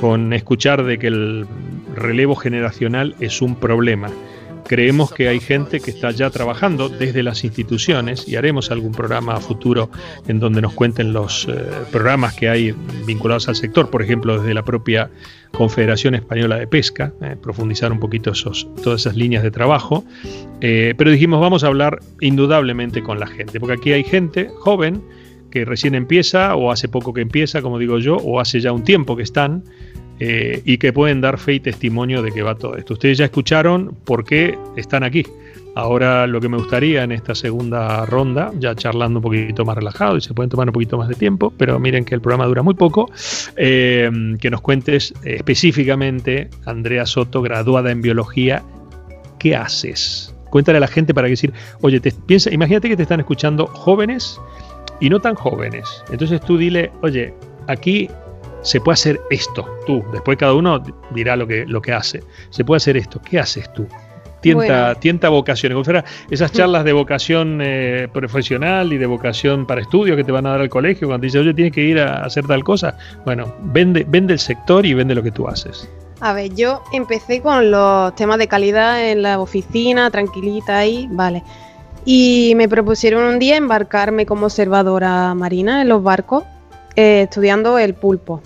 con 0.00 0.32
escuchar 0.32 0.84
de 0.84 0.98
que 0.98 1.08
el 1.08 1.46
relevo 1.94 2.36
generacional 2.36 3.14
es 3.20 3.42
un 3.42 3.56
problema 3.56 4.10
Creemos 4.66 5.12
que 5.12 5.28
hay 5.28 5.40
gente 5.40 5.80
que 5.80 5.90
está 5.90 6.10
ya 6.10 6.30
trabajando 6.30 6.88
desde 6.88 7.22
las 7.22 7.44
instituciones 7.44 8.26
y 8.26 8.36
haremos 8.36 8.70
algún 8.70 8.92
programa 8.92 9.38
futuro 9.40 9.90
en 10.26 10.40
donde 10.40 10.62
nos 10.62 10.72
cuenten 10.72 11.12
los 11.12 11.46
eh, 11.48 11.54
programas 11.92 12.34
que 12.34 12.48
hay 12.48 12.74
vinculados 13.06 13.48
al 13.48 13.56
sector, 13.56 13.90
por 13.90 14.02
ejemplo, 14.02 14.38
desde 14.38 14.54
la 14.54 14.64
propia 14.64 15.10
Confederación 15.52 16.14
Española 16.14 16.56
de 16.56 16.66
Pesca, 16.66 17.12
eh, 17.20 17.36
profundizar 17.40 17.92
un 17.92 18.00
poquito 18.00 18.30
esos, 18.30 18.66
todas 18.82 19.02
esas 19.02 19.16
líneas 19.16 19.42
de 19.42 19.50
trabajo. 19.50 20.04
Eh, 20.60 20.94
pero 20.96 21.10
dijimos, 21.10 21.40
vamos 21.40 21.62
a 21.62 21.66
hablar 21.68 22.00
indudablemente 22.20 23.02
con 23.02 23.20
la 23.20 23.26
gente, 23.26 23.60
porque 23.60 23.74
aquí 23.74 23.92
hay 23.92 24.04
gente 24.04 24.50
joven 24.60 25.02
que 25.50 25.64
recién 25.64 25.94
empieza 25.94 26.56
o 26.56 26.72
hace 26.72 26.88
poco 26.88 27.12
que 27.12 27.20
empieza, 27.20 27.62
como 27.62 27.78
digo 27.78 27.98
yo, 27.98 28.16
o 28.16 28.40
hace 28.40 28.60
ya 28.60 28.72
un 28.72 28.82
tiempo 28.82 29.14
que 29.14 29.22
están 29.22 29.62
eh, 30.20 30.62
y 30.64 30.78
que 30.78 30.92
pueden 30.92 31.20
dar 31.20 31.38
fe 31.38 31.54
y 31.54 31.60
testimonio 31.60 32.22
de 32.22 32.30
que 32.30 32.42
va 32.42 32.54
todo 32.54 32.76
esto. 32.76 32.94
Ustedes 32.94 33.18
ya 33.18 33.24
escucharon 33.26 33.96
por 34.04 34.24
qué 34.24 34.58
están 34.76 35.02
aquí. 35.02 35.24
Ahora 35.76 36.28
lo 36.28 36.40
que 36.40 36.48
me 36.48 36.56
gustaría 36.56 37.02
en 37.02 37.10
esta 37.10 37.34
segunda 37.34 38.06
ronda, 38.06 38.52
ya 38.60 38.76
charlando 38.76 39.18
un 39.18 39.24
poquito 39.24 39.64
más 39.64 39.76
relajado 39.76 40.16
y 40.16 40.20
se 40.20 40.32
pueden 40.32 40.48
tomar 40.48 40.68
un 40.68 40.72
poquito 40.72 40.96
más 40.96 41.08
de 41.08 41.16
tiempo, 41.16 41.52
pero 41.56 41.80
miren 41.80 42.04
que 42.04 42.14
el 42.14 42.20
programa 42.20 42.46
dura 42.46 42.62
muy 42.62 42.74
poco, 42.74 43.10
eh, 43.56 44.08
que 44.40 44.50
nos 44.50 44.60
cuentes 44.60 45.12
específicamente, 45.24 46.48
Andrea 46.64 47.06
Soto, 47.06 47.42
graduada 47.42 47.90
en 47.90 48.02
biología, 48.02 48.62
¿qué 49.40 49.56
haces? 49.56 50.32
Cuéntale 50.50 50.78
a 50.78 50.80
la 50.80 50.86
gente 50.86 51.12
para 51.12 51.26
decir, 51.26 51.52
oye, 51.80 51.98
te, 51.98 52.12
piensa, 52.12 52.54
imagínate 52.54 52.88
que 52.88 52.96
te 52.96 53.02
están 53.02 53.18
escuchando 53.18 53.66
jóvenes 53.66 54.40
y 55.00 55.10
no 55.10 55.20
tan 55.20 55.34
jóvenes. 55.34 56.04
Entonces 56.08 56.40
tú 56.40 56.56
dile, 56.56 56.92
oye, 57.02 57.34
aquí 57.66 58.08
se 58.64 58.80
puede 58.80 58.94
hacer 58.94 59.20
esto, 59.30 59.68
tú. 59.86 60.02
Después 60.12 60.36
cada 60.36 60.54
uno 60.54 60.82
dirá 61.10 61.36
lo 61.36 61.46
que, 61.46 61.64
lo 61.66 61.80
que 61.80 61.92
hace. 61.92 62.24
Se 62.50 62.64
puede 62.64 62.78
hacer 62.78 62.96
esto. 62.96 63.20
¿Qué 63.22 63.38
haces 63.38 63.72
tú? 63.72 63.86
Tienta, 64.40 64.94
tienta 64.96 65.28
vocaciones. 65.28 65.74
Como 65.74 65.84
fuera 65.84 66.04
esas 66.30 66.50
charlas 66.50 66.84
de 66.84 66.92
vocación 66.92 67.60
eh, 67.62 68.08
profesional 68.12 68.92
y 68.92 68.98
de 68.98 69.06
vocación 69.06 69.66
para 69.66 69.80
estudio 69.80 70.16
que 70.16 70.24
te 70.24 70.32
van 70.32 70.46
a 70.46 70.50
dar 70.50 70.60
al 70.60 70.68
colegio 70.68 71.08
cuando 71.08 71.24
dices, 71.24 71.40
oye, 71.40 71.54
tienes 71.54 71.72
que 71.72 71.82
ir 71.82 71.98
a 71.98 72.24
hacer 72.24 72.46
tal 72.46 72.64
cosa. 72.64 72.96
Bueno, 73.24 73.54
vende, 73.60 74.04
vende 74.08 74.32
el 74.32 74.38
sector 74.38 74.84
y 74.84 74.92
vende 74.92 75.14
lo 75.14 75.22
que 75.22 75.30
tú 75.30 75.46
haces. 75.46 75.88
A 76.20 76.32
ver, 76.32 76.54
yo 76.54 76.82
empecé 76.92 77.40
con 77.42 77.70
los 77.70 78.14
temas 78.14 78.38
de 78.38 78.48
calidad 78.48 79.10
en 79.10 79.22
la 79.22 79.40
oficina, 79.40 80.10
tranquilita 80.10 80.78
ahí, 80.78 81.08
vale. 81.10 81.42
Y 82.06 82.54
me 82.56 82.68
propusieron 82.68 83.24
un 83.24 83.38
día 83.38 83.56
embarcarme 83.56 84.26
como 84.26 84.46
observadora 84.46 85.34
marina 85.34 85.82
en 85.82 85.88
los 85.88 86.02
barcos, 86.02 86.44
eh, 86.96 87.22
estudiando 87.22 87.78
el 87.78 87.94
pulpo. 87.94 88.42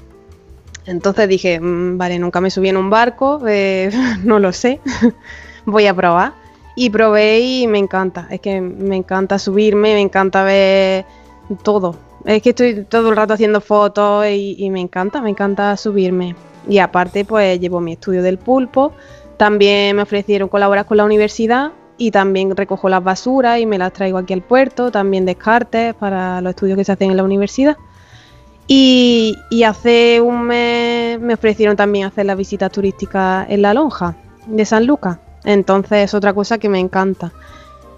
Entonces 0.88 1.29
dije, 1.29 1.61
mm, 1.61 1.98
vale, 1.98 2.18
nunca 2.18 2.40
me 2.40 2.51
subí 2.51 2.70
en 2.70 2.79
un 2.79 2.88
barco, 2.88 3.40
eh, 3.46 3.90
no 4.24 4.38
lo 4.38 4.53
sé, 4.53 4.81
voy 5.66 5.87
a 5.87 5.94
probar. 5.94 6.33
Y 6.74 6.90
probé 6.90 7.40
y 7.40 7.66
me 7.66 7.79
encanta, 7.79 8.29
es 8.31 8.40
que 8.40 8.61
me 8.61 8.96
encanta 8.96 9.38
subirme, 9.38 9.94
me 9.94 10.01
encanta 10.01 10.44
ver 10.44 11.05
todo. 11.62 11.96
Es 12.24 12.40
que 12.40 12.51
estoy 12.51 12.85
todo 12.85 13.11
el 13.11 13.16
rato 13.16 13.35
haciendo 13.35 13.61
fotos 13.61 14.27
y, 14.29 14.68
me 14.70 14.81
encanta, 14.81 15.20
me 15.20 15.31
encanta 15.31 15.77
subirme. 15.77 16.37
Y 16.68 16.79
aparte, 16.79 17.24
pues 17.24 17.59
llevo 17.59 17.81
mi 17.81 17.92
estudio 17.92 18.22
del 18.22 18.38
pulpo. 18.38 18.92
También 19.37 19.96
me 19.96 20.03
ofrecieron 20.03 20.48
colaborar 20.48 20.87
con 20.87 20.98
la 20.98 21.05
universidad 21.05 21.72
y 21.96 22.12
también 22.12 22.55
recojo 22.57 22.88
las 22.88 23.03
basuras 23.03 23.59
y 23.59 23.66
me 23.66 23.79
las 23.79 23.92
traigo 23.92 24.18
aquí 24.18 24.33
al 24.33 24.42
puerto. 24.42 24.92
También 24.92 25.27
descartes 25.27 25.94
para 25.94 26.40
los 26.40 26.51
estudios 26.51 26.77
que 26.77 26.85
se 26.85 26.92
hacen 26.92 27.11
en 27.11 27.16
la 27.16 27.24
universidad. 27.24 27.77
Y, 28.70 29.62
hace 29.66 30.20
un 30.20 30.42
mes 30.42 31.18
me 31.18 31.35
ofrecieron 31.35 31.74
también 31.74 32.07
hacer 32.07 32.26
las 32.26 32.37
visitas 32.37 32.70
turísticas 32.70 33.46
en 33.48 33.62
la 33.62 33.72
lonja 33.72 34.14
de 34.46 34.64
San 34.66 34.87
Lucas. 34.87 35.18
Entonces 35.44 36.04
es 36.04 36.14
otra 36.14 36.35
cosa 36.35 36.59
que 36.59 36.68
me 36.68 36.78
encanta. 36.78 37.33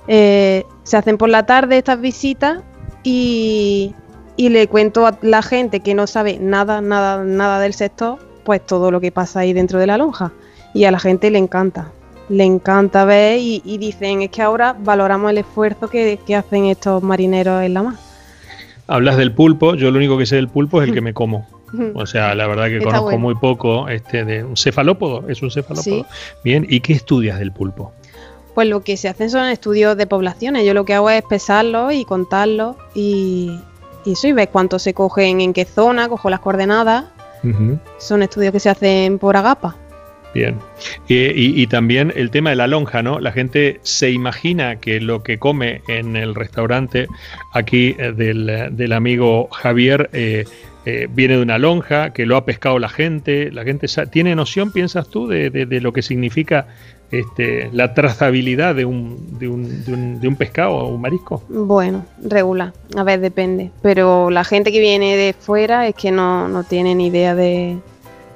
Eh, 0.07 0.65
se 0.85 0.97
hacen 0.97 1.19
por 1.19 1.29
la 1.29 1.45
tarde 1.45 1.77
estas 1.77 2.01
visitas 2.01 2.63
y, 3.03 3.95
le 4.37 4.69
cuento 4.69 5.07
a 5.07 5.19
la 5.23 5.43
gente 5.43 5.81
que 5.81 5.95
no 5.95 6.07
sabe 6.07 6.39
nada, 6.39 6.81
nada, 6.81 7.25
nada 7.25 7.61
del 7.61 7.75
sector, 7.75 8.19
pues 8.45 8.65
todo 8.65 8.91
lo 8.91 9.01
que 9.01 9.13
pasa 9.13 9.41
ahí 9.41 9.53
dentro 9.53 9.81
de 9.81 9.89
la 9.89 9.99
lonja. 9.99 10.33
Y 10.73 10.85
a 10.85 10.93
la 10.93 11.01
gente 11.01 11.33
le 11.33 11.39
encanta. 11.39 11.91
Le 12.29 12.45
encanta 12.45 13.05
ver 13.05 13.41
y, 13.41 13.77
dicen, 13.79 14.23
es 14.23 14.31
que 14.31 14.41
ahora 14.41 14.77
valoramos 14.79 15.33
el 15.33 15.39
esfuerzo 15.39 15.89
que, 15.89 16.21
que 16.25 16.37
hacen 16.37 16.67
estos 16.67 17.03
marineros 17.03 17.61
en 17.65 17.75
la 17.75 17.83
mar. 17.83 18.10
Hablas 18.91 19.17
del 19.17 19.33
pulpo, 19.33 19.77
yo 19.77 19.93
lo 19.93 19.99
único 19.99 20.19
que 20.19 20.27
sé 20.27 20.35
del 20.35 20.49
pulpo 20.49 20.83
es 20.83 20.89
el 20.89 20.95
que 20.95 21.01
me 21.01 21.15
como. 21.15 21.47
O 21.95 22.05
sea, 22.05 22.35
la 22.35 22.49
verdad 22.49 22.67
que 22.67 22.83
conozco 22.83 23.17
muy 23.17 23.37
poco 23.37 23.89
este 23.89 24.25
de 24.25 24.43
un 24.43 24.57
cefalópodo, 24.57 25.29
es 25.29 25.41
un 25.41 25.53
cefalópodo. 25.53 26.05
Bien, 26.43 26.67
¿y 26.69 26.81
qué 26.81 26.95
estudias 26.95 27.39
del 27.39 27.53
pulpo? 27.53 27.93
Pues 28.57 28.67
lo 28.67 28.81
que 28.81 28.97
se 28.97 29.09
hacen 29.09 29.31
son 29.31 29.47
estudios 29.47 29.97
de 29.97 30.09
poblaciones. 30.09 30.67
Yo 30.67 30.75
lo 30.75 30.85
que 30.85 30.95
hago 30.95 31.09
es 31.11 31.23
pesarlo 31.23 31.93
y 31.93 32.05
contarlo 32.05 32.77
y, 32.93 33.61
y 34.05 34.13
eso, 34.15 34.27
y 34.27 34.33
ves 34.33 34.49
cuánto 34.49 34.81
se 34.81 34.95
cogen 34.95 35.41
en 35.41 35.53
qué 35.53 35.65
zona, 35.65 36.09
cojo 36.09 36.29
las 36.29 36.41
coordenadas. 36.41 37.05
Son 37.99 38.25
estudios 38.25 38.53
que 38.53 38.59
se 38.59 38.69
hacen 38.69 39.21
por 39.21 39.37
agapa. 39.37 39.77
Bien. 40.35 40.57
Y, 41.09 41.67
también 41.67 42.13
el 42.15 42.31
tema 42.31 42.51
de 42.51 42.57
la 42.57 42.67
lonja, 42.67 43.03
¿no? 43.03 43.19
La 43.19 43.33
gente 43.33 43.81
se 43.83 44.11
imagina 44.11 44.77
que 44.77 45.01
lo 45.01 45.23
que 45.23 45.39
come 45.39 45.83
en 45.89 46.17
el 46.17 46.35
restaurante 46.35 47.09
aquí 47.53 47.97
eh, 47.99 48.13
del, 48.13 48.93
amigo 48.93 49.49
Javier 49.51 50.09
eh, 50.13 50.45
eh, 50.87 51.09
viene 51.11 51.37
de 51.37 51.43
una 51.43 51.59
lonja, 51.59 52.13
que 52.13 52.27
lo 52.27 52.37
ha 52.37 52.45
pescado 52.45 52.79
la 52.79 52.89
gente. 52.89 53.51
La 53.51 53.65
gente 53.65 53.89
tiene 54.11 54.35
noción, 54.37 54.73
piensas 54.73 55.09
tú, 55.09 55.27
de, 55.27 55.81
lo 55.81 55.93
que 55.93 56.03
significa 56.03 56.69
este, 57.11 57.69
la 57.73 57.93
trazabilidad 57.93 58.77
de 58.77 58.85
un, 58.85 59.39
de, 59.39 59.49
un, 59.49 60.21
de, 60.21 60.29
un, 60.29 60.37
pescado 60.37 60.75
o 60.75 60.95
un 60.95 61.01
marisco? 61.01 61.43
Bueno, 61.49 62.07
regular, 62.23 62.73
a 62.97 63.03
ver, 63.03 63.21
depende. 63.21 63.73
Pero 63.83 64.31
la 64.31 64.45
gente 64.45 64.71
que 64.71 64.79
viene 64.79 65.17
de 65.17 65.33
fuera 65.33 65.89
es 65.89 65.95
que 65.97 66.13
no, 66.13 66.49
no 66.49 66.63
tiene 66.63 66.95
ni 66.95 67.09
idea 67.09 67.35
de, 67.35 67.79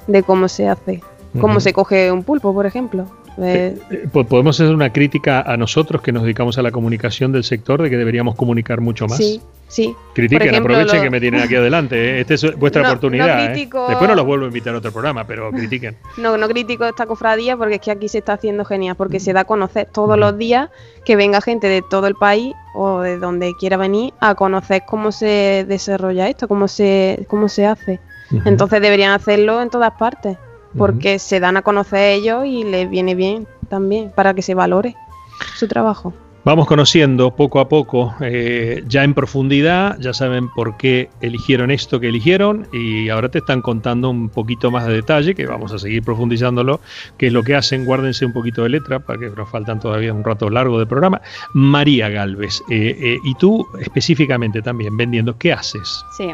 de 0.08 0.22
cómo 0.24 0.48
se 0.48 0.68
hace 0.68 1.00
cómo 1.40 1.60
se 1.60 1.72
coge 1.72 2.10
un 2.10 2.22
pulpo, 2.22 2.52
por 2.52 2.66
ejemplo. 2.66 3.06
Eh, 3.38 3.76
eh, 3.90 4.08
podemos 4.12 4.60
hacer 4.60 4.72
una 4.72 4.92
crítica 4.92 5.40
a 5.40 5.56
nosotros 5.56 6.00
que 6.02 6.12
nos 6.12 6.22
dedicamos 6.22 6.56
a 6.58 6.62
la 6.62 6.70
comunicación 6.70 7.32
del 7.32 7.42
sector 7.42 7.82
de 7.82 7.90
que 7.90 7.96
deberíamos 7.96 8.36
comunicar 8.36 8.80
mucho 8.80 9.06
más. 9.08 9.18
Sí, 9.18 9.40
sí. 9.66 9.94
Critiquen, 10.14 10.54
aprovechen 10.54 11.02
que 11.02 11.10
me 11.10 11.20
tienen 11.20 11.42
aquí 11.42 11.56
adelante. 11.56 11.96
¿eh? 11.96 12.20
Esta 12.20 12.34
es 12.34 12.56
vuestra 12.56 12.82
oportunidad. 12.82 13.52
Después 13.52 14.08
no 14.08 14.14
los 14.14 14.24
vuelvo 14.24 14.44
a 14.44 14.48
invitar 14.48 14.74
a 14.74 14.78
otro 14.78 14.92
programa, 14.92 15.26
pero 15.26 15.50
critiquen. 15.50 15.96
No, 16.16 16.36
no 16.36 16.48
critico 16.48 16.84
esta 16.84 17.06
cofradía 17.06 17.56
porque 17.56 17.76
es 17.76 17.80
que 17.80 17.90
aquí 17.90 18.08
se 18.08 18.18
está 18.18 18.34
haciendo 18.34 18.64
genial, 18.64 18.94
porque 18.94 19.18
se 19.18 19.32
da 19.32 19.40
a 19.40 19.44
conocer 19.44 19.88
todos 19.92 20.16
los 20.16 20.38
días 20.38 20.70
que 21.04 21.16
venga 21.16 21.40
gente 21.40 21.66
de 21.66 21.82
todo 21.82 22.06
el 22.06 22.14
país 22.14 22.54
o 22.74 23.00
de 23.00 23.18
donde 23.18 23.52
quiera 23.58 23.76
venir 23.76 24.14
a 24.20 24.36
conocer 24.36 24.82
cómo 24.86 25.10
se 25.10 25.64
desarrolla 25.66 26.28
esto, 26.28 26.46
cómo 26.46 26.68
se, 26.68 27.26
cómo 27.28 27.48
se 27.48 27.66
hace. 27.66 28.00
Entonces 28.44 28.80
deberían 28.80 29.12
hacerlo 29.12 29.60
en 29.60 29.70
todas 29.70 29.92
partes 29.92 30.38
porque 30.76 31.18
se 31.18 31.40
dan 31.40 31.56
a 31.56 31.62
conocer 31.62 32.10
ellos 32.10 32.44
y 32.46 32.64
les 32.64 32.88
viene 32.88 33.14
bien 33.14 33.46
también 33.68 34.12
para 34.14 34.34
que 34.34 34.42
se 34.42 34.54
valore 34.54 34.94
su 35.56 35.68
trabajo. 35.68 36.12
Vamos 36.44 36.66
conociendo 36.66 37.34
poco 37.34 37.58
a 37.58 37.70
poco, 37.70 38.14
eh, 38.20 38.84
ya 38.86 39.02
en 39.02 39.14
profundidad, 39.14 39.98
ya 39.98 40.12
saben 40.12 40.50
por 40.50 40.76
qué 40.76 41.08
eligieron 41.22 41.70
esto 41.70 42.00
que 42.00 42.08
eligieron 42.08 42.68
y 42.70 43.08
ahora 43.08 43.30
te 43.30 43.38
están 43.38 43.62
contando 43.62 44.10
un 44.10 44.28
poquito 44.28 44.70
más 44.70 44.86
de 44.86 44.92
detalle, 44.92 45.34
que 45.34 45.46
vamos 45.46 45.72
a 45.72 45.78
seguir 45.78 46.02
profundizándolo, 46.02 46.82
qué 47.16 47.28
es 47.28 47.32
lo 47.32 47.42
que 47.42 47.54
hacen, 47.54 47.86
guárdense 47.86 48.26
un 48.26 48.34
poquito 48.34 48.62
de 48.62 48.68
letra, 48.68 48.98
para 48.98 49.18
que 49.18 49.30
nos 49.30 49.48
faltan 49.48 49.80
todavía 49.80 50.12
un 50.12 50.22
rato 50.22 50.50
largo 50.50 50.78
de 50.78 50.84
programa. 50.84 51.22
María 51.54 52.10
Galvez, 52.10 52.60
eh, 52.68 52.94
eh, 53.00 53.18
y 53.24 53.34
tú 53.36 53.66
específicamente 53.80 54.60
también 54.60 54.98
vendiendo, 54.98 55.38
¿qué 55.38 55.50
haces? 55.50 56.04
Sí, 56.14 56.30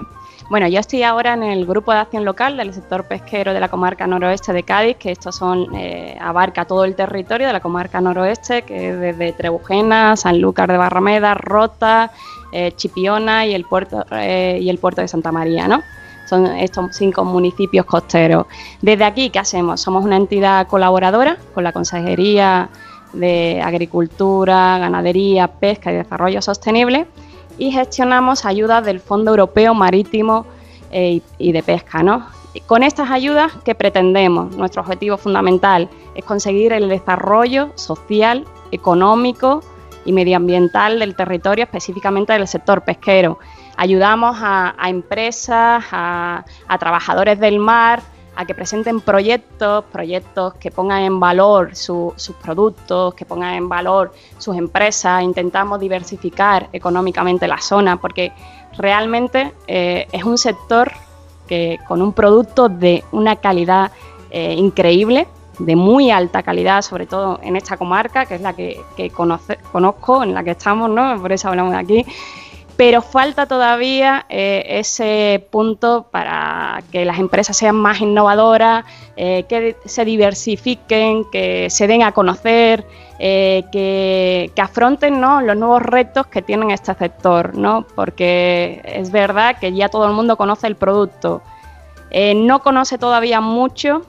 bueno, 0.51 0.67
yo 0.67 0.81
estoy 0.81 1.05
ahora 1.05 1.35
en 1.35 1.45
el 1.45 1.65
grupo 1.65 1.93
de 1.93 2.01
acción 2.01 2.25
local 2.25 2.57
del 2.57 2.75
sector 2.75 3.05
pesquero 3.05 3.55
de 3.55 3.61
la 3.61 3.69
comarca 3.69 4.09
noroeste 4.09 4.53
de 4.53 4.65
Cádiz, 4.65 4.97
que 4.97 5.13
esto 5.13 5.31
son, 5.31 5.69
eh, 5.77 6.19
abarca 6.21 6.65
todo 6.65 6.85
el 6.85 6.97
territorio 6.97 7.47
de 7.47 7.53
la 7.53 7.61
comarca 7.61 8.01
noroeste, 8.01 8.63
que 8.63 8.93
desde 8.93 9.33
Trebujena, 9.33 10.17
Sanlúcar 10.17 10.73
de 10.73 10.77
Barrameda, 10.77 11.35
Rota, 11.35 12.11
eh, 12.51 12.73
Chipiona 12.75 13.47
y 13.47 13.55
el, 13.55 13.65
puerto, 13.65 14.05
eh, 14.11 14.59
y 14.61 14.69
el 14.69 14.79
puerto 14.79 15.01
de 15.01 15.07
Santa 15.07 15.31
María, 15.31 15.69
¿no? 15.69 15.85
Son 16.29 16.45
estos 16.47 16.97
cinco 16.97 17.25
municipios 17.25 17.87
costeros. 17.87 18.47
Desde 18.83 19.05
aquí, 19.05 19.31
¿qué 19.31 19.39
hacemos? 19.39 19.81
Somos 19.81 20.05
una 20.05 20.17
entidad 20.17 20.67
colaboradora 20.67 21.39
con 21.55 21.63
la 21.63 21.71
Consejería 21.71 22.71
de 23.13 23.63
Agricultura, 23.63 24.79
Ganadería, 24.79 25.47
Pesca 25.47 25.93
y 25.93 25.95
Desarrollo 25.95 26.43
Sostenible 26.43 27.07
y 27.61 27.71
gestionamos 27.71 28.47
ayudas 28.47 28.85
del 28.85 29.01
Fondo 29.01 29.31
Europeo 29.31 29.75
Marítimo 29.75 30.47
eh, 30.91 31.21
y 31.39 31.53
de 31.53 31.63
Pesca. 31.63 32.03
¿no? 32.03 32.27
Con 32.67 32.83
estas 32.83 33.11
ayudas, 33.11 33.53
¿qué 33.65 33.75
pretendemos? 33.75 34.57
Nuestro 34.57 34.81
objetivo 34.81 35.19
fundamental 35.19 35.89
es 36.15 36.25
conseguir 36.25 36.73
el 36.73 36.89
desarrollo 36.89 37.71
social, 37.77 38.47
económico 38.73 39.63
y 40.07 40.13
medioambiental 40.13 40.99
del 40.99 41.15
territorio, 41.15 41.65
específicamente 41.65 42.33
del 42.33 42.49
sector 42.49 42.83
pesquero. 42.83 43.39
Ayudamos 43.77 44.39
a, 44.41 44.75
empresas, 44.89 45.85
a 45.93 46.45
trabajadores 46.79 47.39
del 47.41 47.59
mar, 47.59 48.01
a 48.41 48.47
que 48.47 48.55
presenten 48.55 49.03
proyectos, 49.03 49.85
proyectos 49.93 50.55
que 50.55 50.71
pongan 50.71 51.03
en 51.03 51.21
valor 51.21 51.77
sus 51.77 52.15
productos, 52.43 53.13
que 53.13 53.27
pongan 53.27 53.53
en 53.53 53.69
valor 53.69 54.15
sus 54.39 54.57
empresas, 54.57 55.23
intentamos 55.23 55.79
diversificar 55.79 56.71
económicamente 56.73 57.47
la 57.47 57.61
zona, 57.61 58.01
porque 58.01 58.33
realmente 58.79 59.53
eh, 59.67 60.07
es 60.11 60.25
un 60.25 60.39
sector 60.39 60.91
que 61.49 61.79
con 61.87 62.01
un 62.01 62.15
producto 62.15 62.71
de 62.71 63.05
una 63.13 63.37
calidad 63.37 63.93
eh, 64.31 64.55
increíble, 64.57 65.29
de 65.59 65.77
muy 65.77 66.11
alta 66.11 66.43
calidad, 66.43 66.81
sobre 66.81 67.05
todo 67.05 67.41
en 67.43 67.57
esta 67.57 67.77
comarca, 67.77 68.25
que 68.25 68.37
es 68.37 68.41
la 68.41 68.55
que, 68.55 68.81
conozco, 69.13 70.23
en 70.23 70.33
la 70.33 70.43
que 70.43 70.53
estamos, 70.53 70.89
¿no? 70.89 71.21
Por 71.21 71.31
eso 71.33 71.49
hablamos 71.49 71.73
de 71.73 71.79
aquí 71.79 72.07
pero 72.81 73.03
falta 73.03 73.45
todavía 73.45 74.25
eh, 74.31 74.65
ese 74.67 75.47
punto 75.51 76.07
para 76.11 76.83
que 76.91 77.05
las 77.05 77.19
empresas 77.19 77.55
sean 77.55 77.77
más 77.77 78.01
innovadoras, 78.01 78.87
eh, 79.19 79.43
que 79.51 79.77
se 79.85 80.07
diversifiquen, 80.07 81.27
que 81.31 81.69
se 81.69 81.87
den 81.87 82.03
a 82.03 82.13
conocer, 82.13 82.87
eh, 83.19 83.65
que, 83.71 84.51
afronten 84.57 85.21
los 85.21 85.57
nuevos 85.59 85.83
retos 85.83 86.27
que 86.29 86.41
tienen 86.41 86.71
este 86.71 86.95
sector, 86.95 87.55
¿no? 87.55 87.85
porque 87.95 88.81
es 88.83 89.13
verdad 89.13 89.59
que 89.61 89.75
ya 89.75 89.91
todo 89.91 90.07
el 90.07 90.15
mundo 90.15 90.39
conoce 90.39 90.67
el 90.67 90.77
producto. 90.77 91.43
no 92.35 92.61
conoce 92.61 92.97
todavía 92.97 93.43
mucho 93.43 94.07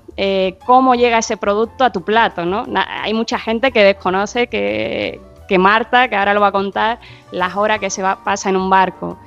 cómo 0.65 0.95
llega 0.95 1.17
ese 1.17 1.35
producto 1.35 1.83
a 1.83 1.91
tu 1.91 2.03
plato, 2.03 2.45
¿no? 2.45 2.65
Hay 3.03 3.13
mucha 3.13 3.37
gente 3.37 3.73
que 3.73 3.83
desconoce 3.83 4.47
que, 4.47 5.19
que 5.51 5.57
Marta, 5.57 6.07
que 6.07 6.15
ahora 6.15 6.33
lo 6.33 6.39
va 6.39 6.47
a 6.47 6.51
contar, 6.53 6.99
las 7.33 7.57
horas 7.57 7.79
que 7.79 7.89
se 7.89 8.01
va, 8.01 8.23
pasa 8.23 8.47
en 8.47 8.55
un 8.55 8.69
barco. 8.69 9.17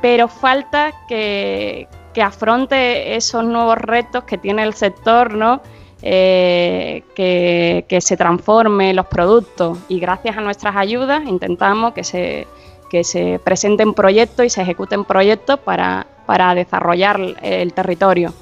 Pero 0.00 0.28
falta 0.28 0.92
que, 1.08 1.88
afronte 2.22 3.16
esos 3.16 3.44
nuevos 3.44 3.76
retos 3.78 4.22
que 4.22 4.38
tiene 4.38 4.62
el 4.62 4.74
sector, 4.74 5.34
¿no? 5.34 5.60
Eh, 6.00 7.02
que, 7.16 7.98
se 8.00 8.16
transforme 8.16 8.94
los 8.94 9.06
productos 9.06 9.78
y 9.88 9.98
gracias 9.98 10.36
a 10.36 10.40
nuestras 10.42 10.76
ayudas 10.76 11.24
intentamos 11.26 11.92
que 11.92 12.04
se, 12.04 12.46
que 12.88 13.02
se 13.02 13.40
presenten 13.42 13.94
proyectos 13.94 14.46
y 14.46 14.50
se 14.50 14.62
ejecuten 14.62 15.04
proyectos 15.04 15.58
para, 15.58 16.06
para 16.24 16.54
desarrollar 16.54 17.18
el 17.42 17.72
territorio 17.72 18.32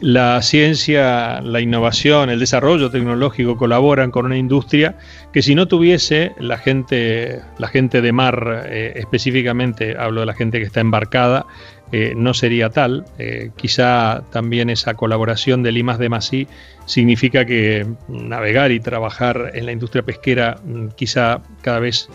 la 0.00 0.40
ciencia, 0.40 1.40
la 1.42 1.60
innovación, 1.60 2.30
el 2.30 2.40
desarrollo 2.40 2.90
tecnológico 2.90 3.56
colaboran 3.56 4.10
con 4.10 4.24
una 4.24 4.38
industria 4.38 4.96
que 5.32 5.42
si 5.42 5.54
no 5.54 5.68
tuviese 5.68 6.32
la 6.38 6.56
gente, 6.56 7.40
la 7.58 7.68
gente 7.68 8.00
de 8.00 8.12
mar, 8.12 8.64
eh, 8.66 8.94
específicamente 8.96 9.96
hablo 9.98 10.20
de 10.20 10.26
la 10.26 10.34
gente 10.34 10.58
que 10.58 10.64
está 10.64 10.80
embarcada, 10.80 11.46
eh, 11.92 12.14
no 12.16 12.32
sería 12.32 12.70
tal. 12.70 13.04
Eh, 13.18 13.50
quizá 13.56 14.22
también 14.30 14.70
esa 14.70 14.94
colaboración 14.94 15.62
del 15.62 15.76
I 15.76 15.82
de 15.98 16.08
Masí 16.08 16.48
significa 16.86 17.44
que 17.44 17.86
navegar 18.08 18.72
y 18.72 18.80
trabajar 18.80 19.50
en 19.54 19.66
la 19.66 19.72
industria 19.72 20.02
pesquera 20.02 20.58
mm, 20.64 20.88
quizá 20.96 21.42
cada 21.62 21.80
vez 21.80 22.08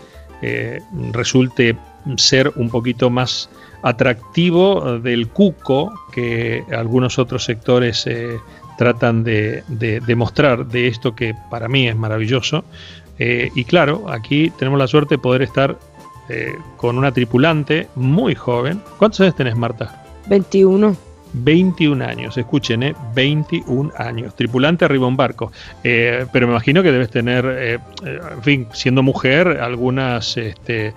resulte 1.12 1.76
ser 2.18 2.52
un 2.56 2.68
poquito 2.68 3.08
más 3.08 3.48
atractivo 3.82 4.98
del 4.98 5.28
cuco 5.28 5.92
que 6.12 6.64
algunos 6.72 7.18
otros 7.18 7.44
sectores 7.44 8.06
eh, 8.06 8.38
tratan 8.78 9.24
de, 9.24 9.62
demostrar 10.06 10.66
de 10.66 10.88
esto 10.88 11.14
que 11.14 11.34
para 11.50 11.68
mí 11.68 11.88
es 11.88 11.96
maravilloso. 11.96 12.64
Eh, 13.18 13.50
y 13.54 13.64
claro, 13.64 14.10
aquí 14.10 14.50
tenemos 14.58 14.78
la 14.78 14.86
suerte 14.86 15.14
de 15.14 15.18
poder 15.18 15.42
estar 15.42 15.78
eh, 16.28 16.54
con 16.76 16.98
una 16.98 17.12
tripulante 17.12 17.88
muy 17.94 18.34
joven. 18.34 18.82
¿Cuántos 18.98 19.20
años 19.20 19.36
tenés, 19.36 19.56
Marta? 19.56 20.04
21. 20.28 20.96
21 21.32 22.04
años, 22.04 22.38
escuchen, 22.38 22.82
¿eh? 22.82 22.94
21 23.14 23.92
años. 23.98 24.34
Tripulante 24.34 24.84
arriba 24.84 25.06
un 25.06 25.16
barco. 25.16 25.52
pero 25.82 26.46
me 26.46 26.52
imagino 26.52 26.82
que 26.82 26.92
debes 26.92 27.10
tener, 27.10 27.80
en 28.02 28.42
fin, 28.42 28.68
siendo 28.72 29.02
mujer, 29.02 29.60
algunas 29.60 30.36
este, 30.36 30.94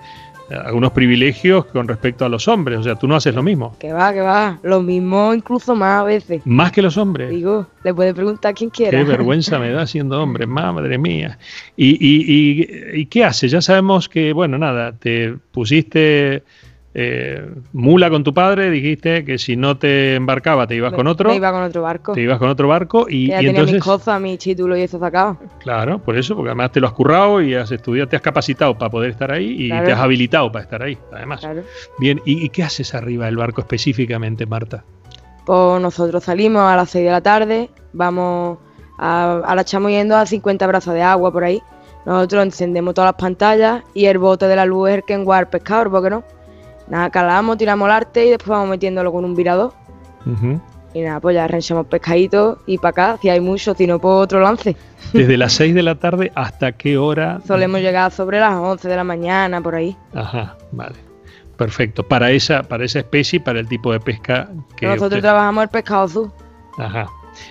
algunos 0.50 0.92
privilegios 0.92 1.66
con 1.66 1.86
respecto 1.88 2.24
a 2.24 2.28
los 2.28 2.48
hombres. 2.48 2.78
O 2.78 2.82
sea, 2.82 2.96
tú 2.96 3.06
no 3.06 3.16
haces 3.16 3.34
lo 3.34 3.42
mismo. 3.42 3.76
Que 3.78 3.92
va, 3.92 4.12
que 4.12 4.20
va. 4.20 4.58
Lo 4.62 4.82
mismo, 4.82 5.32
incluso 5.34 5.74
más 5.74 6.00
a 6.00 6.04
veces. 6.04 6.42
Más 6.44 6.72
que 6.72 6.82
los 6.82 6.96
hombres. 6.96 7.30
Digo, 7.30 7.66
le 7.84 7.94
puede 7.94 8.14
preguntar 8.14 8.50
a 8.50 8.54
quien 8.54 8.70
quiera. 8.70 8.98
Qué 8.98 9.04
vergüenza 9.04 9.58
me 9.58 9.70
da 9.70 9.86
siendo 9.86 10.22
hombre, 10.22 10.46
madre 10.46 10.98
mía. 10.98 11.38
¿Y, 11.76 11.90
y, 11.90 12.24
y, 12.26 13.00
y 13.00 13.06
qué 13.06 13.24
haces? 13.24 13.50
Ya 13.50 13.60
sabemos 13.60 14.08
que, 14.08 14.32
bueno, 14.32 14.58
nada, 14.58 14.92
te 14.92 15.34
pusiste 15.52 16.42
eh, 16.92 17.48
mula 17.72 18.10
con 18.10 18.24
tu 18.24 18.34
padre, 18.34 18.68
dijiste 18.68 19.24
que 19.24 19.38
si 19.38 19.56
no 19.56 19.78
te 19.78 20.16
embarcaba 20.16 20.66
te 20.66 20.74
ibas 20.74 20.92
con 20.92 21.06
otro. 21.06 21.30
Te 21.30 21.36
iba 21.36 21.52
con 21.52 21.62
otro 21.62 21.82
barco. 21.82 22.12
Te 22.12 22.20
ibas 22.20 22.38
con 22.38 22.48
otro 22.48 22.66
barco 22.66 23.06
y, 23.08 23.28
ya 23.28 23.36
y 23.36 23.46
tenía 23.46 23.50
entonces. 23.50 23.74
mis 23.74 23.84
cosas, 23.84 24.20
mi 24.20 24.36
título 24.36 24.76
y 24.76 24.82
eso 24.82 24.98
sacado. 24.98 25.38
Claro, 25.60 26.00
por 26.00 26.16
eso, 26.16 26.34
porque 26.34 26.48
además 26.48 26.72
te 26.72 26.80
lo 26.80 26.88
has 26.88 26.92
currado 26.92 27.40
y 27.42 27.54
has 27.54 27.70
estudiado, 27.70 28.08
te 28.08 28.16
has 28.16 28.22
capacitado 28.22 28.76
para 28.76 28.90
poder 28.90 29.10
estar 29.10 29.30
ahí 29.30 29.66
y 29.66 29.68
te 29.68 29.92
has 29.92 30.00
habilitado 30.00 30.50
para 30.50 30.64
estar 30.64 30.82
ahí, 30.82 30.98
además. 31.12 31.46
Bien, 31.98 32.20
¿y, 32.24 32.48
qué 32.48 32.64
haces 32.64 32.92
arriba 32.94 33.26
del 33.26 33.36
barco 33.36 33.60
específicamente, 33.60 34.44
Marta? 34.46 34.84
Pues 35.46 35.80
nosotros 35.80 36.24
salimos 36.24 36.62
a 36.62 36.74
las 36.74 36.90
6 36.90 37.04
de 37.04 37.10
la 37.10 37.20
tarde, 37.20 37.70
vamos 37.92 38.58
a, 38.98 39.42
a 39.44 39.54
la 39.54 39.62
estamos 39.62 39.92
yendo 39.92 40.16
a 40.16 40.26
50 40.26 40.66
brazos 40.66 40.94
de 40.94 41.02
agua 41.02 41.32
por 41.32 41.44
ahí. 41.44 41.62
Nosotros 42.04 42.42
encendemos 42.42 42.94
todas 42.94 43.08
las 43.08 43.20
pantallas 43.20 43.84
y 43.94 44.06
el 44.06 44.18
bote 44.18 44.48
de 44.48 44.56
la 44.56 44.64
luz 44.64 44.88
es 44.88 44.94
el 44.96 45.04
que 45.04 45.14
enguar 45.14 45.50
pescador, 45.50 45.90
¿por 45.90 46.02
qué 46.02 46.10
no? 46.10 46.24
Nada, 46.90 47.08
calamos, 47.10 47.56
tiramos 47.56 47.86
el 47.86 47.92
arte 47.92 48.26
y 48.26 48.30
después 48.30 48.48
vamos 48.48 48.68
metiéndolo 48.68 49.12
con 49.12 49.24
un 49.24 49.34
virador. 49.34 49.72
Y 50.92 51.00
nada, 51.02 51.20
pues 51.20 51.34
ya 51.36 51.44
arranchamos 51.44 51.86
pescaditos 51.86 52.58
y 52.66 52.76
para 52.78 52.90
acá, 52.90 53.18
si 53.22 53.28
hay 53.28 53.40
mucho, 53.40 53.74
si 53.74 53.86
no, 53.86 54.00
pues 54.00 54.12
otro 54.12 54.40
lance. 54.40 54.76
¿Desde 55.12 55.36
las 55.36 55.52
6 55.52 55.72
de 55.72 55.82
la 55.84 55.94
tarde 55.94 56.32
hasta 56.34 56.72
qué 56.72 56.98
hora? 56.98 57.40
Solemos 57.46 57.80
llegar 57.80 58.10
sobre 58.10 58.40
las 58.40 58.54
11 58.54 58.88
de 58.88 58.96
la 58.96 59.04
mañana, 59.04 59.60
por 59.60 59.76
ahí. 59.76 59.96
Ajá, 60.14 60.56
vale. 60.72 60.96
Perfecto. 61.56 62.02
Para 62.02 62.32
esa, 62.32 62.64
para 62.64 62.84
esa 62.84 62.98
especie 62.98 63.36
y 63.36 63.40
para 63.40 63.60
el 63.60 63.68
tipo 63.68 63.92
de 63.92 64.00
pesca 64.00 64.48
que. 64.76 64.86
Nosotros 64.86 65.20
trabajamos 65.20 65.62
el 65.62 65.68
pescado 65.68 66.04
azul. 66.04 66.32
Ajá. 66.76 67.06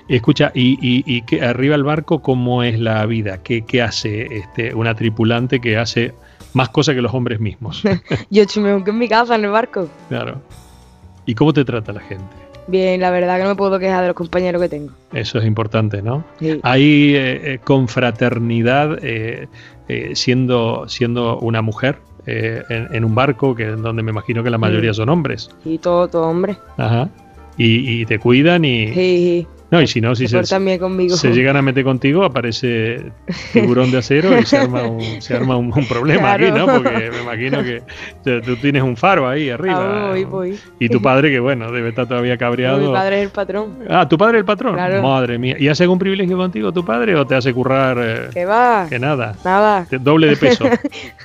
Escucha, 0.09 0.51
y, 0.53 0.73
y, 0.81 1.03
y 1.05 1.21
que 1.21 1.41
arriba 1.41 1.75
el 1.75 1.83
barco, 1.83 2.21
¿cómo 2.21 2.63
es 2.63 2.77
la 2.77 3.05
vida? 3.05 3.41
¿Qué, 3.41 3.63
qué 3.63 3.81
hace 3.81 4.27
este, 4.35 4.73
una 4.73 4.95
tripulante 4.95 5.61
que 5.61 5.77
hace 5.77 6.13
más 6.53 6.69
cosas 6.69 6.95
que 6.95 7.01
los 7.01 7.13
hombres 7.13 7.39
mismos. 7.39 7.83
Yo 8.29 8.45
chumeo 8.45 8.83
que 8.83 8.91
en 8.91 8.97
mi 8.97 9.07
casa, 9.07 9.35
en 9.35 9.45
el 9.45 9.51
barco. 9.51 9.89
Claro. 10.09 10.41
¿Y 11.25 11.35
cómo 11.35 11.53
te 11.53 11.63
trata 11.63 11.93
la 11.93 12.01
gente? 12.01 12.35
Bien, 12.69 13.01
la 13.01 13.09
verdad 13.09 13.37
que 13.37 13.43
no 13.43 13.49
me 13.49 13.55
puedo 13.55 13.79
quejar 13.79 14.01
de 14.01 14.07
los 14.07 14.15
compañeros 14.15 14.61
que 14.61 14.69
tengo. 14.69 14.91
Eso 15.11 15.39
es 15.39 15.45
importante, 15.45 16.03
¿no? 16.03 16.23
Sí. 16.39 16.59
Hay 16.61 17.15
eh, 17.15 17.53
eh, 17.53 17.59
confraternidad 17.63 18.99
eh, 19.01 19.47
siendo, 20.13 20.87
siendo 20.87 21.39
una 21.39 21.63
mujer 21.63 21.97
en, 22.27 23.03
un 23.03 23.15
barco, 23.15 23.55
que 23.55 23.65
donde 23.65 24.03
me 24.03 24.11
imagino 24.11 24.43
que 24.43 24.51
la 24.51 24.59
mayoría 24.59 24.93
son 24.93 25.09
hombres. 25.09 25.49
Sí, 25.63 25.79
todo, 25.79 26.07
todo 26.07 26.27
hombre. 26.29 26.57
Ajá. 26.77 27.09
Y, 27.57 28.05
te 28.05 28.19
cuidan 28.19 28.63
y... 28.65 28.87
Sí, 28.89 28.93
sí. 28.93 29.47
No, 29.71 29.79
y 29.81 29.87
si 29.87 30.01
no, 30.01 30.15
si 30.15 30.27
se, 30.27 30.43
se, 30.43 30.79
conmigo. 30.79 31.15
se 31.15 31.31
llegan 31.31 31.55
a 31.55 31.61
meter 31.61 31.83
contigo, 31.83 32.23
aparece 32.23 33.11
tiburón 33.53 33.91
de 33.91 33.99
acero 33.99 34.39
y 34.39 34.45
se 34.45 34.57
arma 34.57 34.81
un, 34.87 35.21
se 35.21 35.35
arma 35.35 35.57
un, 35.57 35.71
problema 35.87 36.33
aquí, 36.33 36.49
¿no? 36.49 36.65
Porque 36.65 37.11
me 37.11 37.21
imagino 37.21 37.63
que 37.63 37.83
tú 38.41 38.55
tienes 38.55 38.81
un 38.81 38.97
faro 38.97 39.27
ahí 39.27 39.51
arriba. 39.51 40.07
Ah, 40.07 40.09
voy, 40.09 40.23
voy. 40.23 40.59
Y 40.79 40.89
tu 40.89 41.01
padre, 41.01 41.29
que 41.29 41.39
bueno, 41.39 41.71
debe 41.71 41.89
estar 41.89 42.07
todavía 42.07 42.35
cabreado. 42.37 42.79
mi 42.79 42.91
padre 42.91 43.19
es 43.19 43.25
el 43.25 43.31
patrón. 43.31 43.79
Ah, 43.87 44.07
¿tu 44.09 44.17
padre 44.17 44.37
es 44.37 44.39
el 44.39 44.45
patrón? 44.45 44.75
Madre 44.75 45.37
mía. 45.37 45.55
¿Y 45.59 45.67
hace 45.67 45.83
algún 45.83 45.99
privilegio 45.99 46.35
contigo 46.35 46.71
tu 46.71 46.83
padre 46.83 47.15
o 47.15 47.27
te 47.27 47.35
hace 47.35 47.53
currar? 47.53 47.97
Eh, 47.99 48.29
que 48.33 48.45
va. 48.45 48.87
Que 48.89 48.97
nada. 48.97 49.35
Nada. 49.45 49.85
Doble 50.01 50.27
de 50.27 50.37
peso. 50.37 50.65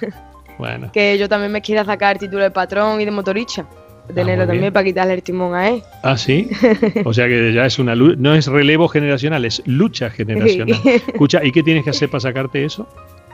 bueno. 0.59 0.90
Que 0.92 1.16
yo 1.16 1.30
también 1.30 1.50
me 1.50 1.62
quiera 1.62 1.85
sacar 1.85 2.16
el 2.16 2.20
título 2.20 2.42
de 2.42 2.50
patrón 2.50 3.00
y 3.00 3.07
de 3.07 3.11
motoricha 3.11 3.64
tenerlo 4.12 4.45
ah, 4.45 4.47
también 4.47 4.73
para 4.73 4.85
quitarle 4.85 5.14
el 5.14 5.23
timón 5.23 5.55
a 5.55 5.71
él. 5.71 5.83
Ah, 6.03 6.17
sí. 6.17 6.49
O 7.05 7.12
sea 7.12 7.29
que 7.29 7.53
ya 7.53 7.67
es 7.67 7.79
una 7.79 7.95
no 7.95 8.35
es 8.35 8.47
relevo 8.47 8.88
generacional, 8.88 9.45
es 9.45 9.62
lucha 9.67 10.11
generacional. 10.11 10.79
Escucha, 10.85 11.45
¿y 11.45 11.53
qué 11.53 11.62
tienes 11.62 11.85
que 11.85 11.90
hacer 11.90 12.11
para 12.11 12.21
sacarte 12.21 12.64
eso? 12.64 12.87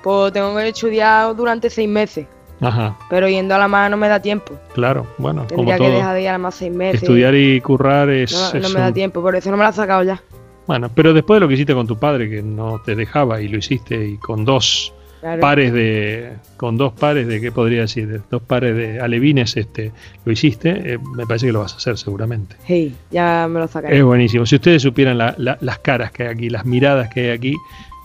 Pues 0.03 0.33
tengo 0.33 0.57
que 0.57 0.69
estudiar 0.69 1.35
durante 1.35 1.71
seis 1.71 1.89
meses. 1.89 2.27
Ajá. 2.61 2.99
Pero 3.09 3.29
yendo 3.29 3.55
a 3.55 3.59
la 3.59 3.69
más 3.69 3.91
no 3.91 3.97
me 3.97 4.09
da 4.09 4.21
tiempo. 4.21 4.53
Claro, 4.75 5.07
bueno. 5.19 5.47
Tendría 5.47 5.79
que 5.79 5.89
dejar 5.89 6.15
de 6.15 6.23
ir 6.23 6.29
a 6.29 6.33
la 6.33 6.39
más 6.39 6.55
seis 6.55 6.73
meses. 6.73 7.03
Estudiar 7.03 7.35
y 7.35 7.61
currar 7.61 8.11
es. 8.11 8.33
No, 8.55 8.69
me 8.69 8.81
da 8.81 8.93
tiempo, 8.93 9.23
por 9.23 9.35
eso 9.35 9.51
no 9.51 9.57
me 9.57 9.65
la 9.65 9.71
he 9.71 9.73
sacado 9.73 10.03
ya. 10.03 10.23
Bueno, 10.67 10.91
pero 10.95 11.13
después 11.13 11.37
de 11.37 11.41
lo 11.41 11.49
que 11.49 11.55
hiciste 11.55 11.75
con 11.75 11.87
tu 11.87 11.99
padre, 11.99 12.31
que 12.31 12.43
no 12.43 12.81
te 12.85 12.95
dejaba 12.95 13.41
y 13.41 13.49
lo 13.49 13.59
hiciste, 13.59 14.07
y 14.07 14.17
con 14.19 14.45
dos 14.45 14.93
pares 15.21 15.73
de 15.73 16.33
con 16.57 16.77
dos 16.77 16.93
pares 16.93 17.27
de 17.27 17.41
qué 17.41 17.53
podría 17.53 17.83
decir 17.83 18.23
dos 18.31 18.43
pares 18.43 18.75
de 18.75 19.01
alevines 19.01 19.57
este 19.57 19.93
lo 20.25 20.33
hiciste 20.33 20.95
eh, 20.95 20.99
me 21.17 21.27
parece 21.27 21.47
que 21.47 21.53
lo 21.53 21.61
vas 21.61 21.75
a 21.75 21.77
hacer 21.77 21.99
seguramente. 21.99 22.57
Sí 22.67 22.95
ya 23.11 23.47
me 23.49 23.61
lo 23.61 23.69
sacaré. 23.69 23.99
Es 23.99 24.05
buenísimo. 24.05 24.47
Si 24.47 24.57
ustedes 24.57 24.83
supieran 24.83 25.19
las 25.19 25.79
caras 25.81 26.13
que 26.13 26.25
hay 26.25 26.29
aquí 26.31 26.51
las 26.51 26.65
miradas 26.65 27.09
que 27.13 27.21
hay 27.21 27.31
aquí 27.31 27.57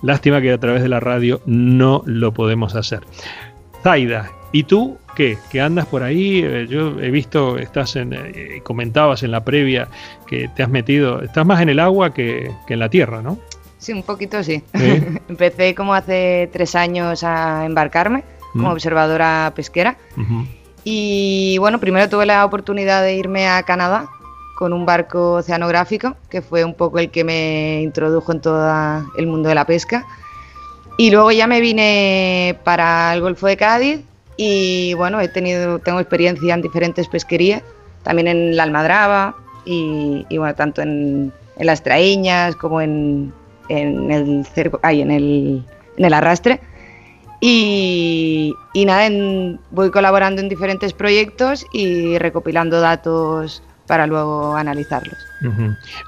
lástima 0.03 0.41
que 0.41 0.51
a 0.51 0.59
través 0.59 0.81
de 0.81 0.89
la 0.89 0.99
radio 0.99 1.41
no 1.45 2.03
lo 2.05 2.33
podemos 2.33 2.75
hacer. 2.75 3.01
Zaida 3.81 4.31
y 4.51 4.63
tú 4.63 4.97
qué 5.15 5.37
que 5.51 5.61
andas 5.61 5.85
por 5.85 6.03
ahí 6.03 6.41
eh, 6.43 6.67
yo 6.69 6.99
he 6.99 7.11
visto 7.11 7.57
estás 7.57 7.95
en 7.95 8.13
eh, 8.13 8.61
comentabas 8.63 9.23
en 9.23 9.31
la 9.31 9.43
previa 9.45 9.87
que 10.27 10.49
te 10.49 10.63
has 10.63 10.69
metido 10.69 11.21
estás 11.21 11.45
más 11.45 11.61
en 11.61 11.69
el 11.69 11.79
agua 11.79 12.13
que, 12.13 12.51
que 12.67 12.73
en 12.73 12.79
la 12.79 12.89
tierra 12.89 13.21
no 13.21 13.37
Sí, 13.85 13.93
un 13.93 14.01
poquito 14.01 14.43
sí. 14.43 14.63
Empecé 15.29 15.75
como 15.75 15.93
hace 15.93 16.49
tres 16.51 16.73
años 16.73 17.23
a 17.23 17.65
embarcarme 17.67 18.23
como 18.51 18.69
mm. 18.69 18.71
observadora 18.71 19.53
pesquera. 19.55 19.95
Y 20.83 21.57
bueno, 21.59 21.79
primero 21.79 22.09
tuve 22.09 22.25
la 22.25 22.43
oportunidad 22.45 23.03
de 23.03 23.13
irme 23.13 23.47
a 23.47 23.61
Canadá 23.61 24.09
con 24.57 24.73
un 24.73 24.87
barco 24.87 25.33
oceanográfico, 25.33 26.15
que 26.31 26.41
fue 26.41 26.65
un 26.65 26.73
poco 26.73 26.97
el 26.97 27.11
que 27.11 27.23
me 27.23 27.83
introdujo 27.83 28.31
en 28.31 28.41
todo 28.41 29.05
el 29.19 29.27
mundo 29.27 29.49
de 29.49 29.55
la 29.55 29.65
pesca. 29.65 30.03
Y 30.97 31.11
luego 31.11 31.31
ya 31.31 31.45
me 31.45 31.61
vine 31.61 32.57
para 32.63 33.13
el 33.13 33.21
Golfo 33.21 33.45
de 33.45 33.55
Cádiz 33.55 33.99
y 34.35 34.95
bueno, 34.95 35.21
he 35.21 35.27
tenido, 35.27 35.77
tengo 35.77 35.99
experiencia 35.99 36.55
en 36.55 36.63
diferentes 36.63 37.07
pesquerías, 37.07 37.61
también 38.01 38.29
en 38.29 38.57
la 38.57 38.63
Almadraba 38.63 39.35
y, 39.63 40.25
bueno, 40.31 40.55
tanto 40.55 40.81
en, 40.81 41.31
en 41.57 41.65
las 41.67 41.83
traíñas 41.83 42.55
como 42.55 42.81
en, 42.81 43.31
en 43.69 44.11
el, 44.11 44.45
cerco, 44.45 44.79
en 44.83 45.11
el, 45.11 45.63
en 45.97 46.05
el 46.05 46.13
arrastre. 46.13 46.59
Y, 47.41 48.53
y 48.73 48.85
nada, 48.85 49.09
voy 49.71 49.91
colaborando 49.91 50.41
en 50.41 50.49
diferentes 50.49 50.93
proyectos 50.93 51.65
y 51.73 52.17
recopilando 52.17 52.79
datos 52.79 53.61
para 53.87 54.07
luego 54.07 54.55
analizarlos. 54.55 55.17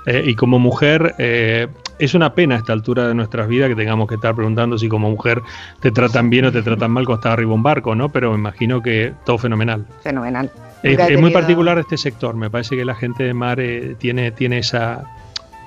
Eh, 0.08 0.24
y 0.26 0.36
como 0.36 0.60
mujer, 0.60 1.14
eh, 1.20 1.68
es 2.00 2.14
una 2.14 2.34
pena 2.34 2.56
a 2.56 2.58
esta 2.60 2.74
altura 2.74 3.08
de 3.08 3.14
nuestras 3.14 3.48
vidas 3.48 3.70
que 3.70 3.76
tengamos 3.76 4.08
que 4.08 4.16
estar 4.16 4.36
preguntando 4.36 4.78
si 4.78 4.90
como 4.90 5.10
mujer 5.10 5.42
te 5.80 5.92
tratan 5.92 6.30
bien 6.30 6.46
o 6.46 6.52
te 6.52 6.62
tratan 6.62 6.92
mal 6.92 7.06
cuando 7.06 7.20
estás 7.20 7.34
arriba 7.34 7.54
un 7.54 7.64
barco, 7.64 7.94
¿no? 7.96 8.10
Pero 8.10 8.32
me 8.32 8.38
imagino 8.38 8.82
que 8.82 9.14
todo 9.26 9.38
fenomenal. 9.38 9.86
Fenomenal. 10.02 10.52
Es, 10.84 11.20
muy 11.20 11.32
particular 11.32 11.78
este 11.80 11.98
sector, 11.98 12.36
me 12.36 12.50
parece 12.50 12.76
que 12.76 12.86
la 12.86 12.96
gente 12.96 13.24
de 13.24 13.34
mar 13.34 13.60
tiene, 13.98 14.32
tiene 14.32 14.60
esa, 14.60 15.04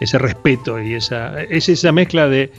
ese 0.01 0.19
respeto 0.19 0.81
y 0.81 0.95
esa, 0.95 1.43
es 1.43 1.69
esa 1.69 1.93
mezcla 1.93 2.29
de 2.29 2.51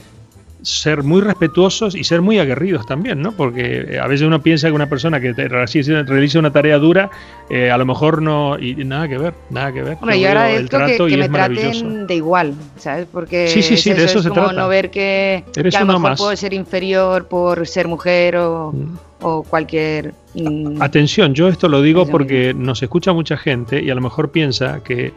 ser 0.62 1.02
muy 1.02 1.20
respetuosos 1.20 1.94
y 1.94 2.04
ser 2.04 2.22
muy 2.22 2.38
aguerridos 2.38 2.86
también, 2.86 3.20
¿no? 3.20 3.32
Porque 3.32 3.98
a 4.00 4.06
veces 4.06 4.26
uno 4.26 4.42
piensa 4.42 4.68
que 4.68 4.72
una 4.72 4.88
persona 4.88 5.20
que 5.20 5.32
realiza 5.32 6.38
una 6.38 6.52
tarea 6.52 6.78
dura, 6.78 7.10
eh, 7.50 7.70
a 7.70 7.76
lo 7.76 7.84
mejor 7.84 8.22
no, 8.22 8.58
y 8.58 8.76
nada 8.84 9.08
que 9.08 9.18
ver, 9.18 9.34
nada 9.50 9.72
que 9.72 9.82
ver. 9.82 9.96
Bueno, 10.00 10.16
yo 10.16 10.28
agradezco 10.28 10.78
que, 10.86 10.96
que 11.08 11.16
me 11.16 11.28
traten 11.28 12.06
de 12.06 12.14
igual, 12.14 12.54
¿sabes? 12.76 13.06
Porque 13.10 13.48
sí, 13.48 13.62
sí, 13.62 13.76
sí, 13.76 13.92
de 13.92 14.04
eso 14.04 14.18
es 14.18 14.24
se 14.24 14.30
como 14.30 14.52
no 14.52 14.68
ver 14.68 14.90
que, 14.90 15.44
a 15.56 15.84
lo 15.84 15.98
mejor 15.98 16.16
puedo 16.16 16.36
ser 16.36 16.54
inferior 16.54 17.26
por 17.26 17.66
ser 17.66 17.88
mujer 17.88 18.36
o, 18.36 18.72
mm. 18.72 18.98
o 19.22 19.42
cualquier... 19.42 20.14
Mm, 20.34 20.80
Atención, 20.80 21.34
yo 21.34 21.48
esto 21.48 21.68
lo 21.68 21.82
digo 21.82 22.06
porque 22.06 22.54
nos 22.54 22.82
escucha 22.82 23.12
mucha 23.12 23.36
gente 23.36 23.82
y 23.82 23.90
a 23.90 23.94
lo 23.94 24.00
mejor 24.00 24.30
piensa 24.30 24.80
que... 24.84 25.12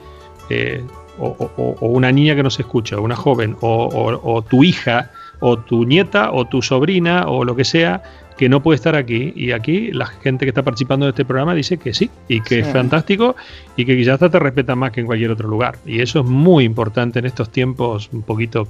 Eh, 0.50 0.84
o, 1.20 1.78
una 1.82 2.12
niña 2.12 2.36
que 2.36 2.44
nos 2.44 2.60
escucha, 2.60 3.00
una 3.00 3.16
joven, 3.16 3.56
o, 3.62 4.44
tu 4.50 4.64
hija, 4.64 5.12
o 5.40 5.58
tu 5.58 5.86
nieta, 5.86 6.32
o 6.32 6.46
tu 6.46 6.62
sobrina, 6.62 7.28
o 7.28 7.44
lo 7.44 7.56
que 7.56 7.64
sea, 7.64 8.04
que 8.38 8.50
no 8.50 8.62
puede 8.62 8.76
estar 8.76 8.96
aquí. 8.96 9.34
Y 9.36 9.52
aquí 9.52 9.92
la 9.92 10.08
gente 10.08 10.46
que 10.46 10.50
está 10.50 10.64
participando 10.64 11.06
de 11.06 11.12
este 11.12 11.26
programa 11.26 11.54
dice 11.54 11.78
que 11.78 11.94
sí, 11.94 12.10
y 12.28 12.42
que 12.42 12.60
es 12.60 12.68
fantástico, 12.68 13.36
y 13.76 13.86
que 13.86 13.96
quizás 13.96 14.20
te 14.20 14.40
respeta 14.40 14.76
más 14.76 14.92
que 14.92 15.02
en 15.02 15.06
cualquier 15.06 15.32
otro 15.32 15.48
lugar. 15.48 15.78
Y 15.86 16.02
eso 16.02 16.20
es 16.20 16.26
muy 16.26 16.64
importante 16.64 17.20
en 17.20 17.26
estos 17.26 17.50
tiempos 17.50 18.10
un 18.12 18.24
poquito 18.24 18.68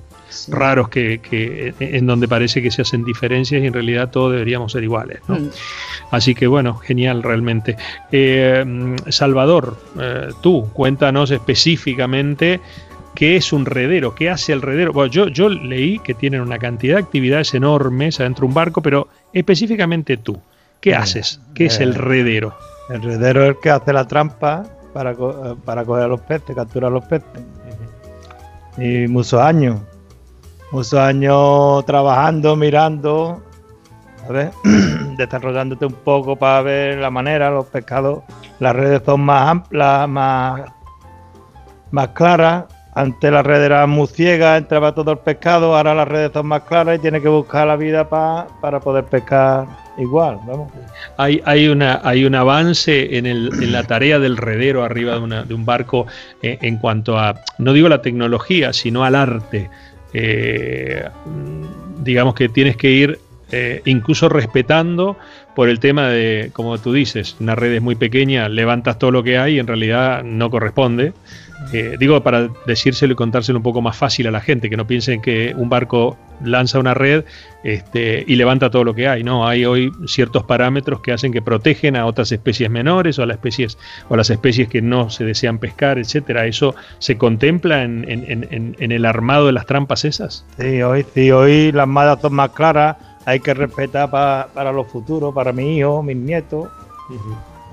raros 0.49 0.89
que, 0.89 1.73
en 1.79 2.05
donde 2.05 2.27
parece 2.27 2.61
que 2.61 2.71
se 2.71 2.81
hacen 2.81 3.03
diferencias 3.03 3.63
y 3.63 3.67
en 3.67 3.73
realidad 3.73 4.09
todos 4.09 4.33
deberíamos 4.33 4.71
ser 4.71 4.83
iguales. 4.83 5.19
Mm. 5.27 5.47
Así 6.11 6.35
que 6.35 6.47
bueno, 6.47 6.75
genial 6.75 7.23
realmente. 7.23 7.77
Eh, 8.11 8.95
Salvador, 9.09 9.77
eh, 9.99 10.29
tú 10.41 10.69
cuéntanos 10.73 11.31
específicamente 11.31 12.59
qué 13.15 13.37
es 13.37 13.53
un 13.53 13.65
redero, 13.65 14.13
qué 14.13 14.29
hace 14.29 14.53
el 14.53 14.61
redero. 14.61 14.93
Bueno, 14.93 15.11
yo, 15.11 15.27
yo 15.27 15.49
leí 15.49 15.99
que 15.99 16.13
tienen 16.13 16.41
una 16.41 16.59
cantidad 16.59 16.97
de 16.97 17.03
actividades 17.03 17.53
enormes 17.53 18.19
adentro 18.19 18.41
de 18.41 18.47
un 18.47 18.53
barco, 18.53 18.81
pero 18.81 19.07
específicamente 19.33 20.17
tú, 20.17 20.39
¿qué 20.81 20.91
eh, 20.91 20.95
haces? 20.95 21.39
¿Qué 21.53 21.65
es 21.65 21.79
el 21.79 21.95
redero? 21.95 22.55
El 22.89 23.01
redero 23.01 23.43
es 23.43 23.49
el 23.49 23.59
que 23.59 23.71
hace 23.71 23.93
la 23.93 24.05
trampa 24.05 24.63
para, 24.93 25.15
para 25.65 25.83
coger 25.85 26.03
a 26.03 26.07
los 26.07 26.21
peces, 26.21 26.55
capturar 26.55 26.91
a 26.91 26.93
los 26.93 27.05
peces. 27.05 27.41
Y 28.77 29.07
muchos 29.07 29.41
años, 29.41 29.79
muchos 30.71 30.95
años 30.95 31.85
trabajando, 31.85 32.55
mirando, 32.55 33.41
ver, 34.29 34.51
desarrollándote 35.17 35.85
un 35.85 35.93
poco 35.93 36.35
para 36.35 36.61
ver 36.61 36.97
la 36.97 37.09
manera, 37.09 37.49
los 37.49 37.65
pescados, 37.67 38.23
las 38.59 38.75
redes 38.75 39.01
son 39.05 39.21
más 39.21 39.49
amplias, 39.49 40.07
más, 40.09 40.61
más 41.91 42.07
claras. 42.09 42.65
Antes 42.95 43.29
la 43.29 43.43
red 43.43 43.61
era 43.61 43.85
muy 43.87 44.07
ciega, 44.07 44.55
entraba 44.55 44.95
todo 44.95 45.11
el 45.11 45.17
pescado, 45.17 45.75
ahora 45.75 45.93
las 45.93 46.07
redes 46.07 46.31
son 46.33 46.47
más 46.47 46.61
claras 46.61 46.97
y 46.97 47.01
tiene 47.01 47.21
que 47.21 47.27
buscar 47.27 47.67
la 47.67 47.75
vida 47.75 48.09
para 48.09 48.79
poder 48.79 49.03
pescar 49.03 49.67
igual, 49.97 50.39
vamos. 50.47 50.71
Hay, 51.17 51.41
hay, 51.45 51.67
una, 51.67 51.99
hay 52.03 52.23
un 52.23 52.35
avance 52.35 53.17
en, 53.17 53.25
el, 53.25 53.51
en 53.61 53.71
la 53.73 53.83
tarea 53.83 54.17
del 54.17 54.37
redero 54.37 54.83
arriba 54.83 55.19
de, 55.19 55.43
de 55.43 55.53
un 55.53 55.65
barco 55.65 56.07
eh, 56.41 56.57
en 56.61 56.77
cuanto 56.77 57.19
a, 57.19 57.35
no 57.57 57.73
digo 57.73 57.89
la 57.89 58.01
tecnología, 58.01 58.71
sino 58.71 59.03
al 59.03 59.15
arte. 59.15 59.69
Eh, 60.13 61.03
digamos 62.01 62.33
que 62.35 62.47
tienes 62.47 62.77
que 62.77 62.91
ir 62.91 63.19
eh, 63.51 63.81
incluso 63.85 64.29
respetando 64.29 65.17
por 65.55 65.69
el 65.69 65.79
tema 65.79 66.07
de, 66.07 66.49
como 66.53 66.77
tú 66.77 66.93
dices, 66.93 67.35
una 67.39 67.55
red 67.55 67.73
es 67.73 67.81
muy 67.81 67.95
pequeña, 67.95 68.49
levantas 68.49 68.97
todo 68.97 69.11
lo 69.11 69.23
que 69.23 69.37
hay 69.37 69.55
y 69.55 69.59
en 69.59 69.67
realidad 69.67 70.23
no 70.23 70.49
corresponde. 70.49 71.13
Eh, 71.77 71.97
digo 71.99 72.23
para 72.23 72.47
decírselo 72.65 73.11
y 73.11 73.15
contárselo 73.17 73.59
un 73.59 73.63
poco 73.63 73.81
más 73.81 73.97
fácil 73.97 74.27
a 74.27 74.31
la 74.31 74.39
gente, 74.39 74.69
que 74.69 74.77
no 74.77 74.87
piensen 74.87 75.21
que 75.21 75.53
un 75.57 75.67
barco 75.67 76.17
lanza 76.41 76.79
una 76.79 76.93
red 76.93 77.25
este, 77.65 78.23
y 78.25 78.37
levanta 78.37 78.69
todo 78.69 78.85
lo 78.85 78.93
que 78.93 79.09
hay. 79.09 79.25
No, 79.25 79.45
hay 79.45 79.65
hoy 79.65 79.91
ciertos 80.07 80.43
parámetros 80.43 81.01
que 81.01 81.11
hacen 81.11 81.33
que 81.33 81.41
protegen 81.41 81.97
a 81.97 82.05
otras 82.05 82.31
especies 82.31 82.69
menores 82.69 83.19
o 83.19 83.23
a 83.23 83.25
las 83.25 83.35
especies 83.35 83.77
o 84.07 84.15
las 84.15 84.29
especies 84.29 84.69
que 84.69 84.81
no 84.81 85.09
se 85.09 85.25
desean 85.25 85.59
pescar, 85.59 85.99
etcétera. 85.99 86.45
¿Eso 86.45 86.75
se 86.99 87.17
contempla 87.17 87.83
en, 87.83 88.75
el 88.79 89.05
armado 89.05 89.47
de 89.47 89.51
las 89.51 89.65
trampas 89.65 90.05
esas? 90.05 90.45
Sí, 90.57 90.81
hoy 90.81 91.05
sí, 91.13 91.29
hoy 91.31 91.73
las 91.73 91.89
madas 91.89 92.21
son 92.21 92.35
más 92.35 92.51
claras. 92.51 92.95
Hay 93.25 93.41
que 93.41 93.53
respetar 93.53 94.09
para 94.09 94.71
los 94.71 94.87
futuros, 94.87 95.33
para 95.33 95.51
mi 95.51 95.77
hijo, 95.77 96.01
mis 96.01 96.15
nietos. 96.15 96.69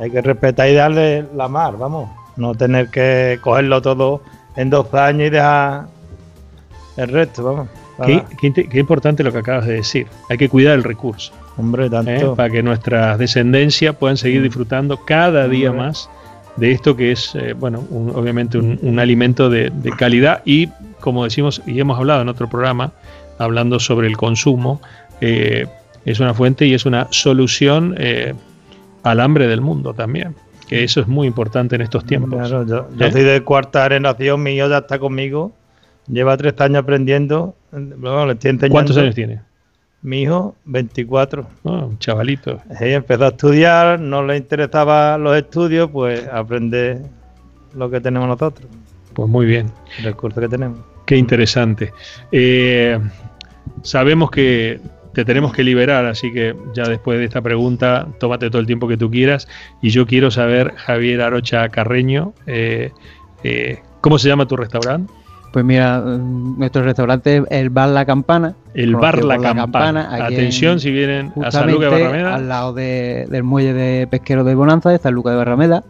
Hay 0.00 0.10
que 0.10 0.22
respetar 0.22 0.68
y 0.68 0.74
darle 0.74 1.24
la 1.36 1.46
mar, 1.46 1.76
vamos 1.78 2.21
no 2.36 2.54
tener 2.54 2.88
que 2.88 3.38
cogerlo 3.40 3.82
todo 3.82 4.22
en 4.56 4.70
dos 4.70 4.92
años 4.94 5.28
y 5.28 5.30
dejar 5.30 5.86
el 6.96 7.08
resto, 7.08 7.44
vamos. 7.44 7.68
Qué, 8.40 8.78
importante 8.78 9.22
lo 9.22 9.32
que 9.32 9.38
acabas 9.38 9.66
de 9.66 9.74
decir. 9.74 10.06
Hay 10.28 10.38
que 10.38 10.48
cuidar 10.48 10.74
el 10.74 10.84
recurso. 10.84 11.32
Hombre, 11.56 11.88
tanto. 11.90 12.10
¿eh? 12.10 12.36
Para 12.36 12.50
que 12.50 12.62
nuestras 12.62 13.18
descendencias 13.18 13.94
puedan 13.96 14.16
seguir 14.16 14.40
mm. 14.40 14.44
disfrutando 14.44 15.04
cada 15.04 15.48
día 15.48 15.72
más 15.72 16.08
de 16.56 16.72
esto 16.72 16.96
que 16.96 17.12
es, 17.12 17.34
eh, 17.34 17.54
bueno, 17.54 17.82
obviamente 18.14 18.58
un, 18.58 18.98
alimento 18.98 19.48
de, 19.48 19.72
calidad 19.96 20.42
y 20.44 20.68
como 21.00 21.24
decimos 21.24 21.62
y 21.66 21.80
hemos 21.80 21.98
hablado 21.98 22.22
en 22.22 22.28
otro 22.28 22.48
programa, 22.48 22.92
hablando 23.38 23.80
sobre 23.80 24.06
el 24.06 24.16
consumo, 24.16 24.80
eh, 25.20 25.66
es 26.04 26.20
una 26.20 26.34
fuente 26.34 26.66
y 26.66 26.74
es 26.74 26.84
una 26.84 27.08
solución 27.10 27.96
al 29.02 29.20
hambre 29.20 29.46
del 29.46 29.60
mundo 29.60 29.94
también. 29.94 30.34
Que 30.72 30.84
eso 30.84 31.00
es 31.00 31.08
muy 31.08 31.26
importante 31.26 31.76
en 31.76 31.82
estos 31.82 32.04
tiempos. 32.04 32.48
yo, 32.48 32.64
yo 32.66 32.86
¿Eh? 32.98 33.12
soy 33.12 33.22
de 33.22 33.42
cuarta 33.42 33.84
generación, 33.84 34.42
mi 34.42 34.52
hijo 34.52 34.68
ya 34.68 34.78
está 34.78 34.98
conmigo, 34.98 35.52
lleva 36.08 36.36
tres 36.36 36.54
años 36.60 36.82
aprendiendo. 36.82 37.54
¿Cuántos 38.70 38.96
años 38.96 39.14
tiene? 39.14 39.40
Mi 40.02 40.22
hijo, 40.22 40.56
24. 40.64 41.46
Oh, 41.62 41.86
un 41.86 41.98
chavalito. 41.98 42.60
Ella 42.80 42.96
empezó 42.96 43.24
a 43.24 43.28
estudiar, 43.28 44.00
no 44.00 44.24
le 44.24 44.36
interesaban 44.36 45.22
los 45.22 45.36
estudios, 45.36 45.90
pues 45.90 46.26
aprende 46.26 47.00
lo 47.74 47.88
que 47.88 48.00
tenemos 48.00 48.26
nosotros. 48.26 48.68
Pues 49.14 49.28
muy 49.28 49.46
bien. 49.46 49.70
El 49.98 50.04
recurso 50.04 50.40
que 50.40 50.48
tenemos. 50.48 50.80
Qué 51.06 51.16
interesante. 51.16 51.92
Eh, 52.32 52.98
sabemos 53.82 54.30
que 54.30 54.80
te 55.12 55.24
tenemos 55.24 55.52
que 55.52 55.62
liberar, 55.62 56.06
así 56.06 56.32
que 56.32 56.54
ya 56.74 56.84
después 56.84 57.18
de 57.18 57.24
esta 57.24 57.40
pregunta, 57.40 58.08
tómate 58.18 58.50
todo 58.50 58.60
el 58.60 58.66
tiempo 58.66 58.88
que 58.88 58.96
tú 58.96 59.10
quieras. 59.10 59.48
Y 59.80 59.90
yo 59.90 60.06
quiero 60.06 60.30
saber, 60.30 60.74
Javier 60.76 61.20
Arocha 61.20 61.68
Carreño, 61.68 62.32
eh, 62.46 62.92
eh, 63.44 63.80
¿cómo 64.00 64.18
se 64.18 64.28
llama 64.28 64.46
tu 64.46 64.56
restaurante? 64.56 65.12
Pues 65.52 65.66
mira, 65.66 66.00
nuestro 66.00 66.82
restaurante 66.82 67.36
es 67.36 67.42
el 67.50 67.68
Bar 67.68 67.90
La 67.90 68.06
Campana. 68.06 68.54
El 68.72 68.96
Bar 68.96 69.22
La, 69.22 69.38
Campana. 69.38 70.08
Atención 70.24 70.80
si 70.80 70.90
vienen 70.90 71.30
a 71.44 71.50
San 71.50 71.70
Lucas 71.70 71.92
de 71.92 72.00
Barrameda. 72.00 72.34
Al 72.34 72.48
lado 72.48 72.72
del 72.72 73.42
muelle 73.42 73.74
de 73.74 74.06
pesquero 74.06 74.44
de 74.44 74.54
Bonanza, 74.54 74.88
de 74.88 74.98
San 74.98 75.12
Lucas 75.12 75.32
de 75.32 75.36
Barrameda. 75.36 75.84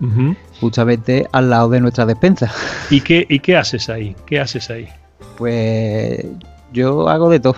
Justamente 0.61 1.29
al 1.31 1.49
lado 1.49 1.69
de 1.69 1.81
nuestra 1.81 2.07
despensa. 2.07 2.51
¿Y 2.91 3.03
qué, 3.03 3.25
¿Y 3.29 3.39
qué 3.39 3.57
haces 3.57 3.89
ahí? 3.89 4.17
¿Qué 4.27 4.41
haces 4.41 4.69
ahí? 4.69 4.89
Pues 5.39 6.27
yo 6.73 7.09
hago 7.09 7.31
de 7.31 7.39
todo. 7.39 7.57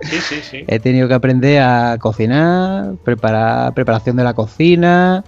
Sí, 0.00 0.16
sí, 0.20 0.36
sí. 0.42 0.64
He 0.66 0.78
tenido 0.78 1.08
que 1.08 1.14
aprender 1.14 1.62
a 1.62 1.96
cocinar, 1.98 2.94
preparar 3.04 3.74
preparación 3.74 4.16
de 4.16 4.24
la 4.24 4.34
cocina 4.34 5.24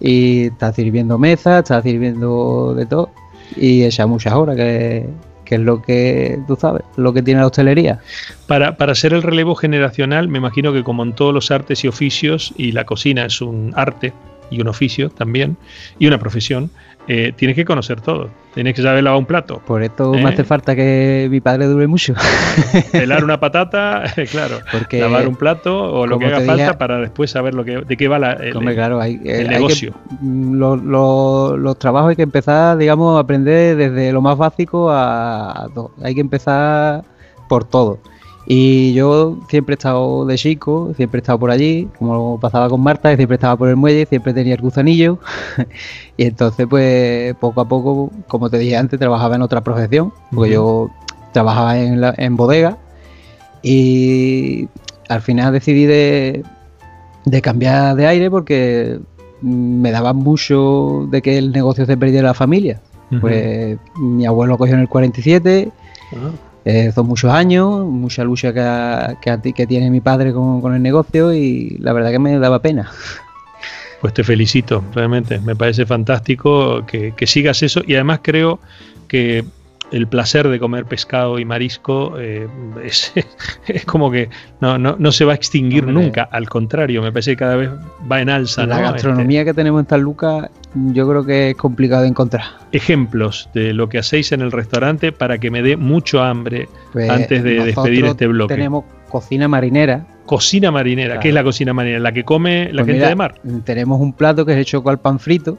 y 0.00 0.46
estar 0.46 0.74
sirviendo 0.74 1.18
mesas, 1.18 1.64
estar 1.64 1.82
sirviendo 1.82 2.74
de 2.74 2.86
todo 2.86 3.10
y 3.56 3.84
echar 3.84 4.06
muchas 4.06 4.32
horas 4.34 4.56
que, 4.56 5.06
es 5.46 5.60
lo 5.60 5.82
que 5.82 6.40
tú 6.46 6.56
sabes, 6.56 6.82
lo 6.96 7.12
que 7.12 7.22
tiene 7.22 7.40
la 7.40 7.46
hostelería. 7.46 8.00
Para, 8.46 8.76
para 8.76 8.94
ser 8.94 9.12
el 9.12 9.22
relevo 9.22 9.54
generacional, 9.54 10.28
me 10.28 10.38
imagino 10.38 10.72
que 10.72 10.82
como 10.82 11.02
en 11.04 11.12
todos 11.12 11.32
los 11.32 11.50
artes 11.50 11.84
y 11.84 11.88
oficios, 11.88 12.52
y 12.56 12.72
la 12.72 12.84
cocina 12.84 13.24
es 13.24 13.40
un 13.40 13.72
arte 13.76 14.12
y 14.50 14.60
un 14.60 14.68
oficio 14.68 15.10
también, 15.10 15.56
y 15.98 16.06
una 16.06 16.18
profesión, 16.18 16.70
eh, 17.06 17.32
tienes 17.36 17.54
que 17.54 17.64
conocer 17.64 18.00
todo. 18.00 18.30
Tienes 18.54 18.74
que 18.74 18.82
saber 18.82 19.02
lavar 19.02 19.18
un 19.18 19.26
plato. 19.26 19.60
Por 19.66 19.82
esto 19.82 20.12
me 20.12 20.22
¿Eh? 20.22 20.26
hace 20.26 20.44
falta 20.44 20.76
que 20.76 21.26
mi 21.30 21.40
padre 21.40 21.66
dure 21.66 21.86
mucho. 21.86 22.14
Pelar 22.92 23.24
una 23.24 23.40
patata, 23.40 24.04
claro. 24.30 24.58
Porque 24.70 25.00
lavar 25.00 25.28
un 25.28 25.36
plato 25.36 25.92
o 25.92 26.06
lo 26.06 26.18
que 26.18 26.26
haga 26.26 26.40
falta 26.40 26.78
para 26.78 26.98
después 26.98 27.30
saber 27.30 27.54
lo 27.54 27.64
que, 27.64 27.78
de 27.78 27.96
qué 27.96 28.08
va 28.08 28.18
la, 28.18 28.32
el, 28.34 28.52
claro, 28.74 29.00
hay, 29.00 29.20
el 29.24 29.48
negocio. 29.48 29.92
Mm, 30.20 30.54
los 30.56 31.78
trabajos 31.78 32.10
hay 32.10 32.16
que 32.16 32.22
empezar, 32.22 32.78
digamos, 32.78 33.16
a 33.16 33.20
aprender 33.20 33.76
desde 33.76 34.12
lo 34.12 34.22
más 34.22 34.38
básico 34.38 34.90
a, 34.90 35.50
a 35.50 35.68
hay 36.02 36.14
que 36.14 36.20
empezar 36.20 37.04
por 37.48 37.64
todo. 37.64 37.98
Y 38.46 38.92
yo 38.92 39.38
siempre 39.48 39.72
he 39.72 39.76
estado 39.76 40.26
de 40.26 40.36
chico, 40.36 40.92
siempre 40.96 41.18
he 41.18 41.22
estado 41.22 41.38
por 41.38 41.50
allí, 41.50 41.88
como 41.98 42.38
pasaba 42.38 42.68
con 42.68 42.82
Marta, 42.82 43.14
siempre 43.16 43.36
estaba 43.36 43.56
por 43.56 43.68
el 43.68 43.76
muelle, 43.76 44.04
siempre 44.06 44.34
tenía 44.34 44.54
el 44.54 44.60
gusanillo. 44.60 45.18
y 46.16 46.24
entonces, 46.26 46.66
pues 46.68 47.34
poco 47.36 47.62
a 47.62 47.68
poco, 47.68 48.10
como 48.28 48.50
te 48.50 48.58
dije 48.58 48.76
antes, 48.76 48.98
trabajaba 48.98 49.36
en 49.36 49.42
otra 49.42 49.62
profesión, 49.62 50.12
porque 50.34 50.52
yo 50.52 50.90
trabajaba 51.32 51.78
en, 51.78 52.00
la, 52.00 52.14
en 52.18 52.36
bodega. 52.36 52.76
Y 53.62 54.68
al 55.08 55.22
final 55.22 55.52
decidí 55.52 55.86
de, 55.86 56.44
de 57.24 57.42
cambiar 57.42 57.96
de 57.96 58.06
aire 58.06 58.30
porque 58.30 59.00
me 59.40 59.90
daba 59.90 60.12
mucho 60.12 61.06
de 61.10 61.22
que 61.22 61.38
el 61.38 61.52
negocio 61.52 61.86
se 61.86 61.96
perdiera 61.96 62.28
la 62.28 62.34
familia. 62.34 62.80
Pues 63.20 63.78
mi 63.96 64.26
abuelo 64.26 64.58
cogió 64.58 64.74
en 64.74 64.80
el 64.80 64.88
47. 64.88 65.70
Eh, 66.64 66.92
son 66.94 67.06
muchos 67.06 67.30
años, 67.30 67.84
mucha 67.84 68.24
lucha 68.24 68.52
que, 68.52 69.52
que, 69.52 69.66
tiene 69.66 69.90
mi 69.90 70.00
padre 70.00 70.32
con, 70.32 70.74
el 70.74 70.82
negocio 70.82 71.34
y 71.34 71.76
la 71.78 71.92
verdad 71.92 72.10
que 72.10 72.18
me 72.18 72.38
daba 72.38 72.62
pena. 72.62 72.90
Pues 74.00 74.14
te 74.14 74.24
felicito, 74.24 74.82
realmente. 74.94 75.40
Me 75.40 75.56
parece 75.56 75.84
fantástico 75.84 76.84
que, 76.86 77.12
que 77.12 77.26
sigas 77.26 77.62
eso 77.62 77.82
y 77.86 77.94
además 77.94 78.20
creo 78.22 78.60
que 79.08 79.44
el 79.94 80.08
placer 80.08 80.48
de 80.48 80.58
comer 80.58 80.86
pescado 80.86 81.38
y 81.38 81.44
marisco 81.44 82.16
eh, 82.18 82.48
es, 82.84 83.84
como 83.86 84.10
que 84.10 84.28
no, 84.60 84.76
no, 84.76 84.96
no, 84.98 85.12
se 85.12 85.24
va 85.24 85.32
a 85.32 85.36
extinguir 85.36 85.86
nunca, 85.86 86.24
al 86.32 86.48
contrario, 86.48 87.00
me 87.00 87.12
parece 87.12 87.32
que 87.32 87.36
cada 87.36 87.54
vez 87.54 87.70
va 88.10 88.20
en 88.20 88.28
alza. 88.28 88.66
La 88.66 88.80
gastronomía 88.80 89.40
este 89.40 89.50
que 89.50 89.54
tenemos 89.54 89.82
en 89.82 89.88
San 89.88 90.00
Lucas 90.00 90.50
yo 90.74 91.08
creo 91.08 91.24
que 91.24 91.50
es 91.50 91.56
complicado 91.56 92.02
de 92.02 92.08
encontrar. 92.08 92.42
Ejemplos 92.72 93.48
de 93.54 93.72
lo 93.72 93.88
que 93.88 93.98
hacéis 93.98 94.32
en 94.32 94.40
el 94.40 94.50
restaurante 94.50 95.12
para 95.12 95.38
que 95.38 95.52
me 95.52 95.62
dé 95.62 95.76
mucho 95.76 96.22
hambre 96.22 96.68
pues 96.92 97.08
antes 97.08 97.44
de 97.44 97.64
despedir 97.64 98.04
este 98.06 98.26
bloque. 98.26 98.54
Tenemos 98.54 98.84
cocina 99.08 99.46
marinera. 99.46 100.06
Cocina 100.26 100.72
marinera, 100.72 101.20
¿qué 101.20 101.28
es 101.28 101.34
la 101.34 101.44
cocina 101.44 101.72
marinera? 101.72 102.00
¿La 102.00 102.12
que 102.12 102.24
come 102.24 102.72
la 102.72 102.82
pues 102.82 102.94
gente 102.94 103.08
de 103.08 103.14
mar? 103.14 103.34
Tenemos 103.64 104.00
un 104.00 104.12
plato 104.12 104.44
que 104.44 104.54
es 104.54 104.58
hecho 104.58 104.82
con 104.82 104.96
pan 104.98 105.20
frito 105.20 105.56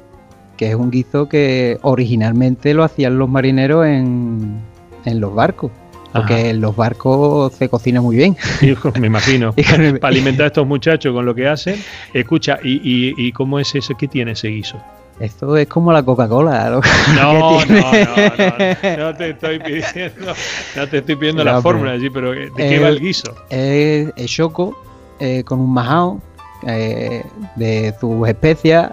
que 0.58 0.70
es 0.70 0.76
un 0.76 0.92
guiso 0.92 1.28
que 1.28 1.78
originalmente 1.82 2.74
lo 2.74 2.84
hacían 2.84 3.18
los 3.18 3.30
marineros 3.30 3.86
en, 3.86 4.62
los 5.06 5.34
barcos. 5.34 5.72
Porque 6.14 6.52
en 6.52 6.62
los 6.62 6.74
barcos 6.76 7.54
se 7.54 7.68
cocina 7.68 8.00
muy 8.00 8.16
bien. 8.16 8.38
me 9.00 9.08
imagino. 9.08 9.54
Para 10.00 10.08
alimentar 10.08 10.46
a 10.46 10.48
estos 10.48 10.66
muchachos 10.66 11.14
con 11.14 11.26
lo 11.26 11.36
que 11.36 11.48
hacen. 11.48 11.76
Escucha, 12.14 12.58
¿y, 12.64 13.14
y, 13.18 13.32
cómo 13.34 13.60
es 13.60 13.76
eso? 13.76 13.96
¿Qué 13.98 14.08
tiene 14.08 14.32
ese 14.32 14.48
guiso? 14.48 14.82
Esto 15.20 15.56
es 15.58 15.68
como 15.68 15.92
la 15.92 16.04
Coca-Cola. 16.04 16.82
No, 17.16 17.34
no, 17.34 17.66
no, 17.66 17.66
no, 17.66 18.98
no, 18.98 19.16
te 19.16 19.30
estoy 19.30 19.60
pidiendo, 19.60 20.34
no 20.76 20.88
te 20.88 20.98
estoy 20.98 21.16
pidiendo 21.16 21.44
la 21.44 21.62
fórmula, 21.62 21.98
pero 22.14 22.32
¿de 22.32 22.52
qué 22.56 22.80
va 22.80 22.90
el 22.90 23.00
guiso? 23.00 23.36
Es, 23.50 24.14
choco 24.26 24.78
eh, 25.20 25.44
con 25.44 25.60
un 25.60 25.74
majao 25.74 26.22
eh, 26.68 27.24
de 27.56 27.94
sus 28.00 28.28
especias 28.28 28.92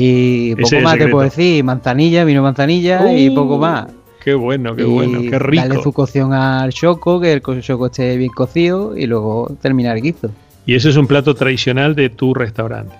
y 0.00 0.54
poco 0.54 0.80
más 0.80 0.98
te 0.98 1.08
puedo 1.08 1.24
decir, 1.24 1.64
manzanilla, 1.64 2.24
vino 2.24 2.42
manzanilla 2.42 3.12
y 3.12 3.30
poco 3.30 3.56
uh, 3.56 3.58
más. 3.58 3.86
Qué 4.22 4.34
bueno, 4.34 4.76
qué 4.76 4.84
bueno, 4.84 5.20
qué 5.22 5.38
rico. 5.38 5.68
Darle 5.68 5.82
su 5.82 5.92
cocción 5.92 6.32
al 6.32 6.72
choco, 6.72 7.20
que 7.20 7.32
el 7.32 7.62
choco 7.62 7.86
esté 7.86 8.16
bien 8.16 8.30
cocido 8.30 8.96
y 8.96 9.06
luego 9.06 9.50
terminar 9.60 9.96
el 9.96 10.02
guiso. 10.02 10.30
Y 10.66 10.74
eso 10.74 10.88
es 10.88 10.96
un 10.96 11.06
plato 11.06 11.34
tradicional 11.34 11.94
de 11.94 12.10
tu 12.10 12.34
restaurante. 12.34 12.94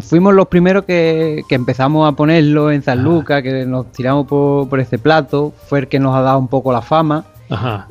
fuimos 0.00 0.34
los 0.34 0.46
primeros 0.46 0.84
que, 0.84 1.42
empezamos 1.50 2.08
a 2.08 2.14
ponerlo 2.14 2.70
en 2.70 2.82
San 2.82 3.00
ah. 3.00 3.02
Lucas, 3.02 3.42
que 3.42 3.66
nos 3.66 3.90
tiramos 3.92 4.26
por, 4.26 4.68
por 4.68 4.80
este 4.80 4.98
plato. 4.98 5.52
Fue 5.66 5.80
el 5.80 5.88
que 5.88 5.98
nos 5.98 6.14
ha 6.14 6.20
dado 6.20 6.38
un 6.38 6.48
poco 6.48 6.72
la 6.72 6.82
fama. 6.82 7.26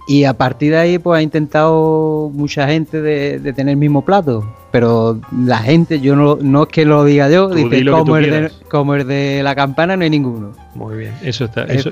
Y 0.08 0.24
a 0.24 0.34
partir 0.34 0.72
de 0.72 0.78
ahí, 0.78 1.00
pues 1.00 1.20
ha 1.20 1.22
intentado 1.22 2.32
mucha 2.34 2.68
gente 2.68 3.02
de, 3.02 3.40
tener 3.54 3.74
el 3.74 3.78
mismo 3.78 4.04
plato. 4.04 4.46
Pero 4.72 5.20
la 5.46 5.58
gente, 5.58 6.00
yo 6.00 6.16
no, 6.16 6.38
no 6.42 6.64
es 6.64 6.70
que 6.70 6.86
lo 6.86 7.04
diga 7.04 7.30
yo, 7.30 7.50
dice, 7.50 7.86
como, 7.86 8.16
el 8.16 8.32
de, 8.32 8.52
como 8.70 8.96
el 8.96 9.06
de 9.06 9.42
la 9.44 9.54
campana 9.54 9.98
no 9.98 10.04
hay 10.04 10.10
ninguno. 10.10 10.54
Muy 10.76 10.98
bien, 10.98 11.14
eso 11.22 11.46
está, 11.46 11.66
eso, 11.66 11.90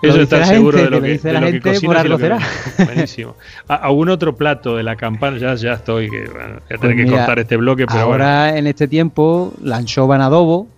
eso, 0.00 0.20
está 0.22 0.46
seguro 0.46 0.78
de 0.78 0.88
lo 0.88 1.02
que, 1.02 1.08
dice 1.08 1.32
la 1.34 1.42
gente 1.42 1.78
por 1.82 1.98
algo 1.98 2.16
será. 2.16 2.38
Buenísimo. 2.78 3.36
¿Algún 3.68 4.08
otro 4.08 4.34
plato 4.34 4.76
de 4.76 4.82
la 4.82 4.96
campana? 4.96 5.36
Ya, 5.36 5.54
ya 5.54 5.74
estoy, 5.74 6.08
que 6.08 6.24
bueno, 6.30 6.60
voy 6.68 6.76
a 6.76 6.80
tener 6.80 6.96
pues 6.96 6.96
que 6.96 7.10
cortar 7.10 7.38
este 7.38 7.56
bloque. 7.58 7.86
Pero 7.86 8.00
ahora 8.00 8.56
en 8.56 8.66
este 8.66 8.88
tiempo, 8.88 9.52
la 9.62 9.76
anchova 9.76 10.16
en 10.16 10.22
adobo, 10.22 10.68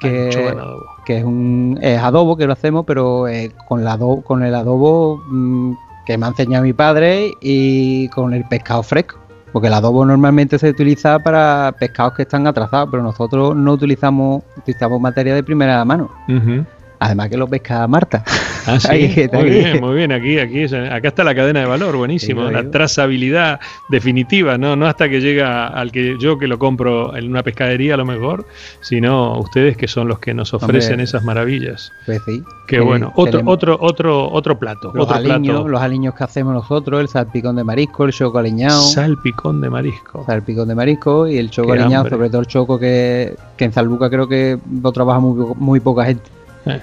que, 0.00 0.56
que 1.04 1.18
es 1.18 1.24
un 1.24 1.78
adobo 1.82 2.36
que 2.36 2.46
lo 2.46 2.52
hacemos, 2.52 2.84
pero 2.86 3.28
eh, 3.28 3.52
con, 3.68 3.84
la 3.84 3.98
con 4.24 4.42
el 4.42 4.54
adobo 4.54 5.22
mm, 5.28 5.74
que 6.06 6.18
me 6.18 6.26
ha 6.26 6.30
enseñado 6.30 6.64
mi 6.64 6.72
padre 6.72 7.32
y 7.40 8.08
con 8.08 8.34
el 8.34 8.44
pescado 8.44 8.82
fresco. 8.82 9.18
Porque 9.52 9.68
el 9.68 9.74
adobo 9.74 10.04
normalmente 10.04 10.58
se 10.58 10.70
utiliza 10.70 11.18
para 11.18 11.74
pescados 11.78 12.14
que 12.14 12.22
están 12.22 12.46
atrasados, 12.46 12.88
pero 12.90 13.02
nosotros 13.02 13.56
no 13.56 13.72
utilizamos, 13.72 14.42
utilizamos 14.56 15.00
materia 15.00 15.34
de 15.34 15.42
primera 15.42 15.84
mano. 15.84 16.10
Además 17.00 17.28
que 17.28 17.36
lo 17.36 17.48
pesca 17.48 17.86
Marta. 17.86 18.24
Ah, 18.66 18.78
sí. 18.80 19.28
muy 19.32 19.50
bien, 19.50 19.80
muy 19.80 19.96
bien. 19.96 20.12
Aquí, 20.12 20.38
aquí, 20.38 20.64
acá 20.64 21.08
está 21.08 21.24
la 21.24 21.34
cadena 21.34 21.60
de 21.60 21.66
valor, 21.66 21.96
buenísimo. 21.96 22.50
la 22.50 22.70
trazabilidad 22.70 23.60
definitiva, 23.88 24.58
¿no? 24.58 24.76
No 24.76 24.86
hasta 24.86 25.08
que 25.08 25.20
llega 25.20 25.68
al 25.68 25.92
que 25.92 26.16
yo 26.18 26.38
que 26.38 26.46
lo 26.46 26.58
compro 26.58 27.16
en 27.16 27.28
una 27.28 27.42
pescadería 27.42 27.94
a 27.94 27.96
lo 27.96 28.04
mejor, 28.04 28.46
sino 28.80 29.38
ustedes 29.38 29.76
que 29.76 29.88
son 29.88 30.08
los 30.08 30.18
que 30.18 30.34
nos 30.34 30.52
ofrecen 30.54 31.00
esas 31.00 31.24
maravillas. 31.24 31.92
Pues 32.06 32.20
sí. 32.26 32.42
Qué 32.66 32.80
bueno. 32.80 33.12
Otro, 33.16 33.42
otro, 33.46 33.76
otro, 33.80 34.30
otro 34.30 34.58
plato. 34.58 34.92
Los 34.94 35.04
otro 35.04 35.16
aliños, 35.16 35.56
plato. 35.56 35.68
los 35.68 35.80
aliños 35.80 36.14
que 36.14 36.24
hacemos 36.24 36.54
nosotros, 36.54 37.00
el 37.00 37.08
salpicón 37.08 37.56
de 37.56 37.64
marisco, 37.64 38.04
el 38.04 38.12
choco 38.12 38.38
aliñado. 38.38 38.82
Salpicón 38.82 39.60
de 39.60 39.70
marisco. 39.70 40.24
Salpicón 40.26 40.68
de 40.68 40.74
marisco 40.74 41.26
y 41.26 41.38
el 41.38 41.50
choco 41.50 41.72
aliñado, 41.72 42.08
sobre 42.08 42.28
todo 42.28 42.40
el 42.40 42.46
choco 42.46 42.78
que, 42.78 43.34
que 43.56 43.64
en 43.64 43.72
Salbuca 43.72 44.08
creo 44.08 44.28
que 44.28 44.58
lo 44.82 44.92
trabaja 44.92 45.18
muy, 45.18 45.54
muy 45.56 45.80
poca 45.80 46.04
gente. 46.04 46.24
Eh. 46.66 46.80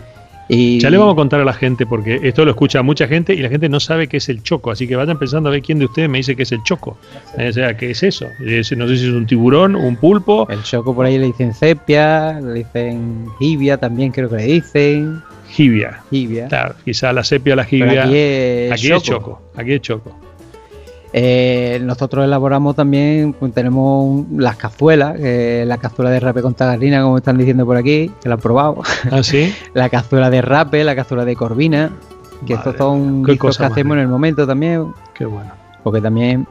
Y... 0.50 0.80
Ya 0.80 0.90
le 0.90 0.98
vamos 0.98 1.14
a 1.14 1.16
contar 1.16 1.42
a 1.42 1.46
la 1.46 1.54
gente, 1.54 1.86
porque 1.86 2.20
esto 2.24 2.46
lo 2.46 2.52
escucha 2.52 2.82
mucha 2.82 3.08
gente 3.08 3.34
y 3.34 3.40
la 3.40 3.50
gente 3.50 3.70
no 3.70 3.80
sabe 3.80 4.08
qué 4.08 4.18
es 4.18 4.30
el 4.30 4.44
choco. 4.44 4.72
Así 4.72 4.88
que 4.88 4.96
vayan 4.96 5.20
pensando 5.20 5.50
a 5.50 5.52
ver 5.52 5.62
quién 5.62 5.80
de 5.80 5.86
ustedes 5.86 6.10
me 6.10 6.20
dice 6.20 6.36
qué 6.36 6.44
es 6.44 6.52
el 6.52 6.64
choco. 6.64 6.98
O 7.38 7.52
sea, 7.52 7.76
¿qué 7.76 7.92
es 7.92 8.04
eso? 8.04 8.28
No 8.40 8.88
sé 8.88 8.98
si 8.98 9.08
es 9.08 9.14
un 9.14 9.26
tiburón, 9.26 9.76
un 9.76 9.96
pulpo. 9.96 10.48
El 10.50 10.64
choco 10.64 10.96
por 10.96 11.06
ahí 11.06 11.18
le 11.18 11.28
dicen 11.28 11.54
sepia, 11.54 12.40
le 12.40 12.54
dicen 12.54 13.28
jibia 13.40 13.78
también, 13.78 14.12
creo 14.12 14.30
que 14.30 14.38
le 14.38 14.44
dicen. 14.44 15.22
Jibia. 15.50 16.02
Jibia. 16.10 16.48
Claro, 16.48 16.76
quizá 16.84 17.14
la 17.14 17.24
sepia 17.24 17.56
la 17.56 17.64
jibia. 17.64 18.04
aquí 18.04 18.92
es, 18.92 19.04
choco. 19.04 19.42
Aquí 19.56 19.74
es 19.74 19.82
choco. 19.82 20.27
Eh, 21.14 21.80
nosotros 21.84 22.26
elaboramos 22.26 22.76
también, 22.76 23.34
pues, 23.34 23.54
tenemos 23.54 24.26
las 24.32 24.58
cazuelas, 24.58 25.20
la 25.20 25.78
cazuela 25.78 26.12
de 26.12 26.20
rape 26.20 26.42
con 26.42 26.54
tagarina, 26.54 27.02
como 27.02 27.18
están 27.18 27.38
diciendo 27.38 27.66
por 27.66 27.78
aquí, 27.78 28.12
que 28.22 28.30
la 28.30 28.36
han 28.36 28.42
probado. 28.42 28.82
¿Ah, 29.12 29.24
sí? 29.24 29.54
la 29.74 29.90
cazuela 29.90 30.30
de 30.30 30.42
rape, 30.42 30.84
la 30.84 30.96
cazuela 30.96 31.26
de 31.26 31.36
corvina, 31.36 31.92
que 32.46 32.54
estos 32.54 32.76
son 32.78 33.24
cosas 33.38 33.58
que 33.58 33.74
hacemos 33.74 33.96
en 33.96 34.04
el 34.04 34.08
momento 34.08 34.46
también. 34.46 34.94
Qué 35.14 35.26
bueno. 35.26 35.52
Porque 35.84 36.02
también 36.02 36.46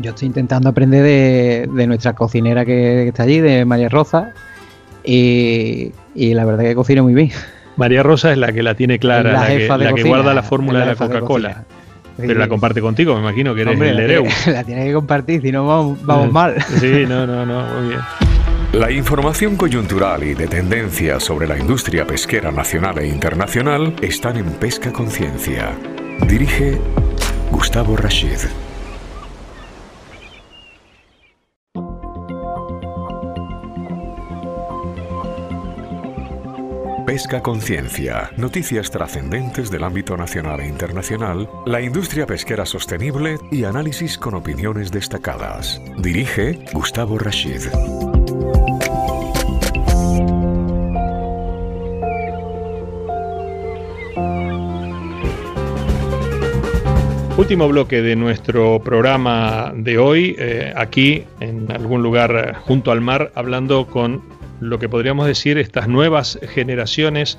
yo 0.00 0.10
estoy 0.10 0.26
intentando 0.26 0.68
aprender 0.68 1.68
de, 1.68 1.86
nuestra 1.86 2.14
cocinera 2.14 2.64
que, 2.64 3.08
está 3.08 3.24
allí, 3.24 3.40
de 3.40 3.64
María 3.64 3.88
Rosa, 3.88 4.32
y, 5.04 5.92
la 6.14 6.44
verdad 6.44 6.64
que 6.64 6.74
cocina 6.74 7.02
muy 7.02 7.14
bien. 7.14 7.30
María 7.76 8.02
Rosa 8.02 8.32
es 8.32 8.38
la 8.38 8.52
que 8.52 8.62
la 8.62 8.74
tiene 8.74 8.98
clara, 8.98 9.32
la, 9.32 9.46
que, 9.94 10.02
guarda 10.04 10.34
la 10.34 10.42
fórmula 10.42 10.80
de 10.80 10.86
la 10.86 10.96
Coca-Cola. 10.96 11.64
Pero 12.26 12.38
la 12.38 12.48
comparte 12.48 12.80
contigo, 12.80 13.14
me 13.14 13.20
imagino 13.20 13.54
que 13.54 13.62
eres 13.62 13.80
el 13.80 14.00
Ereu. 14.00 14.24
La, 14.46 14.64
tiene 14.64 14.86
que 14.86 14.92
compartir, 14.92 15.42
si 15.42 15.52
no 15.52 15.66
vamos, 15.66 16.32
mal. 16.32 16.56
Sí, 16.80 17.04
no, 17.08 17.26
no, 17.26 17.46
no, 17.46 17.62
muy 17.80 17.88
bien. 17.88 18.00
La 18.72 18.90
información 18.90 19.56
coyuntural 19.56 20.22
y 20.22 20.34
de 20.34 20.46
tendencia 20.46 21.18
sobre 21.18 21.48
la 21.48 21.58
industria 21.58 22.06
pesquera 22.06 22.52
nacional 22.52 22.98
e 22.98 23.08
internacional 23.08 23.94
están 24.00 24.36
en 24.36 24.46
Pesca 24.52 24.92
Conciencia. 24.92 25.72
Dirige 26.28 26.78
Gustavo 27.50 27.96
Rashid. 27.96 28.69
Pesca 37.10 37.42
Conciencia. 37.42 38.30
Noticias 38.36 38.88
trascendentes 38.88 39.68
del 39.68 39.82
ámbito 39.82 40.16
nacional 40.16 40.60
e 40.60 40.68
internacional, 40.68 41.50
la 41.66 41.80
industria 41.80 42.24
pesquera 42.24 42.64
sostenible 42.64 43.36
y 43.50 43.64
análisis 43.64 44.16
con 44.16 44.34
opiniones 44.34 44.92
destacadas. 44.92 45.82
Dirige 45.98 46.60
Gustavo 46.72 47.18
Rashid. 47.18 47.62
Último 57.36 57.68
bloque 57.68 58.02
de 58.02 58.14
nuestro 58.14 58.78
programa 58.84 59.72
de 59.74 59.98
hoy, 59.98 60.36
eh, 60.38 60.72
aquí 60.76 61.24
en 61.40 61.72
algún 61.72 62.04
lugar 62.04 62.54
junto 62.60 62.92
al 62.92 63.00
mar, 63.00 63.32
hablando 63.34 63.88
con 63.88 64.22
lo 64.60 64.78
que 64.78 64.88
podríamos 64.88 65.26
decir 65.26 65.58
estas 65.58 65.88
nuevas 65.88 66.38
generaciones 66.52 67.38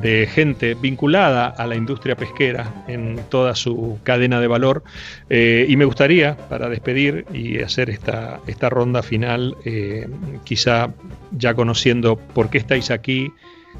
de 0.00 0.26
gente 0.26 0.74
vinculada 0.74 1.46
a 1.46 1.66
la 1.66 1.76
industria 1.76 2.16
pesquera 2.16 2.84
en 2.88 3.20
toda 3.30 3.54
su 3.54 3.98
cadena 4.02 4.40
de 4.40 4.46
valor. 4.46 4.82
Eh, 5.30 5.66
y 5.68 5.76
me 5.76 5.84
gustaría, 5.84 6.36
para 6.48 6.68
despedir 6.68 7.24
y 7.32 7.60
hacer 7.60 7.88
esta, 7.90 8.40
esta 8.46 8.68
ronda 8.68 9.02
final, 9.02 9.56
eh, 9.64 10.08
quizá 10.44 10.92
ya 11.30 11.54
conociendo 11.54 12.16
por 12.16 12.50
qué 12.50 12.58
estáis 12.58 12.90
aquí, 12.90 13.32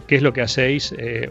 qué 0.07 0.16
es 0.16 0.22
lo 0.22 0.32
que 0.32 0.43
hacéis, 0.43 0.95
eh, 0.99 1.30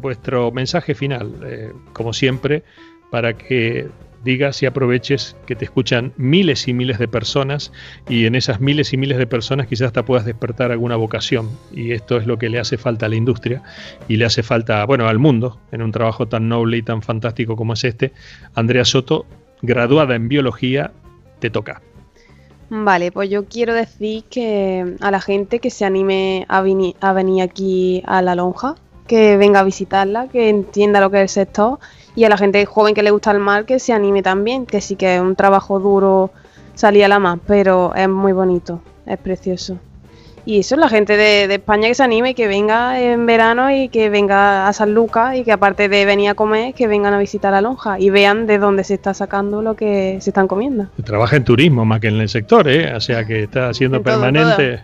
vuestro 0.00 0.50
mensaje 0.50 0.94
final, 0.94 1.72
como 1.92 2.12
siempre, 2.12 2.62
para 3.10 3.34
que 3.34 3.88
digas 4.26 4.62
y 4.62 4.66
aproveches 4.66 5.36
que 5.46 5.56
te 5.56 5.64
escuchan 5.64 6.12
miles 6.18 6.68
y 6.68 6.74
miles 6.74 6.98
de 6.98 7.08
personas 7.08 7.72
y 8.08 8.26
en 8.26 8.34
esas 8.34 8.60
miles 8.60 8.92
y 8.92 8.98
miles 8.98 9.16
de 9.16 9.26
personas 9.26 9.68
quizás 9.68 9.86
hasta 9.86 10.04
puedas 10.04 10.26
despertar 10.26 10.72
alguna 10.72 10.96
vocación 10.96 11.48
y 11.72 11.92
esto 11.92 12.18
es 12.18 12.26
lo 12.26 12.36
que 12.36 12.50
le 12.50 12.58
hace 12.58 12.76
falta 12.76 13.06
a 13.06 13.08
la 13.08 13.16
industria 13.16 13.62
y 14.08 14.16
le 14.16 14.26
hace 14.26 14.42
falta, 14.42 14.84
bueno, 14.84 15.08
al 15.08 15.18
mundo 15.18 15.58
en 15.72 15.80
un 15.80 15.92
trabajo 15.92 16.26
tan 16.26 16.48
noble 16.48 16.76
y 16.76 16.82
tan 16.82 17.00
fantástico 17.00 17.56
como 17.56 17.72
es 17.72 17.84
este. 17.84 18.12
Andrea 18.54 18.84
Soto, 18.84 19.24
graduada 19.62 20.16
en 20.16 20.28
biología, 20.28 20.92
te 21.38 21.48
toca. 21.48 21.80
Vale, 22.68 23.12
pues 23.12 23.30
yo 23.30 23.44
quiero 23.44 23.74
decir 23.74 24.24
que 24.24 24.96
a 25.00 25.10
la 25.12 25.20
gente 25.20 25.60
que 25.60 25.70
se 25.70 25.84
anime 25.84 26.46
a, 26.48 26.58
a 27.00 27.12
venir 27.12 27.42
aquí 27.42 28.02
a 28.06 28.22
la 28.22 28.34
lonja, 28.34 28.74
que 29.06 29.36
venga 29.36 29.60
a 29.60 29.64
visitarla, 29.64 30.26
que 30.26 30.48
entienda 30.48 31.00
lo 31.00 31.10
que 31.10 31.18
es 31.18 31.22
el 31.22 31.28
sector 31.28 31.78
y 32.16 32.24
a 32.24 32.28
la 32.28 32.36
gente 32.36 32.64
joven 32.66 32.94
que 32.94 33.02
le 33.02 33.12
gusta 33.12 33.30
el 33.30 33.38
mar 33.38 33.66
que 33.66 33.78
se 33.78 33.92
anime 33.92 34.22
también, 34.22 34.66
que 34.66 34.80
sí 34.80 34.96
que 34.96 35.16
es 35.16 35.20
un 35.20 35.36
trabajo 35.36 35.78
duro 35.78 36.30
salir 36.74 37.04
a 37.04 37.08
la 37.08 37.18
mar, 37.18 37.38
pero 37.46 37.94
es 37.94 38.08
muy 38.08 38.32
bonito, 38.32 38.80
es 39.06 39.18
precioso. 39.18 39.78
Y 40.46 40.60
eso 40.60 40.76
es 40.76 40.80
la 40.80 40.88
gente 40.88 41.16
de, 41.16 41.52
España 41.52 41.88
que 41.88 41.94
se 41.96 42.04
anime, 42.04 42.36
que 42.36 42.46
venga 42.46 43.00
en 43.00 43.26
verano 43.26 43.68
y 43.72 43.88
que 43.88 44.08
venga 44.10 44.68
a 44.68 44.72
San 44.72 44.94
Lucas 44.94 45.34
y 45.34 45.42
que 45.42 45.50
aparte 45.50 45.88
de 45.88 46.04
venir 46.04 46.30
a 46.30 46.34
comer, 46.34 46.72
que 46.72 46.86
vengan 46.86 47.12
a 47.14 47.18
visitar 47.18 47.52
la 47.52 47.60
lonja 47.60 47.98
y 47.98 48.10
vean 48.10 48.46
de 48.46 48.58
dónde 48.58 48.84
se 48.84 48.94
está 48.94 49.12
sacando 49.12 49.60
lo 49.60 49.74
que 49.74 50.18
se 50.20 50.30
están 50.30 50.46
comiendo. 50.46 50.86
Trabaja 51.04 51.34
en 51.34 51.44
turismo 51.44 51.84
más 51.84 51.98
que 51.98 52.08
en 52.08 52.20
el 52.20 52.28
sector, 52.28 52.68
¿eh? 52.68 52.94
o 52.94 53.00
sea 53.00 53.24
que 53.24 53.42
está 53.42 53.70
haciendo 53.70 54.00
permanente. 54.02 54.82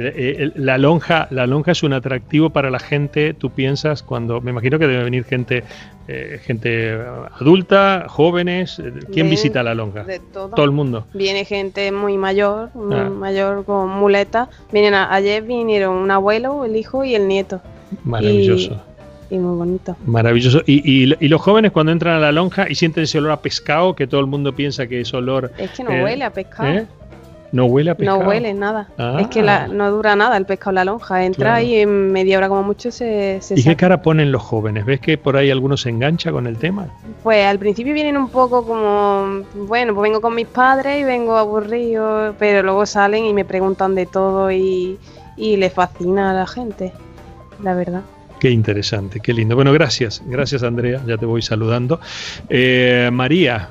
Eh, 0.00 0.52
la 0.54 0.78
lonja 0.78 1.28
la 1.30 1.46
lonja 1.46 1.72
es 1.72 1.82
un 1.82 1.92
atractivo 1.92 2.50
para 2.50 2.70
la 2.70 2.78
gente 2.78 3.34
tú 3.34 3.50
piensas 3.50 4.02
cuando 4.02 4.40
me 4.40 4.50
imagino 4.50 4.78
que 4.78 4.86
debe 4.86 5.04
venir 5.04 5.24
gente 5.24 5.64
eh, 6.06 6.40
gente 6.42 6.98
adulta 7.38 8.06
jóvenes 8.08 8.80
quién 9.12 9.28
visita 9.28 9.62
la 9.62 9.74
lonja 9.74 10.06
todo. 10.32 10.64
el 10.64 10.70
mundo. 10.70 11.06
Viene 11.14 11.44
gente 11.44 11.92
muy 11.92 12.16
mayor 12.16 12.74
muy 12.74 12.96
ah. 12.96 13.10
mayor 13.10 13.64
con 13.64 13.88
muleta. 13.88 14.48
Vienen 14.72 14.94
ayer 14.94 15.42
vinieron 15.42 15.96
un 15.96 16.10
abuelo 16.10 16.64
el 16.64 16.76
hijo 16.76 17.04
y 17.04 17.14
el 17.14 17.28
nieto. 17.28 17.60
Maravilloso. 18.04 18.80
Y, 19.30 19.36
muy 19.36 19.56
bonito. 19.56 19.96
Maravilloso. 20.06 20.62
Y, 20.64 21.14
y, 21.20 21.28
los 21.28 21.40
jóvenes 21.42 21.72
cuando 21.72 21.92
entran 21.92 22.16
a 22.16 22.20
la 22.20 22.32
lonja 22.32 22.66
y 22.70 22.74
sienten 22.74 23.04
ese 23.04 23.18
olor 23.18 23.32
a 23.32 23.42
pescado 23.42 23.94
que 23.94 24.06
todo 24.06 24.20
el 24.20 24.26
mundo 24.26 24.54
piensa 24.54 24.86
que 24.86 25.00
es 25.02 25.12
olor 25.12 25.52
es 25.58 25.70
que 25.72 25.84
no 25.84 25.90
huele 25.90 26.24
a 26.24 26.32
pescado 26.32 26.86
no 27.52 27.64
huele 27.64 27.90
a 27.90 27.94
pescado. 27.94 28.22
No 28.22 28.28
huele 28.28 28.52
nada. 28.54 28.88
Es 29.18 29.28
que 29.28 29.40
ah. 29.40 29.68
no 29.68 29.90
dura 29.90 30.16
nada 30.16 30.36
el 30.36 30.44
pescado 30.44 30.70
en 30.70 30.74
la 30.76 30.84
lonja. 30.84 31.24
Entra 31.24 31.62
y 31.62 31.76
en 31.76 32.12
media 32.12 32.38
hora 32.38 32.48
como 32.48 32.62
mucho 32.62 32.90
se, 32.90 33.38
se 33.40 33.58
¿Y 33.58 33.64
qué 33.64 33.76
cara 33.76 34.02
ponen 34.02 34.30
los 34.32 34.42
jóvenes? 34.42 34.84
¿Ves 34.84 35.00
que 35.00 35.16
por 35.16 35.36
ahí 35.36 35.50
algunos 35.50 35.82
se 35.82 35.90
engancha 35.90 36.30
con 36.30 36.46
el 36.46 36.58
tema? 36.58 36.88
Pues 37.22 37.46
al 37.46 37.58
principio 37.58 37.94
vienen 37.94 38.16
un 38.16 38.28
poco 38.28 38.66
como, 38.66 39.44
bueno, 39.66 39.94
pues 39.94 40.02
vengo 40.02 40.20
con 40.20 40.34
mis 40.34 40.46
padres 40.46 41.00
y 41.00 41.04
vengo 41.04 41.36
aburrido, 41.36 42.34
pero 42.38 42.62
luego 42.62 42.84
salen 42.86 43.24
y 43.24 43.32
me 43.32 43.44
preguntan 43.44 43.94
de 43.94 44.06
todo 44.06 44.50
y, 44.52 44.98
y 45.36 45.56
les 45.56 45.72
fascina 45.72 46.30
a 46.32 46.34
la 46.34 46.46
gente, 46.46 46.92
la 47.62 47.74
verdad. 47.74 48.02
Qué 48.40 48.50
interesante, 48.50 49.20
qué 49.20 49.32
lindo. 49.32 49.56
Bueno, 49.56 49.72
gracias, 49.72 50.22
gracias 50.26 50.62
Andrea, 50.62 51.02
ya 51.06 51.16
te 51.16 51.26
voy 51.26 51.42
saludando. 51.42 51.98
Eh, 52.48 53.10
María, 53.12 53.68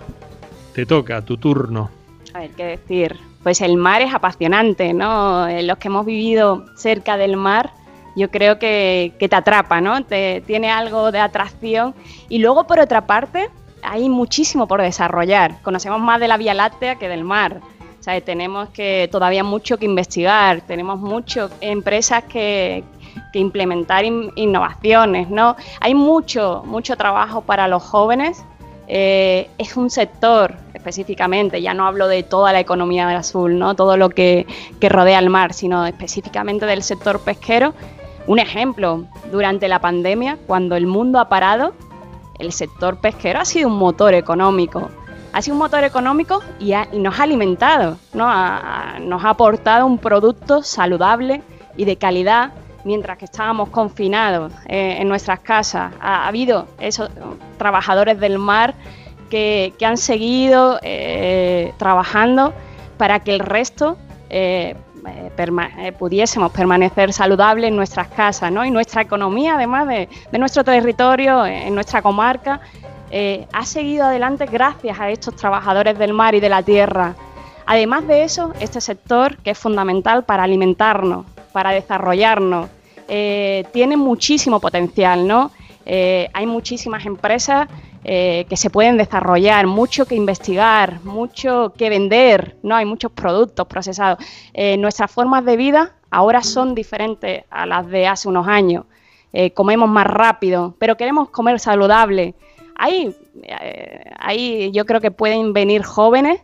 te 0.73 0.85
toca, 0.85 1.21
tu 1.21 1.37
turno. 1.37 1.89
A 2.33 2.39
ver, 2.39 2.49
qué 2.51 2.65
decir 2.65 3.26
pues 3.47 3.61
el 3.61 3.77
mar 3.77 4.01
es 4.01 4.13
apasionante, 4.13 4.93
¿no? 4.93 5.47
Eh, 5.47 5.63
los 5.63 5.77
que 5.77 5.87
hemos 5.87 6.05
vivido 6.05 6.65
cerca 6.75 7.15
del 7.15 7.37
mar, 7.37 7.71
yo 8.13 8.29
creo 8.29 8.59
que, 8.59 9.15
te 9.17 9.33
atrapa, 9.33 9.79
¿no? 9.79 10.03
Te, 10.03 10.43
tiene 10.45 10.69
algo 10.69 11.13
de 11.13 11.19
atracción. 11.19 11.95
Y 12.27 12.39
luego, 12.39 12.67
por 12.67 12.81
otra 12.81 13.07
parte, 13.07 13.49
hay 13.81 14.09
muchísimo 14.09 14.67
por 14.67 14.81
desarrollar. 14.81 15.61
Conocemos 15.61 16.01
más 16.01 16.19
de 16.19 16.27
la 16.27 16.35
Vía 16.35 16.53
Láctea 16.53 16.95
que 16.95 17.07
del 17.07 17.23
mar. 17.23 17.61
O 17.97 18.03
sea, 18.03 18.19
tenemos 18.19 18.67
que 18.67 19.07
todavía 19.13 19.45
mucho 19.45 19.77
que 19.77 19.85
investigar, 19.85 20.59
tenemos 20.67 20.99
muchas 20.99 21.49
empresas 21.61 22.25
que, 22.25 22.83
implementar 23.31 24.03
innovaciones, 24.03 25.29
¿no? 25.29 25.55
Hay 25.79 25.93
mucho, 25.93 26.63
mucho 26.65 26.97
trabajo 26.97 27.43
para 27.43 27.69
los 27.69 27.81
jóvenes. 27.81 28.43
Eh, 28.89 29.49
es 29.57 29.75
un 29.75 29.89
sector 29.89 30.55
específicamente, 30.73 31.61
ya 31.61 31.73
no 31.73 31.85
hablo 31.85 32.07
de 32.07 32.23
toda 32.23 32.53
la 32.53 32.61
economía 32.61 33.05
del 33.07 33.17
azul, 33.17 33.59
¿no? 33.59 33.75
todo 33.75 33.97
lo 33.97 34.09
que, 34.09 34.47
rodea 34.81 35.19
el 35.19 35.29
mar, 35.29 35.53
sino 35.53 35.85
específicamente 35.85 36.65
del 36.65 36.83
sector 36.83 37.19
pesquero. 37.19 37.73
Un 38.27 38.39
ejemplo, 38.39 39.05
durante 39.31 39.67
la 39.67 39.79
pandemia, 39.79 40.37
cuando 40.47 40.75
el 40.75 40.87
mundo 40.87 41.19
ha 41.19 41.27
parado, 41.27 41.73
el 42.39 42.53
sector 42.53 42.99
pesquero 42.99 43.39
ha 43.39 43.45
sido 43.45 43.67
un 43.67 43.77
motor 43.77 44.13
económico. 44.13 44.89
Ha 45.33 45.41
sido 45.41 45.55
un 45.55 45.59
motor 45.59 45.83
económico 45.83 46.41
y, 46.59 46.73
nos 46.93 47.19
ha 47.19 47.23
alimentado, 47.23 47.97
¿no? 48.13 48.25
nos 49.01 49.23
ha 49.25 49.29
aportado 49.29 49.85
un 49.85 49.97
producto 49.97 50.63
saludable 50.63 51.41
y 51.75 51.85
de 51.85 51.97
calidad 51.97 52.53
mientras 52.83 53.17
que 53.17 53.25
estábamos 53.25 53.69
confinados 53.69 54.53
eh, 54.67 54.97
en 54.99 55.07
nuestras 55.07 55.39
casas. 55.39 55.93
Ha, 55.99 56.27
habido 56.27 56.67
esos 56.79 57.09
trabajadores 57.57 58.19
del 58.19 58.39
mar 58.39 58.75
que, 59.29 59.73
han 59.83 59.97
seguido 59.97 60.79
eh, 60.81 61.73
trabajando 61.77 62.53
para 62.97 63.19
que 63.19 63.33
el 63.33 63.39
resto 63.39 63.97
eh, 64.29 64.75
eh, 65.07 65.31
eh, 65.77 65.91
pudiésemos 65.93 66.51
permanecer 66.51 67.13
saludables 67.13 67.69
en 67.69 67.75
nuestras 67.75 68.07
casas, 68.09 68.51
¿no? 68.51 68.65
Y 68.65 68.71
nuestra 68.71 69.01
economía, 69.01 69.55
además 69.55 69.87
de, 69.87 70.09
nuestro 70.37 70.63
territorio, 70.63 71.45
en 71.45 71.73
nuestra 71.73 72.01
comarca, 72.01 72.59
ha 73.53 73.65
seguido 73.65 74.05
adelante 74.05 74.45
gracias 74.47 74.99
a 74.99 75.09
estos 75.09 75.35
trabajadores 75.35 75.97
del 75.97 76.11
mar 76.11 76.35
y 76.35 76.41
de 76.41 76.49
la 76.49 76.61
tierra. 76.61 77.15
Además 77.65 78.05
de 78.05 78.23
eso, 78.23 78.53
este 78.59 78.81
sector, 78.81 79.37
que 79.37 79.51
es 79.51 79.57
fundamental 79.57 80.25
para 80.25 80.43
alimentarnos, 80.43 81.25
para 81.51 81.71
desarrollarnos, 81.71 82.69
tiene 83.07 83.95
muchísimo 83.95 84.59
potencial, 84.59 85.25
¿no? 85.27 85.51
hay 85.85 86.45
muchísimas 86.45 87.05
empresas 87.05 87.67
eh, 88.09 88.45
que 88.47 88.55
se 88.55 88.69
pueden 88.69 88.95
desarrollar, 88.95 89.67
mucho 89.67 90.05
que 90.05 90.15
investigar, 90.15 91.03
mucho 91.03 91.73
que 91.77 91.89
vender, 91.89 92.55
¿no? 92.63 92.73
Hay 92.73 92.85
muchos 92.85 93.11
productos 93.11 93.67
procesados. 93.67 94.23
Eh, 94.53 94.77
nuestras 94.77 95.11
formas 95.11 95.43
de 95.43 95.57
vida 95.57 95.91
ahora 96.09 96.41
son 96.41 96.73
diferentes 96.73 97.43
a 97.49 97.65
las 97.65 97.85
de 97.87 98.07
hace 98.07 98.29
unos 98.29 98.47
años. 98.47 98.85
Eh, 99.33 99.51
comemos 99.51 99.89
más 99.89 100.07
rápido, 100.07 100.73
pero 100.79 100.95
queremos 100.95 101.31
comer 101.31 101.59
saludable. 101.59 102.33
Ahí, 102.77 103.13
ahí 104.17 104.71
yo 104.71 104.85
creo 104.85 105.01
que 105.01 105.11
pueden 105.11 105.51
venir 105.51 105.83
jóvenes 105.83 106.39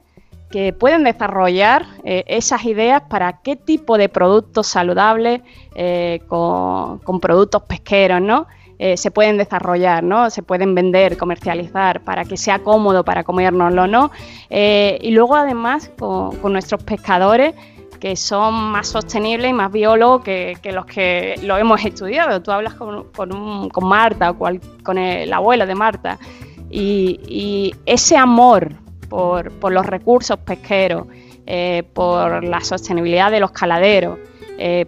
que 0.53 0.71
pueden 0.71 1.03
desarrollar 1.03 1.87
esas 2.03 2.63
ideas 2.65 3.01
para 3.09 3.41
qué 3.41 3.55
tipo 3.55 3.97
de 3.97 4.07
productos 4.07 4.67
saludables 4.67 5.41
con, 6.27 6.99
con, 6.99 7.19
productos 7.19 7.63
pesqueros, 7.63 8.21
¿no? 8.21 8.45
Eh, 8.79 8.97
se 8.97 9.11
pueden 9.11 9.37
desarrollar, 9.37 10.03
¿no? 10.03 10.29
Se 10.29 10.43
pueden 10.43 10.75
vender, 10.75 11.15
comercializar 11.15 12.01
para 12.01 12.25
que 12.25 12.35
sea 12.35 12.59
cómodo 12.59 13.05
para 13.05 13.23
comérnoslo, 13.23 13.87
¿no? 13.87 14.11
Eh, 14.49 14.99
y 15.01 15.11
luego 15.11 15.35
además 15.35 15.89
con, 15.97 16.51
nuestros 16.51 16.83
pescadores 16.83 17.55
que 18.01 18.17
son 18.17 18.53
más 18.71 18.89
sostenibles 18.89 19.51
y 19.51 19.53
más 19.53 19.71
biólogos 19.71 20.23
que, 20.23 20.57
los 20.73 20.85
que 20.85 21.39
lo 21.43 21.57
hemos 21.57 21.85
estudiado. 21.85 22.41
Tú 22.41 22.51
hablas 22.51 22.73
con, 22.73 23.69
Marta 23.81 24.31
o 24.31 24.37
con 24.37 24.97
el 24.97 25.31
abuelo 25.31 25.65
de 25.65 25.75
Marta 25.75 26.19
y, 26.69 27.73
ese 27.85 28.17
amor 28.17 28.73
por, 29.13 29.71
los 29.71 29.85
recursos 29.85 30.37
pesqueros, 30.39 31.07
eh, 31.45 31.83
por 31.93 32.43
la 32.43 32.61
sostenibilidad 32.61 33.31
de 33.31 33.39
los 33.39 33.51
caladeros, 33.51 34.17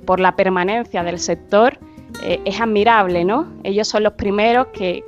por 0.06 0.20
la 0.20 0.36
permanencia 0.36 1.04
del 1.04 1.20
sector, 1.20 1.78
eh, 2.24 2.42
es 2.46 2.62
admirable, 2.62 3.26
¿no? 3.26 3.48
Ellos 3.64 3.88
son 3.88 4.04
los 4.04 4.14
primeros 4.14 4.68
que, 4.68 5.04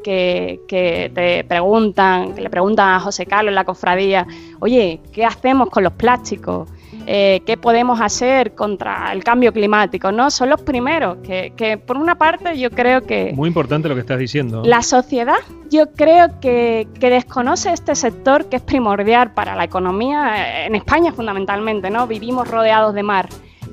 te 0.68 1.43
preguntan, 1.45 2.34
que 2.34 2.41
le 2.41 2.49
preguntan 2.49 2.89
a 2.89 2.99
José 2.99 3.26
Carlos 3.26 3.51
en 3.51 3.55
la 3.55 3.63
cofradía, 3.63 4.28
oye, 4.59 4.99
¿qué 5.11 5.26
hacemos 5.26 5.70
con 5.70 5.84
los 5.84 5.93
plásticos? 5.93 6.70
Eh, 7.10 7.41
¿Qué 7.45 7.55
podemos 7.55 8.01
hacer 8.01 8.53
contra 8.53 9.14
el 9.14 9.24
cambio 9.24 9.53
climático? 9.53 10.12
¿no? 10.12 10.30
Son 10.30 10.49
los 10.49 10.62
primeros 10.62 11.20
que, 11.20 11.82
por 11.86 11.95
una 11.95 12.18
parte, 12.18 12.60
yo 12.60 12.70
creo 12.70 13.03
que... 13.03 13.32
Muy 13.34 13.47
importante 13.47 13.88
lo 13.88 13.95
que 13.95 14.01
estás 14.01 14.20
diciendo. 14.20 14.62
La 14.66 14.82
sociedad, 14.82 15.38
yo 15.70 15.93
creo 15.93 16.39
que, 16.41 16.86
que 16.99 17.10
desconoce 17.10 17.72
este 17.72 17.95
sector 17.95 18.49
que 18.49 18.58
es 18.58 18.62
primordial 18.62 19.34
para 19.34 19.55
la 19.55 19.64
economía, 19.64 20.66
en 20.66 20.76
España 20.76 21.14
fundamentalmente, 21.14 21.89
¿no? 21.89 22.08
Vivimos 22.08 22.49
rodeados 22.49 22.93
de 22.93 23.03
mar 23.03 23.30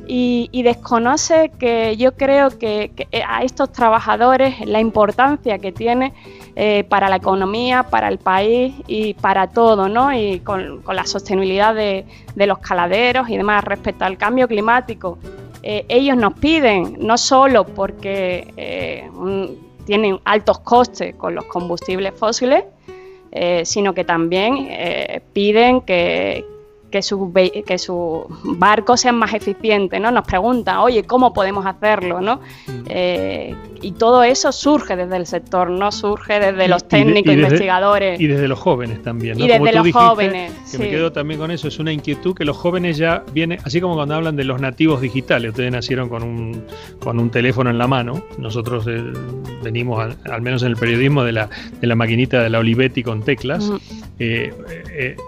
y, 0.06 0.62
desconoce 0.62 1.50
que 1.58 1.96
yo 1.96 2.12
creo 2.12 2.50
que, 2.58 2.90
a 3.26 3.42
estos 3.42 3.72
trabajadores 3.72 4.66
la 4.66 4.80
importancia 4.80 5.58
que 5.58 5.72
tiene 5.72 6.12
eh, 6.56 6.84
para 6.88 7.08
la 7.08 7.16
economía, 7.16 7.84
para 7.84 8.08
el 8.08 8.18
país 8.18 8.74
y 8.86 9.14
para 9.14 9.48
todo, 9.48 9.88
¿no? 9.88 10.12
Y 10.12 10.40
con, 10.40 10.82
la 10.86 11.06
sostenibilidad 11.06 11.74
de, 11.74 12.04
los 12.36 12.58
caladeros 12.58 13.28
y 13.28 13.36
demás 13.36 13.64
respecto 13.64 14.04
al 14.04 14.18
cambio 14.18 14.46
climático. 14.48 15.18
Eh, 15.62 15.86
ellos 15.88 16.16
nos 16.16 16.34
piden, 16.34 16.96
no 16.98 17.16
solo 17.16 17.64
porque 17.64 18.52
eh, 18.56 19.08
tienen 19.86 20.18
altos 20.24 20.58
costes 20.60 21.14
con 21.16 21.34
los 21.34 21.44
combustibles 21.46 22.12
fósiles, 22.14 22.64
sino 23.64 23.94
que 23.94 24.04
también 24.04 24.68
piden 25.32 25.80
que, 25.80 26.44
que 26.94 27.02
sus 27.02 27.18
que 27.66 27.76
su 27.76 28.24
barcos 28.44 29.00
sean 29.00 29.16
más 29.16 29.34
eficientes, 29.34 30.00
¿no? 30.00 30.12
Nos 30.12 30.24
preguntan, 30.24 30.76
oye, 30.76 31.02
¿cómo 31.02 31.32
podemos 31.32 31.66
hacerlo? 31.66 32.20
¿no? 32.20 32.36
Mm. 32.36 32.84
Eh, 32.86 33.56
y 33.82 33.92
todo 33.92 34.22
eso 34.22 34.52
surge 34.52 34.94
desde 34.94 35.16
el 35.16 35.26
sector, 35.26 35.70
no 35.70 35.90
surge 35.90 36.38
desde 36.38 36.68
los 36.68 36.86
técnicos, 36.86 37.34
investigadores. 37.34 38.20
Y 38.20 38.28
desde 38.28 38.46
los 38.46 38.60
jóvenes 38.60 39.02
también, 39.02 39.36
¿no? 39.36 39.44
Y 39.44 39.48
desde 39.48 39.72
los 39.72 39.90
jóvenes. 39.90 40.52
Que 40.70 40.78
me 40.78 40.88
quedo 40.88 41.10
también 41.10 41.40
con 41.40 41.50
eso, 41.50 41.66
es 41.66 41.80
una 41.80 41.92
inquietud 41.92 42.32
que 42.32 42.44
los 42.44 42.56
jóvenes 42.56 42.96
ya 42.96 43.24
vienen, 43.32 43.58
así 43.64 43.80
como 43.80 43.96
cuando 43.96 44.14
hablan 44.14 44.36
de 44.36 44.44
los 44.44 44.60
nativos 44.60 45.00
digitales, 45.00 45.50
ustedes 45.50 45.72
nacieron 45.72 46.08
con 46.08 46.22
un, 46.22 46.64
con 47.00 47.18
un 47.18 47.28
teléfono 47.28 47.70
en 47.70 47.78
la 47.78 47.88
mano, 47.88 48.24
nosotros 48.38 48.86
eh, 48.86 49.02
venimos, 49.64 50.16
al, 50.30 50.42
menos 50.42 50.62
en 50.62 50.68
el 50.68 50.76
periodismo, 50.76 51.24
de 51.24 51.32
la, 51.32 51.50
de 51.80 51.86
la 51.88 51.96
maquinita 51.96 52.40
de 52.40 52.50
la 52.50 52.60
Olivetti 52.60 53.02
con 53.02 53.24
teclas. 53.24 53.70
Eh, 54.20 54.54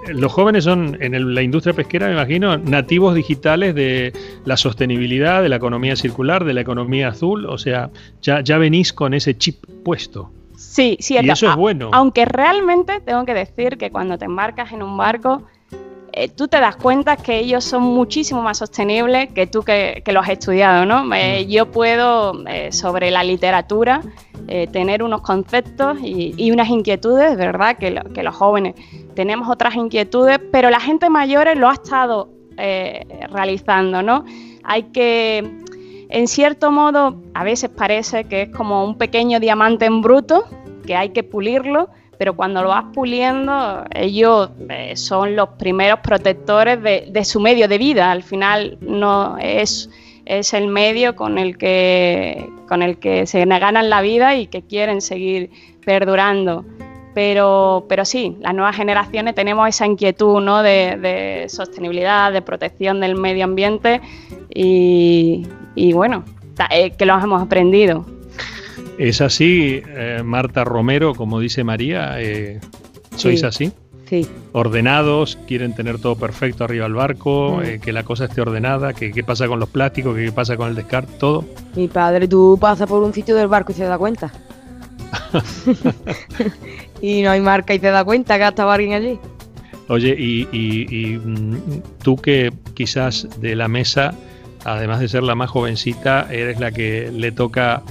los 0.08 0.32
jóvenes 0.32 0.62
son 0.62 0.96
en 1.00 1.34
la 1.34 1.42
industria 1.42 1.55
pesquera, 1.60 2.06
me 2.06 2.14
imagino, 2.14 2.56
nativos 2.58 3.14
digitales 3.14 3.74
de 3.74 4.12
la 4.44 4.56
sostenibilidad, 4.56 5.42
de 5.42 5.48
la 5.48 5.56
economía 5.56 5.96
circular, 5.96 6.44
de 6.44 6.54
la 6.54 6.60
economía 6.60 7.08
azul, 7.08 7.46
o 7.46 7.58
sea, 7.58 7.90
ya, 8.22 8.40
ya 8.40 8.58
venís 8.58 8.92
con 8.92 9.14
ese 9.14 9.36
chip 9.36 9.64
puesto. 9.84 10.30
Sí, 10.56 10.96
sí, 11.00 11.16
y 11.20 11.30
eso 11.30 11.50
es 11.50 11.56
bueno. 11.56 11.90
Aunque 11.92 12.24
realmente 12.24 13.00
tengo 13.00 13.24
que 13.24 13.34
decir 13.34 13.76
que 13.76 13.90
cuando 13.90 14.18
te 14.18 14.24
embarcas 14.24 14.72
en 14.72 14.82
un 14.82 14.96
barco, 14.96 15.42
eh, 16.12 16.30
tú 16.30 16.48
te 16.48 16.58
das 16.58 16.76
cuenta 16.76 17.18
que 17.18 17.38
ellos 17.38 17.62
son 17.62 17.82
muchísimo 17.82 18.40
más 18.40 18.56
sostenibles 18.56 19.30
que 19.34 19.46
tú 19.46 19.62
que, 19.62 20.02
que 20.02 20.12
lo 20.12 20.20
has 20.20 20.30
estudiado, 20.30 20.86
¿no? 20.86 21.14
Eh, 21.14 21.44
mm. 21.44 21.50
yo 21.50 21.70
puedo, 21.70 22.42
eh, 22.48 22.72
sobre 22.72 23.10
la 23.10 23.22
literatura, 23.22 24.00
tener 24.72 25.02
unos 25.02 25.22
conceptos 25.22 25.98
y, 26.00 26.32
y, 26.36 26.52
unas 26.52 26.68
inquietudes, 26.68 27.36
¿verdad? 27.36 27.76
Que, 27.78 28.00
que 28.14 28.22
los 28.22 28.36
jóvenes 28.36 28.76
tenemos 29.16 29.48
otras 29.48 29.74
inquietudes, 29.74 30.38
pero 30.52 30.70
la 30.70 30.78
gente 30.78 31.10
mayor 31.10 31.56
lo 31.56 31.68
ha 31.68 31.72
estado 31.72 32.28
realizando, 33.30 34.02
¿no? 34.02 34.24
Hay 34.62 34.84
que 34.84 35.44
en 36.08 36.28
cierto 36.28 36.70
modo, 36.70 37.20
a 37.34 37.42
veces 37.42 37.70
parece 37.70 38.24
que 38.24 38.42
es 38.42 38.48
como 38.50 38.84
un 38.84 38.96
pequeño 38.96 39.40
diamante 39.40 39.86
en 39.86 40.02
bruto, 40.02 40.44
que 40.86 40.94
hay 40.94 41.08
que 41.08 41.24
pulirlo, 41.24 41.88
pero 42.16 42.36
cuando 42.36 42.62
lo 42.62 42.68
vas 42.68 42.84
puliendo, 42.94 43.84
ellos 43.92 44.50
eh, 44.68 44.96
son 44.96 45.34
los 45.34 45.50
primeros 45.50 46.00
protectores 46.00 46.80
de, 46.82 47.24
su 47.24 47.40
medio 47.40 47.66
de 47.66 47.78
vida. 47.78 48.12
Al 48.12 48.22
final 48.22 48.78
no 48.80 49.36
es, 49.38 49.90
es 50.24 50.54
el 50.54 50.68
medio 50.68 51.16
con 51.16 51.38
el 51.38 51.58
que 51.58 52.48
con 52.68 52.82
el 52.82 52.98
que 52.98 53.26
se 53.26 53.44
ganan 53.44 53.90
la 53.90 54.00
vida 54.00 54.34
y 54.34 54.46
que 54.46 54.62
quieren 54.62 55.00
seguir 55.00 55.50
perdurando. 55.84 56.64
Pero, 57.16 57.86
pero 57.88 58.04
sí, 58.04 58.36
las 58.40 58.54
nuevas 58.54 58.76
generaciones 58.76 59.34
tenemos 59.34 59.66
esa 59.66 59.86
inquietud 59.86 60.42
¿no? 60.42 60.62
de, 60.62 60.98
de 61.00 61.46
sostenibilidad, 61.48 62.30
de 62.30 62.42
protección 62.42 63.00
del 63.00 63.16
medio 63.16 63.44
ambiente 63.44 64.02
y, 64.54 65.46
y 65.74 65.94
bueno, 65.94 66.24
eh, 66.70 66.90
que 66.90 67.06
los 67.06 67.24
hemos 67.24 67.40
aprendido. 67.40 68.04
Es 68.98 69.22
así, 69.22 69.80
eh, 69.86 70.20
Marta 70.22 70.64
Romero, 70.64 71.14
como 71.14 71.40
dice 71.40 71.64
María, 71.64 72.20
eh, 72.20 72.60
¿sois 73.16 73.44
así? 73.44 73.72
Sí. 74.10 74.28
Ordenados, 74.52 75.38
quieren 75.48 75.74
tener 75.74 75.98
todo 75.98 76.16
perfecto 76.16 76.64
arriba 76.64 76.84
del 76.84 76.96
barco, 76.96 77.62
mm. 77.62 77.80
que 77.80 77.92
la 77.94 78.02
cosa 78.02 78.26
esté 78.26 78.42
ordenada, 78.42 78.92
que 78.92 79.10
qué 79.10 79.24
pasa 79.24 79.48
con 79.48 79.58
los 79.58 79.70
plásticos, 79.70 80.14
qué 80.16 80.32
pasa 80.32 80.58
con 80.58 80.68
el 80.68 80.74
descarte, 80.74 81.14
todo. 81.18 81.46
Mi 81.76 81.88
padre, 81.88 82.28
tú 82.28 82.58
pasas 82.60 82.86
por 82.86 83.02
un 83.02 83.14
sitio 83.14 83.34
del 83.34 83.48
barco 83.48 83.72
y 83.72 83.74
se 83.74 83.84
da 83.84 83.96
cuenta. 83.96 84.30
y 87.00 87.22
no 87.22 87.30
hay 87.30 87.40
marca 87.40 87.74
y 87.74 87.78
se 87.78 87.88
da 87.88 88.04
cuenta 88.04 88.36
que 88.38 88.44
ha 88.44 88.48
estado 88.48 88.70
alguien 88.70 88.92
allí. 88.92 89.18
Oye, 89.88 90.16
y 90.18 91.18
mm, 91.22 91.82
tú 92.02 92.16
que 92.16 92.52
quizás 92.74 93.28
de 93.40 93.54
la 93.54 93.68
mesa 93.68 94.14
además 94.66 95.00
de 95.00 95.08
ser 95.08 95.22
la 95.22 95.34
más 95.34 95.48
jovencita, 95.48 96.26
eres 96.30 96.58
la 96.58 96.72
que 96.72 97.10
le 97.12 97.30
toca, 97.30 97.82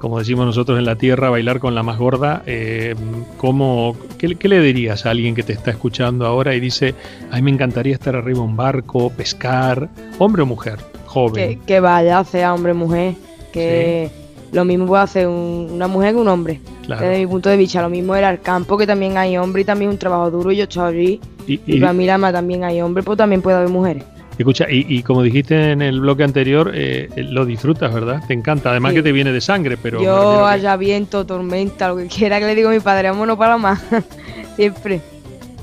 como 0.00 0.18
decimos 0.18 0.46
nosotros 0.46 0.78
en 0.78 0.86
la 0.86 0.96
tierra, 0.96 1.28
bailar 1.28 1.60
con 1.60 1.74
la 1.74 1.82
más 1.82 1.98
gorda. 1.98 2.42
Eh, 2.46 2.94
¿cómo, 3.36 3.96
qué, 4.18 4.48
le 4.48 4.60
dirías 4.60 5.04
a 5.04 5.10
alguien 5.10 5.34
que 5.34 5.42
te 5.42 5.52
está 5.52 5.70
escuchando 5.70 6.26
ahora 6.26 6.54
y 6.54 6.60
dice, 6.60 6.94
a 7.30 7.36
mí 7.36 7.42
me 7.42 7.50
encantaría 7.50 7.92
estar 7.92 8.16
arriba 8.16 8.38
de 8.38 8.44
un 8.44 8.56
barco, 8.56 9.10
pescar, 9.10 9.90
hombre 10.18 10.42
o 10.42 10.46
mujer, 10.46 10.78
joven? 11.06 11.60
Que, 11.66 11.80
vaya, 11.80 12.24
sea 12.24 12.54
hombre 12.54 12.72
o 12.72 12.76
mujer, 12.76 13.14
que... 13.52 14.21
Lo 14.52 14.64
mismo 14.64 14.86
puede 14.86 15.02
hacer 15.02 15.26
una 15.26 15.88
mujer 15.88 16.12
que 16.12 16.20
un 16.20 16.28
hombre. 16.28 16.60
Desde 16.86 17.18
mi 17.18 17.26
punto 17.26 17.48
de 17.48 17.56
vista, 17.56 17.80
lo 17.80 17.88
mismo 17.88 18.14
era 18.14 18.30
el 18.30 18.40
campo, 18.40 18.76
que 18.76 18.86
también 18.86 19.16
hay 19.16 19.36
hombre 19.38 19.62
y 19.62 19.64
también 19.64 19.90
un 19.90 19.98
trabajo 19.98 20.30
duro. 20.30 20.52
Y 20.52 20.56
yo 20.56 20.64
estoy 20.64 20.94
allí. 20.94 21.20
Y, 21.46 21.60
y, 21.66 21.80
para 21.80 21.92
mí, 21.92 22.06
también 22.06 22.62
hay 22.64 22.80
hombre, 22.82 23.02
pero 23.02 23.16
también 23.16 23.40
puede 23.40 23.56
haber 23.56 23.70
mujeres. 23.70 24.04
Escucha, 24.38 24.66
y, 24.68 25.02
como 25.02 25.22
dijiste 25.22 25.72
en 25.72 25.82
el 25.82 26.00
bloque 26.00 26.24
anterior, 26.24 26.72
eh, 26.74 27.08
lo 27.16 27.44
disfrutas, 27.44 27.92
¿verdad? 27.92 28.22
Te 28.26 28.34
encanta, 28.34 28.70
además 28.70 28.94
que 28.94 29.02
te 29.02 29.12
viene 29.12 29.30
de 29.30 29.40
sangre, 29.40 29.76
pero... 29.76 30.02
Yo 30.02 30.46
haya 30.46 30.76
viento, 30.76 31.26
tormenta, 31.26 31.88
lo 31.88 31.96
que 31.96 32.06
quiera 32.06 32.40
que 32.40 32.46
le 32.46 32.54
digo 32.54 32.70
a 32.70 32.72
mi 32.72 32.80
padre, 32.80 33.10
vámonos 33.10 33.36
para 33.36 33.58
más, 33.58 33.82
siempre. 34.56 35.00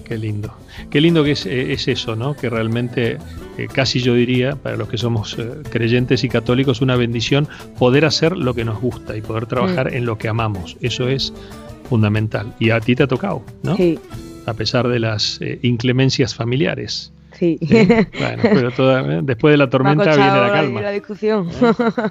Qué 0.05 0.17
lindo. 0.17 0.53
Qué 0.89 1.01
lindo 1.01 1.23
que 1.23 1.31
es, 1.31 1.45
eh, 1.45 1.73
es, 1.73 1.87
eso, 1.87 2.15
¿no? 2.15 2.35
Que 2.35 2.49
realmente 2.49 3.17
eh, 3.59 3.67
casi 3.71 3.99
yo 3.99 4.13
diría, 4.13 4.55
para 4.55 4.77
los 4.77 4.87
que 4.87 4.97
somos 4.97 5.35
eh, 5.37 5.49
creyentes 5.69 6.23
y 6.23 6.29
católicos, 6.29 6.81
una 6.81 6.95
bendición 6.95 7.47
poder 7.77 8.05
hacer 8.05 8.37
lo 8.37 8.53
que 8.53 8.65
nos 8.65 8.79
gusta 8.79 9.17
y 9.17 9.21
poder 9.21 9.45
trabajar 9.45 9.91
mm. 9.91 9.95
en 9.95 10.05
lo 10.05 10.17
que 10.17 10.27
amamos. 10.27 10.77
Eso 10.81 11.07
es 11.07 11.33
fundamental. 11.89 12.53
Y 12.59 12.69
a 12.69 12.79
ti 12.79 12.95
te 12.95 13.03
ha 13.03 13.07
tocado, 13.07 13.43
¿no? 13.63 13.75
Sí. 13.75 13.99
A 14.45 14.53
pesar 14.53 14.87
de 14.87 14.99
las 14.99 15.39
inclemencias 15.61 16.33
familiares. 16.33 17.11
Sí. 17.39 17.57
Bueno, 17.61 18.43
pero 18.43 18.71
toda, 18.75 19.21
después 19.21 19.53
de 19.53 19.57
la 19.57 19.69
tormenta 19.69 20.13
viene 20.13 20.25
la 20.25 20.51
calma. 20.51 20.81
La 20.81 20.91
discusión. 20.91 21.47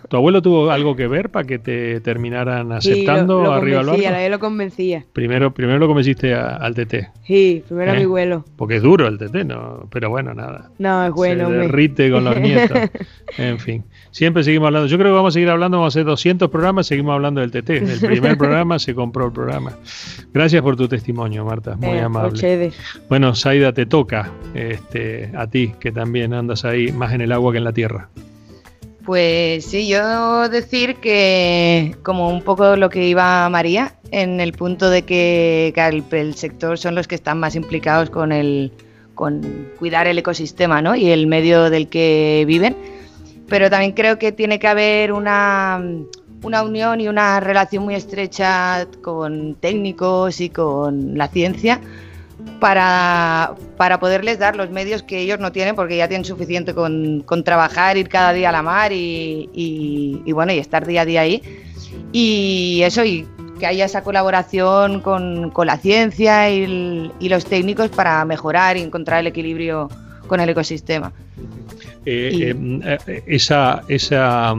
¿Tu 0.09 0.16
abuelo 0.16 0.41
tuvo 0.41 0.70
algo 0.70 0.97
que 0.97 1.07
ver 1.07 1.29
para 1.29 1.47
que 1.47 1.59
te 1.59 2.01
terminaran 2.01 2.72
aceptando 2.72 3.39
sí, 3.39 3.45
lo, 3.45 3.51
lo 3.51 3.53
arriba 3.53 3.83
convencía, 3.83 4.29
lo 4.31 4.39
convencía. 4.39 5.05
Primero, 5.12 5.53
primero 5.53 5.79
lo 5.79 5.87
convenciste 5.87 6.35
al 6.35 6.74
TT. 6.74 7.09
Sí, 7.24 7.62
primero 7.68 7.93
a 7.93 7.95
mi 7.95 8.01
¿Eh? 8.01 8.05
abuelo. 8.05 8.45
Porque 8.57 8.76
es 8.76 8.83
duro 8.83 9.07
el 9.07 9.18
TT, 9.18 9.45
no, 9.45 9.87
pero 9.91 10.09
bueno, 10.09 10.33
nada. 10.33 10.70
No, 10.79 11.05
es 11.05 11.12
bueno. 11.12 11.49
Se 11.51 11.55
derrite 11.57 12.11
con 12.11 12.24
los 12.24 12.41
nietos. 12.41 12.79
en 13.37 13.59
fin. 13.59 13.85
Siempre 14.11 14.43
seguimos 14.45 14.67
hablando. 14.67 14.89
Yo 14.89 14.99
creo 14.99 15.13
que 15.13 15.17
vamos 15.17 15.33
a 15.33 15.35
seguir 15.35 15.51
hablando, 15.51 15.79
vamos 15.79 15.95
a 15.95 15.99
hacer 15.99 16.07
200 16.07 16.51
programas, 16.51 16.87
seguimos 16.87 17.15
hablando 17.15 17.41
del 17.41 17.51
TT. 17.51 17.71
El 17.71 18.01
primer 18.01 18.39
programa 18.39 18.79
se 18.79 18.95
compró 18.95 19.27
el 19.27 19.33
programa. 19.33 19.73
Gracias 20.33 20.63
por 20.63 20.77
tu 20.77 20.89
testimonio, 20.89 21.45
Marta, 21.45 21.77
muy 21.77 21.99
amable. 21.99 22.73
Bueno, 23.09 23.35
Saida, 23.35 23.73
te 23.73 23.87
toca. 23.87 24.31
Este, 24.55 25.31
a 25.37 25.47
ti, 25.47 25.75
que 25.79 25.93
también 25.93 26.33
andas 26.35 26.65
ahí 26.65 26.93
más 26.93 27.13
en 27.13 27.21
el 27.21 27.33
agua 27.33 27.53
que 27.53 27.59
en 27.59 27.65
la 27.65 27.73
tierra? 27.73 28.09
Pues 29.09 29.65
sí, 29.65 29.89
yo 29.89 30.51
decir 30.51 30.97
que 30.97 31.97
como 32.03 32.29
un 32.29 32.43
poco 32.43 32.77
lo 32.77 32.91
que 32.91 33.09
iba 33.09 33.49
María, 33.49 33.95
en 34.11 34.39
el 34.39 34.53
punto 34.53 34.91
de 34.91 35.01
que, 35.01 35.73
el, 35.75 36.35
sector 36.35 36.77
son 36.77 36.95
los 36.95 37.09
que 37.09 37.15
están 37.15 37.41
más 37.41 37.57
implicados 37.57 38.11
con 38.11 38.33
el 38.33 38.71
con 39.15 39.67
cuidar 39.79 40.07
el 40.07 40.19
ecosistema 40.19 40.83
¿no? 40.83 40.95
y 40.95 41.09
el 41.09 41.27
medio 41.27 41.71
del 41.71 41.89
que 41.89 42.45
viven, 42.47 42.77
pero 43.49 43.71
también 43.71 43.93
creo 43.93 44.19
que 44.19 44.33
tiene 44.33 44.59
que 44.59 44.69
haber 44.69 45.13
una, 45.13 45.83
una 46.43 46.63
unión 46.63 47.01
y 47.01 47.09
una 47.09 47.41
relación 47.41 47.85
muy 47.85 47.95
estrecha 47.95 48.87
con 49.03 49.55
técnicos 49.55 50.41
y 50.41 50.51
con 50.51 51.17
la 51.17 51.29
ciencia 51.29 51.81
para, 52.61 53.55
para, 53.77 53.99
poderles 53.99 54.39
dar 54.39 54.55
los 54.57 54.71
medios 54.71 55.03
que 55.03 55.19
ellos 55.19 55.41
no 55.41 55.51
tienen 55.53 55.75
porque 55.75 55.97
ya 55.97 56.09
tienen 56.09 56.25
suficiente 56.25 56.75
con, 56.75 57.21
con 57.21 57.43
trabajar, 57.43 57.97
ir 57.97 58.09
cada 58.09 58.33
día 58.33 58.51
a 58.51 58.53
la 58.53 58.63
mar 58.63 58.93
y, 58.93 59.49
y, 59.53 60.33
bueno, 60.33 60.53
y 60.53 60.59
estar 60.59 60.87
día 60.87 61.03
a 61.03 61.05
día 61.05 61.21
ahí. 61.23 61.43
Y 62.13 62.81
eso, 62.85 63.05
y 63.05 63.27
que 63.59 63.67
haya 63.67 63.85
esa 63.85 64.03
colaboración 64.03 65.01
con, 65.01 65.51
con 65.51 65.67
la 65.67 65.79
ciencia 65.79 66.51
y, 66.51 67.13
y, 67.19 67.29
los 67.29 67.45
técnicos 67.45 67.89
para 67.89 68.25
mejorar 68.25 68.77
y 68.77 68.83
encontrar 68.83 69.21
el 69.21 69.27
equilibrio 69.27 69.89
con 70.29 70.39
el 70.41 70.49
ecosistema. 70.49 71.13
Eh, 72.05 72.55
eh, 72.55 72.99
eh, 73.07 73.23
esa, 73.27 73.83
esa 73.89 74.55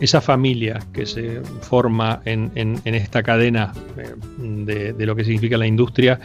esa 0.00 0.20
familia 0.20 0.80
que 0.92 1.06
se 1.06 1.42
forma 1.60 2.22
en, 2.24 2.80
esta 2.84 3.22
cadena 3.22 3.72
eh, 3.96 4.94
de, 4.96 5.06
lo 5.06 5.14
que 5.14 5.22
significa 5.22 5.56
la 5.56 5.66
industria, 5.66 6.18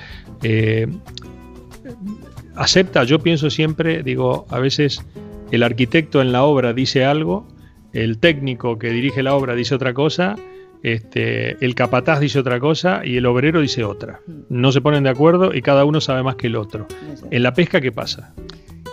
acepta, 2.55 3.03
yo 3.03 3.19
pienso 3.19 3.51
siempre, 3.51 4.01
digo, 4.01 4.47
a 4.49 4.57
veces 4.57 5.05
el 5.51 5.61
arquitecto 5.61 6.21
en 6.21 6.31
la 6.31 6.43
obra 6.43 6.73
dice 6.73 7.05
algo, 7.05 7.47
el 7.93 8.17
técnico 8.17 8.79
que 8.79 8.89
dirige 8.89 9.21
la 9.21 9.35
obra 9.35 9.53
dice 9.53 9.75
otra 9.75 9.93
cosa, 9.93 10.35
este, 10.83 11.63
el 11.63 11.75
capataz 11.75 12.19
dice 12.19 12.39
otra 12.39 12.59
cosa 12.59 13.01
y 13.03 13.17
el 13.17 13.25
obrero 13.25 13.61
dice 13.61 13.83
otra. 13.83 14.19
No 14.49 14.71
se 14.71 14.81
ponen 14.81 15.03
de 15.03 15.09
acuerdo 15.09 15.53
y 15.53 15.61
cada 15.61 15.85
uno 15.85 16.01
sabe 16.01 16.23
más 16.23 16.35
que 16.35 16.47
el 16.47 16.55
otro. 16.55 16.87
En 17.31 17.43
la 17.43 17.53
pesca, 17.53 17.81
¿qué 17.81 17.91
pasa? 17.91 18.33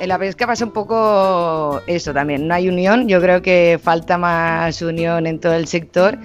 En 0.00 0.08
la 0.08 0.18
pesca 0.18 0.46
pasa 0.46 0.64
un 0.64 0.72
poco 0.72 1.80
eso 1.86 2.12
también, 2.12 2.48
no 2.48 2.54
hay 2.54 2.68
unión, 2.68 3.08
yo 3.08 3.20
creo 3.20 3.40
que 3.42 3.78
falta 3.82 4.18
más 4.18 4.82
unión 4.82 5.26
en 5.26 5.38
todo 5.38 5.54
el 5.54 5.66
sector 5.66 6.18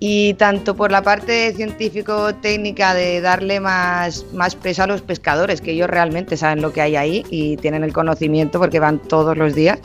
y 0.00 0.34
tanto 0.34 0.76
por 0.76 0.92
la 0.92 1.02
parte 1.02 1.52
científico-técnica 1.52 2.94
de 2.94 3.20
darle 3.20 3.58
más, 3.58 4.24
más 4.32 4.54
peso 4.54 4.84
a 4.84 4.86
los 4.86 5.02
pescadores, 5.02 5.60
que 5.60 5.72
ellos 5.72 5.90
realmente 5.90 6.36
saben 6.36 6.62
lo 6.62 6.72
que 6.72 6.80
hay 6.80 6.94
ahí 6.94 7.24
y 7.30 7.56
tienen 7.56 7.82
el 7.82 7.92
conocimiento 7.92 8.60
porque 8.60 8.78
van 8.78 9.00
todos 9.00 9.36
los 9.36 9.54
días. 9.54 9.80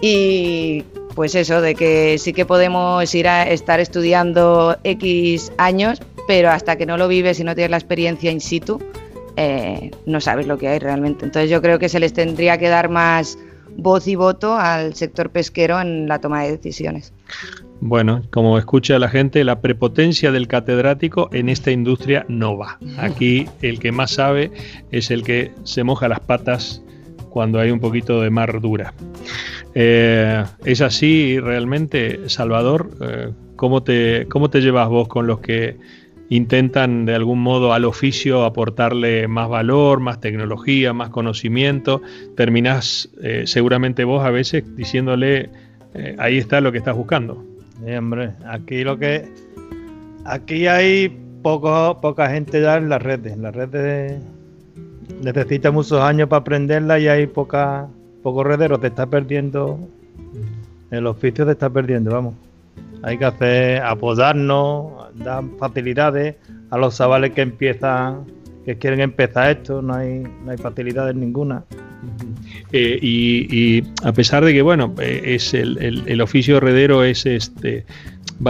Y 0.00 0.84
pues 1.14 1.34
eso, 1.34 1.60
de 1.60 1.74
que 1.74 2.16
sí 2.18 2.32
que 2.32 2.46
podemos 2.46 3.14
ir 3.14 3.28
a 3.28 3.50
estar 3.50 3.80
estudiando 3.80 4.78
X 4.84 5.52
años, 5.58 6.00
pero 6.26 6.50
hasta 6.50 6.76
que 6.76 6.86
no 6.86 6.96
lo 6.96 7.08
vives 7.08 7.40
y 7.40 7.44
no 7.44 7.54
tienes 7.54 7.72
la 7.72 7.76
experiencia 7.76 8.30
in 8.30 8.40
situ, 8.40 8.80
eh, 9.40 9.92
no 10.04 10.20
sabes 10.20 10.48
lo 10.48 10.58
que 10.58 10.66
hay 10.66 10.80
realmente. 10.80 11.24
Entonces 11.24 11.48
yo 11.48 11.62
creo 11.62 11.78
que 11.78 11.88
se 11.88 12.00
les 12.00 12.12
tendría 12.12 12.58
que 12.58 12.68
dar 12.68 12.88
más 12.88 13.38
voz 13.76 14.08
y 14.08 14.16
voto 14.16 14.56
al 14.56 14.94
sector 14.94 15.30
pesquero 15.30 15.80
en 15.80 16.08
la 16.08 16.20
toma 16.20 16.42
de 16.42 16.50
decisiones. 16.50 17.12
Bueno, 17.80 18.22
como 18.32 18.58
escucha 18.58 18.98
la 18.98 19.08
gente, 19.08 19.44
la 19.44 19.60
prepotencia 19.60 20.32
del 20.32 20.48
catedrático 20.48 21.30
en 21.32 21.48
esta 21.48 21.70
industria 21.70 22.26
no 22.28 22.58
va. 22.58 22.80
Aquí 22.98 23.46
el 23.62 23.78
que 23.78 23.92
más 23.92 24.10
sabe 24.10 24.50
es 24.90 25.12
el 25.12 25.22
que 25.22 25.52
se 25.62 25.84
moja 25.84 26.08
las 26.08 26.18
patas 26.18 26.82
cuando 27.30 27.60
hay 27.60 27.70
un 27.70 27.78
poquito 27.78 28.20
de 28.20 28.30
mar 28.30 28.60
dura. 28.60 28.92
Eh, 29.74 30.42
¿Es 30.64 30.80
así 30.80 31.38
realmente, 31.38 32.28
Salvador? 32.28 32.90
Eh, 33.00 33.30
¿cómo, 33.54 33.84
te, 33.84 34.26
¿Cómo 34.28 34.50
te 34.50 34.60
llevas 34.60 34.88
vos 34.88 35.06
con 35.06 35.28
los 35.28 35.38
que 35.38 35.76
intentan 36.30 37.06
de 37.06 37.14
algún 37.14 37.40
modo 37.40 37.72
al 37.72 37.84
oficio 37.84 38.44
aportarle 38.44 39.28
más 39.28 39.48
valor, 39.48 40.00
más 40.00 40.20
tecnología, 40.20 40.92
más 40.92 41.10
conocimiento. 41.10 42.02
Terminás 42.36 43.10
eh, 43.22 43.44
seguramente 43.46 44.04
vos 44.04 44.24
a 44.24 44.30
veces 44.30 44.64
diciéndole, 44.76 45.50
eh, 45.94 46.16
ahí 46.18 46.38
está 46.38 46.60
lo 46.60 46.72
que 46.72 46.78
estás 46.78 46.96
buscando. 46.96 47.44
Sí, 47.84 47.92
hombre, 47.92 48.30
aquí 48.46 48.84
lo 48.84 48.98
que... 48.98 49.28
Aquí 50.24 50.66
hay 50.66 51.08
poco, 51.42 51.98
poca 52.02 52.28
gente 52.28 52.60
ya 52.60 52.76
en 52.76 52.90
las 52.90 53.02
redes. 53.02 53.38
Las 53.38 53.54
redes 53.54 54.20
necesita 55.22 55.70
muchos 55.70 56.00
años 56.00 56.28
para 56.28 56.40
aprenderla 56.40 56.98
y 56.98 57.08
hay 57.08 57.26
poca, 57.26 57.88
pocos 58.22 58.46
rederos. 58.46 58.80
Te 58.80 58.88
está 58.88 59.06
perdiendo... 59.06 59.78
El 60.90 61.06
oficio 61.06 61.44
te 61.46 61.52
está 61.52 61.70
perdiendo, 61.70 62.10
vamos. 62.12 62.34
Hay 63.02 63.18
que 63.18 63.24
hacer 63.26 63.82
apoyarnos, 63.82 64.97
dar 65.18 65.44
facilidades 65.58 66.36
a 66.70 66.78
los 66.78 66.96
chavales 66.96 67.32
que 67.32 67.42
empiezan, 67.42 68.24
que 68.64 68.76
quieren 68.76 69.00
empezar 69.00 69.50
esto, 69.50 69.82
no 69.82 69.94
hay, 69.94 70.22
no 70.44 70.50
hay 70.50 70.58
facilidades 70.58 71.14
ninguna. 71.14 71.64
Eh, 72.72 72.98
y, 73.00 73.82
a 74.04 74.12
pesar 74.12 74.44
de 74.44 74.52
que 74.52 74.62
bueno 74.62 74.94
eh, 75.00 75.34
es 75.34 75.54
el, 75.54 76.04
el, 76.06 76.20
oficio 76.20 76.58
heredero 76.58 77.02
es 77.02 77.26
este 77.26 77.86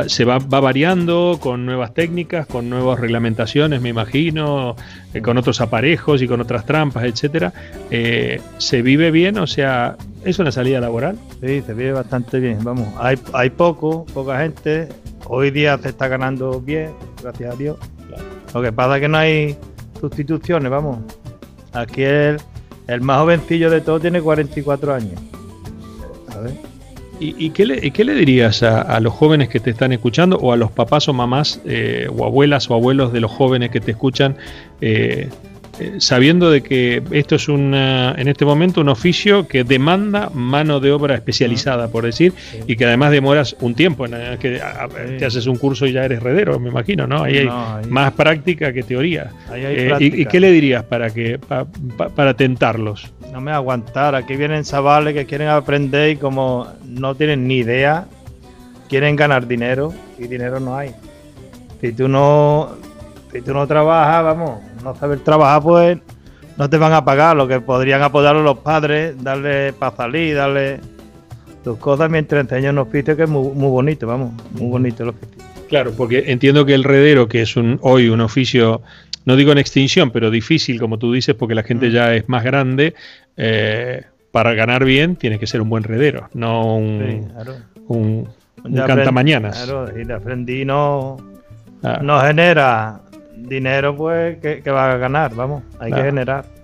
se 0.09 0.25
va, 0.25 0.39
va, 0.39 0.61
variando 0.61 1.39
con 1.41 1.65
nuevas 1.65 1.95
técnicas, 1.95 2.47
con 2.47 2.69
nuevas 2.69 3.01
reglamentaciones, 3.01 3.81
me 3.81 3.89
imagino, 3.89 4.77
eh, 5.15 5.23
con 5.23 5.39
otros 5.39 5.63
aparejos 5.63 6.21
y 6.21 6.29
con 6.29 6.43
otras 6.43 6.67
trampas, 6.67 7.05
etcétera. 7.05 7.55
¿Se 8.59 8.83
vive 8.83 9.11
bien? 9.11 9.39
O 9.39 9.47
sea, 9.47 9.97
¿es 10.27 10.39
una 10.39 10.53
salida 10.53 10.79
laboral? 10.81 11.17
Sí, 11.41 11.63
se 11.63 11.73
vive 11.73 11.93
bastante 11.93 12.39
bien. 12.39 12.59
Vamos, 12.63 12.89
hay, 12.99 13.19
hay 13.33 13.49
poco, 13.49 14.05
poca 14.13 14.39
gente. 14.41 14.89
Hoy 15.29 15.51
día 15.51 15.79
se 15.79 15.91
está 15.91 16.09
ganando 16.09 16.61
bien, 16.61 16.93
gracias 17.23 17.55
a 17.55 17.57
Dios. 17.57 17.77
Lo 18.55 18.63
que 18.63 18.73
pasa 18.73 18.97
es 18.97 19.03
que 19.03 19.09
no 19.09 19.19
hay 19.19 19.57
sustituciones, 20.01 20.71
vamos. 20.71 20.99
Aquí 21.73 22.03
el, 22.03 22.39
el 22.87 23.01
más 23.03 23.21
jovencillo 23.21 23.71
de 23.71 23.83
todos 23.83 24.01
tiene 24.01 24.23
44 24.23 24.95
años. 24.95 25.21
A 26.35 26.41
ver. 26.41 26.69
¿Y, 27.21 27.51
qué, 27.51 27.67
le, 27.67 28.15
dirías 28.15 28.63
a, 28.63 29.01
los 29.01 29.13
jóvenes 29.13 29.49
que 29.49 29.59
te 29.59 29.71
están 29.71 29.93
escuchando 29.93 30.37
o 30.37 30.53
a 30.53 30.57
los 30.57 30.71
papás 30.71 31.09
o 31.09 31.13
mamás 31.13 31.61
eh, 31.65 32.07
o 32.17 32.25
abuelas 32.25 32.71
o 32.71 32.75
abuelos 32.75 33.13
de 33.13 33.21
los 33.21 33.33
jóvenes 33.33 33.71
que 33.71 33.81
te 33.81 33.91
escuchan 33.91 34.37
eh, 34.81 35.29
eh, 35.81 35.95
sabiendo 35.99 36.51
de 36.51 36.63
que 36.63 37.03
esto 37.11 37.37
es 37.37 37.49
una, 37.49 38.15
en 38.17 38.29
este 38.29 38.45
momento 38.45 38.81
un 38.81 38.89
oficio 38.89 39.47
que 39.47 39.65
demanda 39.65 40.31
mano 40.33 40.81
de 40.81 40.91
obra 40.93 41.15
especializada, 41.15 41.89
por 41.89 42.05
decir, 42.05 42.33
y 42.67 42.77
que 42.77 42.85
además 42.85 43.13
demoras 43.13 43.57
un 43.61 43.75
tiempo 43.75 44.07
en 44.07 44.39
que 44.39 44.61
te 45.19 45.25
haces 45.25 45.47
un 45.47 45.57
curso 45.57 45.87
y 45.87 45.93
ya 45.93 46.05
eres 46.05 46.23
redero, 46.23 46.59
me 46.59 46.69
imagino, 46.69 47.07
¿no? 47.07 47.23
Ahí 47.23 47.39
hay 47.39 47.49
más 47.89 48.13
práctica 48.13 48.73
que 48.73 48.83
teoría. 48.83 49.31
Eh, 49.55 49.97
y, 50.01 50.27
qué 50.27 50.41
le 50.41 50.51
dirías 50.51 50.83
para 50.85 51.11
que 51.11 51.39
para 51.39 52.35
tentarlos? 52.35 53.13
No 53.33 53.41
me 53.41 53.53
aguantar, 53.53 54.15
aquí 54.15 54.37
vienen 54.37 54.65
chavales 54.65 55.15
que 55.15 55.27
quieren 55.27 55.49
aprender 55.49 56.11
y 56.11 56.17
como 56.17 56.67
no 56.85 57.15
tienen 57.15 57.47
ni 57.47 57.59
idea, 57.59 58.07
quieren 58.89 59.17
ganar 59.17 59.47
dinero 59.47 59.93
y 60.19 60.27
dinero 60.27 60.61
no 60.61 60.77
hay. 60.77 60.91
Si 61.81 61.93
tú 61.93 62.09
no 62.09 62.77
si 63.33 63.43
tú 63.43 63.53
no 63.53 63.67
trabajas, 63.67 64.25
vamos, 64.25 64.61
no 64.83 64.95
saber 64.95 65.21
trabajar, 65.21 65.63
pues 65.63 65.99
no 66.57 66.69
te 66.69 66.77
van 66.77 66.93
a 66.93 67.05
pagar 67.05 67.37
lo 67.37 67.47
que 67.47 67.61
podrían 67.61 68.03
apoyarlo 68.03 68.43
los 68.43 68.59
padres, 68.59 69.15
darle 69.23 69.73
para 69.73 69.95
salir, 69.95 70.37
darle 70.37 70.81
tus 71.63 71.79
cosas 71.79 72.11
mientras 72.11 72.43
enseñan 72.43 72.79
un 72.79 72.87
oficio 72.89 73.17
que 73.17 73.25
es 73.25 73.29
muy, 73.29 73.53
bonito, 73.55 74.07
vamos, 74.07 74.33
muy 74.53 74.69
bonito 74.69 75.05
el 75.05 75.11
oficio. 75.11 75.45
Claro, 75.69 75.93
porque 75.97 76.25
entiendo 76.29 76.65
que 76.65 76.75
el 76.75 76.83
redero, 76.83 77.29
que 77.29 77.43
es 77.43 77.57
un, 77.57 77.79
hoy 77.83 78.09
un 78.09 78.21
oficio, 78.21 78.83
no 79.25 79.37
digo 79.37 79.53
en 79.53 79.59
extinción, 79.59 80.11
pero 80.11 80.31
difícil, 80.31 80.81
como 80.81 80.99
tú 80.99 81.13
dices, 81.13 81.35
porque 81.35 81.55
la 81.55 81.63
gente 81.63 81.89
mm. 81.89 81.93
ya 81.93 82.15
es 82.15 82.29
más 82.29 82.43
grande, 82.43 82.95
eh, 83.37 84.03
para 84.33 84.55
ganar 84.55 84.85
bien 84.85 85.17
tienes 85.17 85.39
que 85.39 85.47
ser 85.47 85.61
un 85.61 85.69
buen 85.69 85.85
redero, 85.85 86.29
no 86.35 86.77
un, 86.77 87.33
un, 87.87 88.29
cantamañanas. 88.75 89.63
Claro, 89.63 89.89
y 89.97 90.11
aprendí 90.11 90.65
no, 90.65 91.19
ah. 91.83 92.01
no 92.03 92.21
genera 92.21 93.03
dinero, 93.47 93.97
pues, 93.97 94.39
que, 94.39 94.71
va 94.71 94.93
a 94.93 94.97
ganar, 94.97 95.35
vamos, 95.35 95.63
hay 95.79 95.93
que 95.93 96.03
generar. 96.03 96.59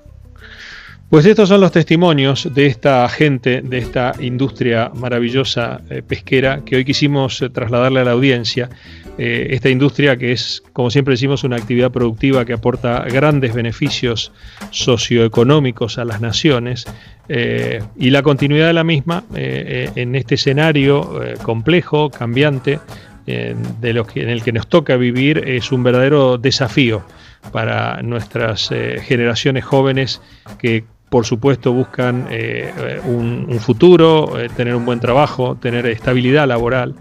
Pues 1.14 1.26
estos 1.26 1.48
son 1.48 1.60
los 1.60 1.70
testimonios 1.70 2.52
de 2.52 2.66
esta 2.66 3.08
gente, 3.08 3.62
de 3.62 3.78
esta 3.78 4.14
industria 4.18 4.90
maravillosa 4.96 5.80
eh, 5.88 6.02
pesquera 6.02 6.62
que 6.64 6.74
hoy 6.74 6.84
quisimos 6.84 7.40
eh, 7.40 7.50
trasladarle 7.50 8.00
a 8.00 8.04
la 8.04 8.10
audiencia. 8.10 8.68
Eh, 9.16 9.46
esta 9.50 9.68
industria 9.68 10.16
que 10.16 10.32
es, 10.32 10.60
como 10.72 10.90
siempre 10.90 11.12
decimos, 11.12 11.44
una 11.44 11.54
actividad 11.54 11.92
productiva 11.92 12.44
que 12.44 12.54
aporta 12.54 13.04
grandes 13.04 13.54
beneficios 13.54 14.32
socioeconómicos 14.70 15.98
a 15.98 16.04
las 16.04 16.20
naciones 16.20 16.84
y 17.28 18.10
la 18.10 18.22
continuidad 18.22 18.66
de 18.66 18.72
la 18.74 18.84
misma 18.84 19.24
en 19.34 20.14
este 20.14 20.34
escenario 20.34 21.22
complejo, 21.42 22.10
cambiante, 22.10 22.80
de 23.26 23.92
lo 23.92 24.06
que, 24.06 24.22
en 24.22 24.28
el 24.28 24.42
que 24.42 24.52
nos 24.52 24.66
toca 24.66 24.96
vivir 24.96 25.48
es 25.48 25.72
un 25.72 25.82
verdadero 25.82 26.36
desafío 26.36 27.04
para 27.52 28.02
nuestras 28.02 28.68
generaciones 29.02 29.64
jóvenes 29.64 30.20
que 30.58 30.84
por 31.14 31.26
supuesto 31.26 31.72
buscan 31.72 32.26
eh, 32.28 33.00
un, 33.04 33.46
futuro, 33.60 34.36
eh, 34.36 34.48
tener 34.56 34.74
un 34.74 34.84
buen 34.84 34.98
trabajo, 34.98 35.56
tener 35.56 35.86
estabilidad 35.86 36.48
laboral. 36.48 36.96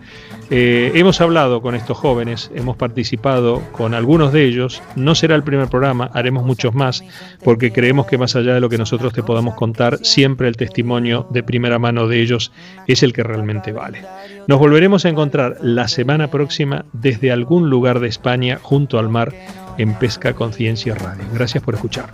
Eh, 0.56 0.92
hemos 0.94 1.20
hablado 1.20 1.64
con 1.64 1.74
estos 1.74 1.98
jóvenes, 1.98 2.52
hemos 2.54 2.78
participado 2.78 3.64
con 3.72 3.96
algunos 3.96 4.32
de 4.32 4.46
ellos, 4.46 4.84
no 4.96 5.16
será 5.16 5.34
el 5.34 5.42
primer 5.42 5.68
programa, 5.68 6.12
haremos 6.14 6.46
muchos 6.46 6.76
más, 6.76 7.04
porque 7.44 7.72
creemos 7.72 8.06
que 8.06 8.20
más 8.20 8.36
allá 8.36 8.54
de 8.54 8.60
lo 8.60 8.70
que 8.70 8.78
nosotros 8.78 9.14
te 9.14 9.24
podamos 9.24 9.56
contar, 9.56 9.98
siempre 10.06 10.48
el 10.48 10.56
testimonio 10.56 11.26
de 11.32 11.42
primera 11.42 11.80
mano 11.80 12.08
de 12.08 12.22
ellos 12.22 12.52
es 12.86 13.02
el 13.02 13.14
que 13.14 13.24
realmente 13.24 13.72
vale. 13.72 14.04
Nos 14.48 14.60
volveremos 14.60 15.06
a 15.06 15.10
encontrar 15.10 15.58
la 15.60 15.88
semana 15.88 16.30
próxima 16.30 16.86
desde 16.94 17.32
algún 17.32 17.72
lugar 17.72 18.00
de 18.00 18.10
España 18.10 18.60
junto 18.62 19.00
al 19.00 19.10
mar 19.10 19.34
en 19.80 19.96
Pesca 19.96 20.34
Conciencia 20.34 20.94
Radio. 20.94 21.26
Gracias 21.34 21.64
por 21.64 21.74
escuchar. 21.74 22.14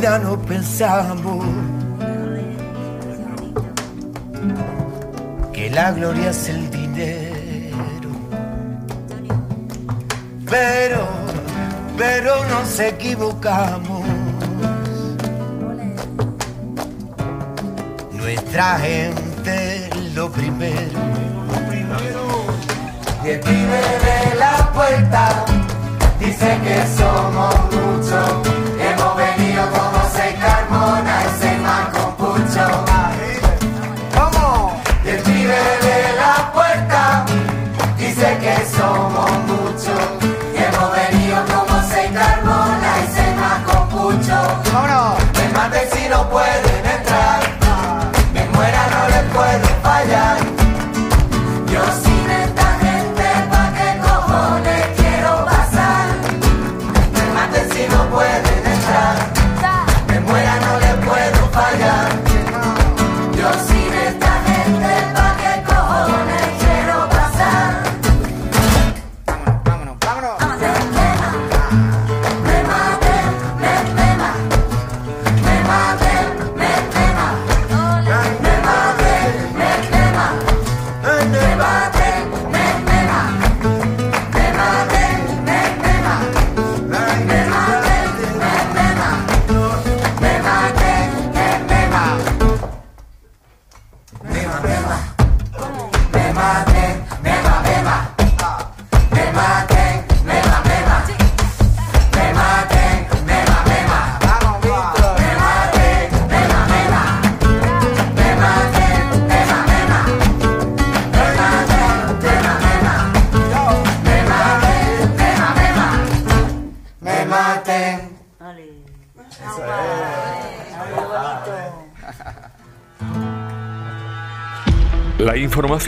No 0.00 0.40
pensamos 0.40 1.44
que 5.52 5.70
la 5.70 5.90
gloria 5.90 6.30
es 6.30 6.48
el 6.48 6.70
dinero. 6.70 8.10
Pero, 10.48 11.08
pero 11.96 12.44
nos 12.44 12.78
equivocamos. 12.78 14.02
Nuestra 18.12 18.78
gente 18.78 19.90
lo 20.14 20.30
primero. 20.30 20.98
Y 23.24 23.28
el 23.30 23.40
pibe 23.40 23.80
de 24.06 24.38
la 24.38 24.70
puerta 24.72 25.44
dice 26.20 26.58
que 26.62 26.86
somos 26.96 27.54
muchos. 27.72 28.57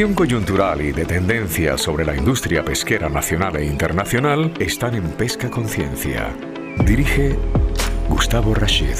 Coyuntural 0.09 0.81
y 0.81 0.93
de 0.93 1.05
tendencia 1.05 1.77
sobre 1.77 2.07
la 2.07 2.17
industria 2.17 2.65
pesquera 2.65 3.11
nacional 3.11 3.57
e 3.57 3.67
internacional 3.67 4.51
están 4.59 4.95
en 4.95 5.11
Pesca 5.11 5.51
Conciencia. 5.51 6.35
Dirige 6.87 7.37
Gustavo 8.09 8.55
Rashid. 8.55 8.97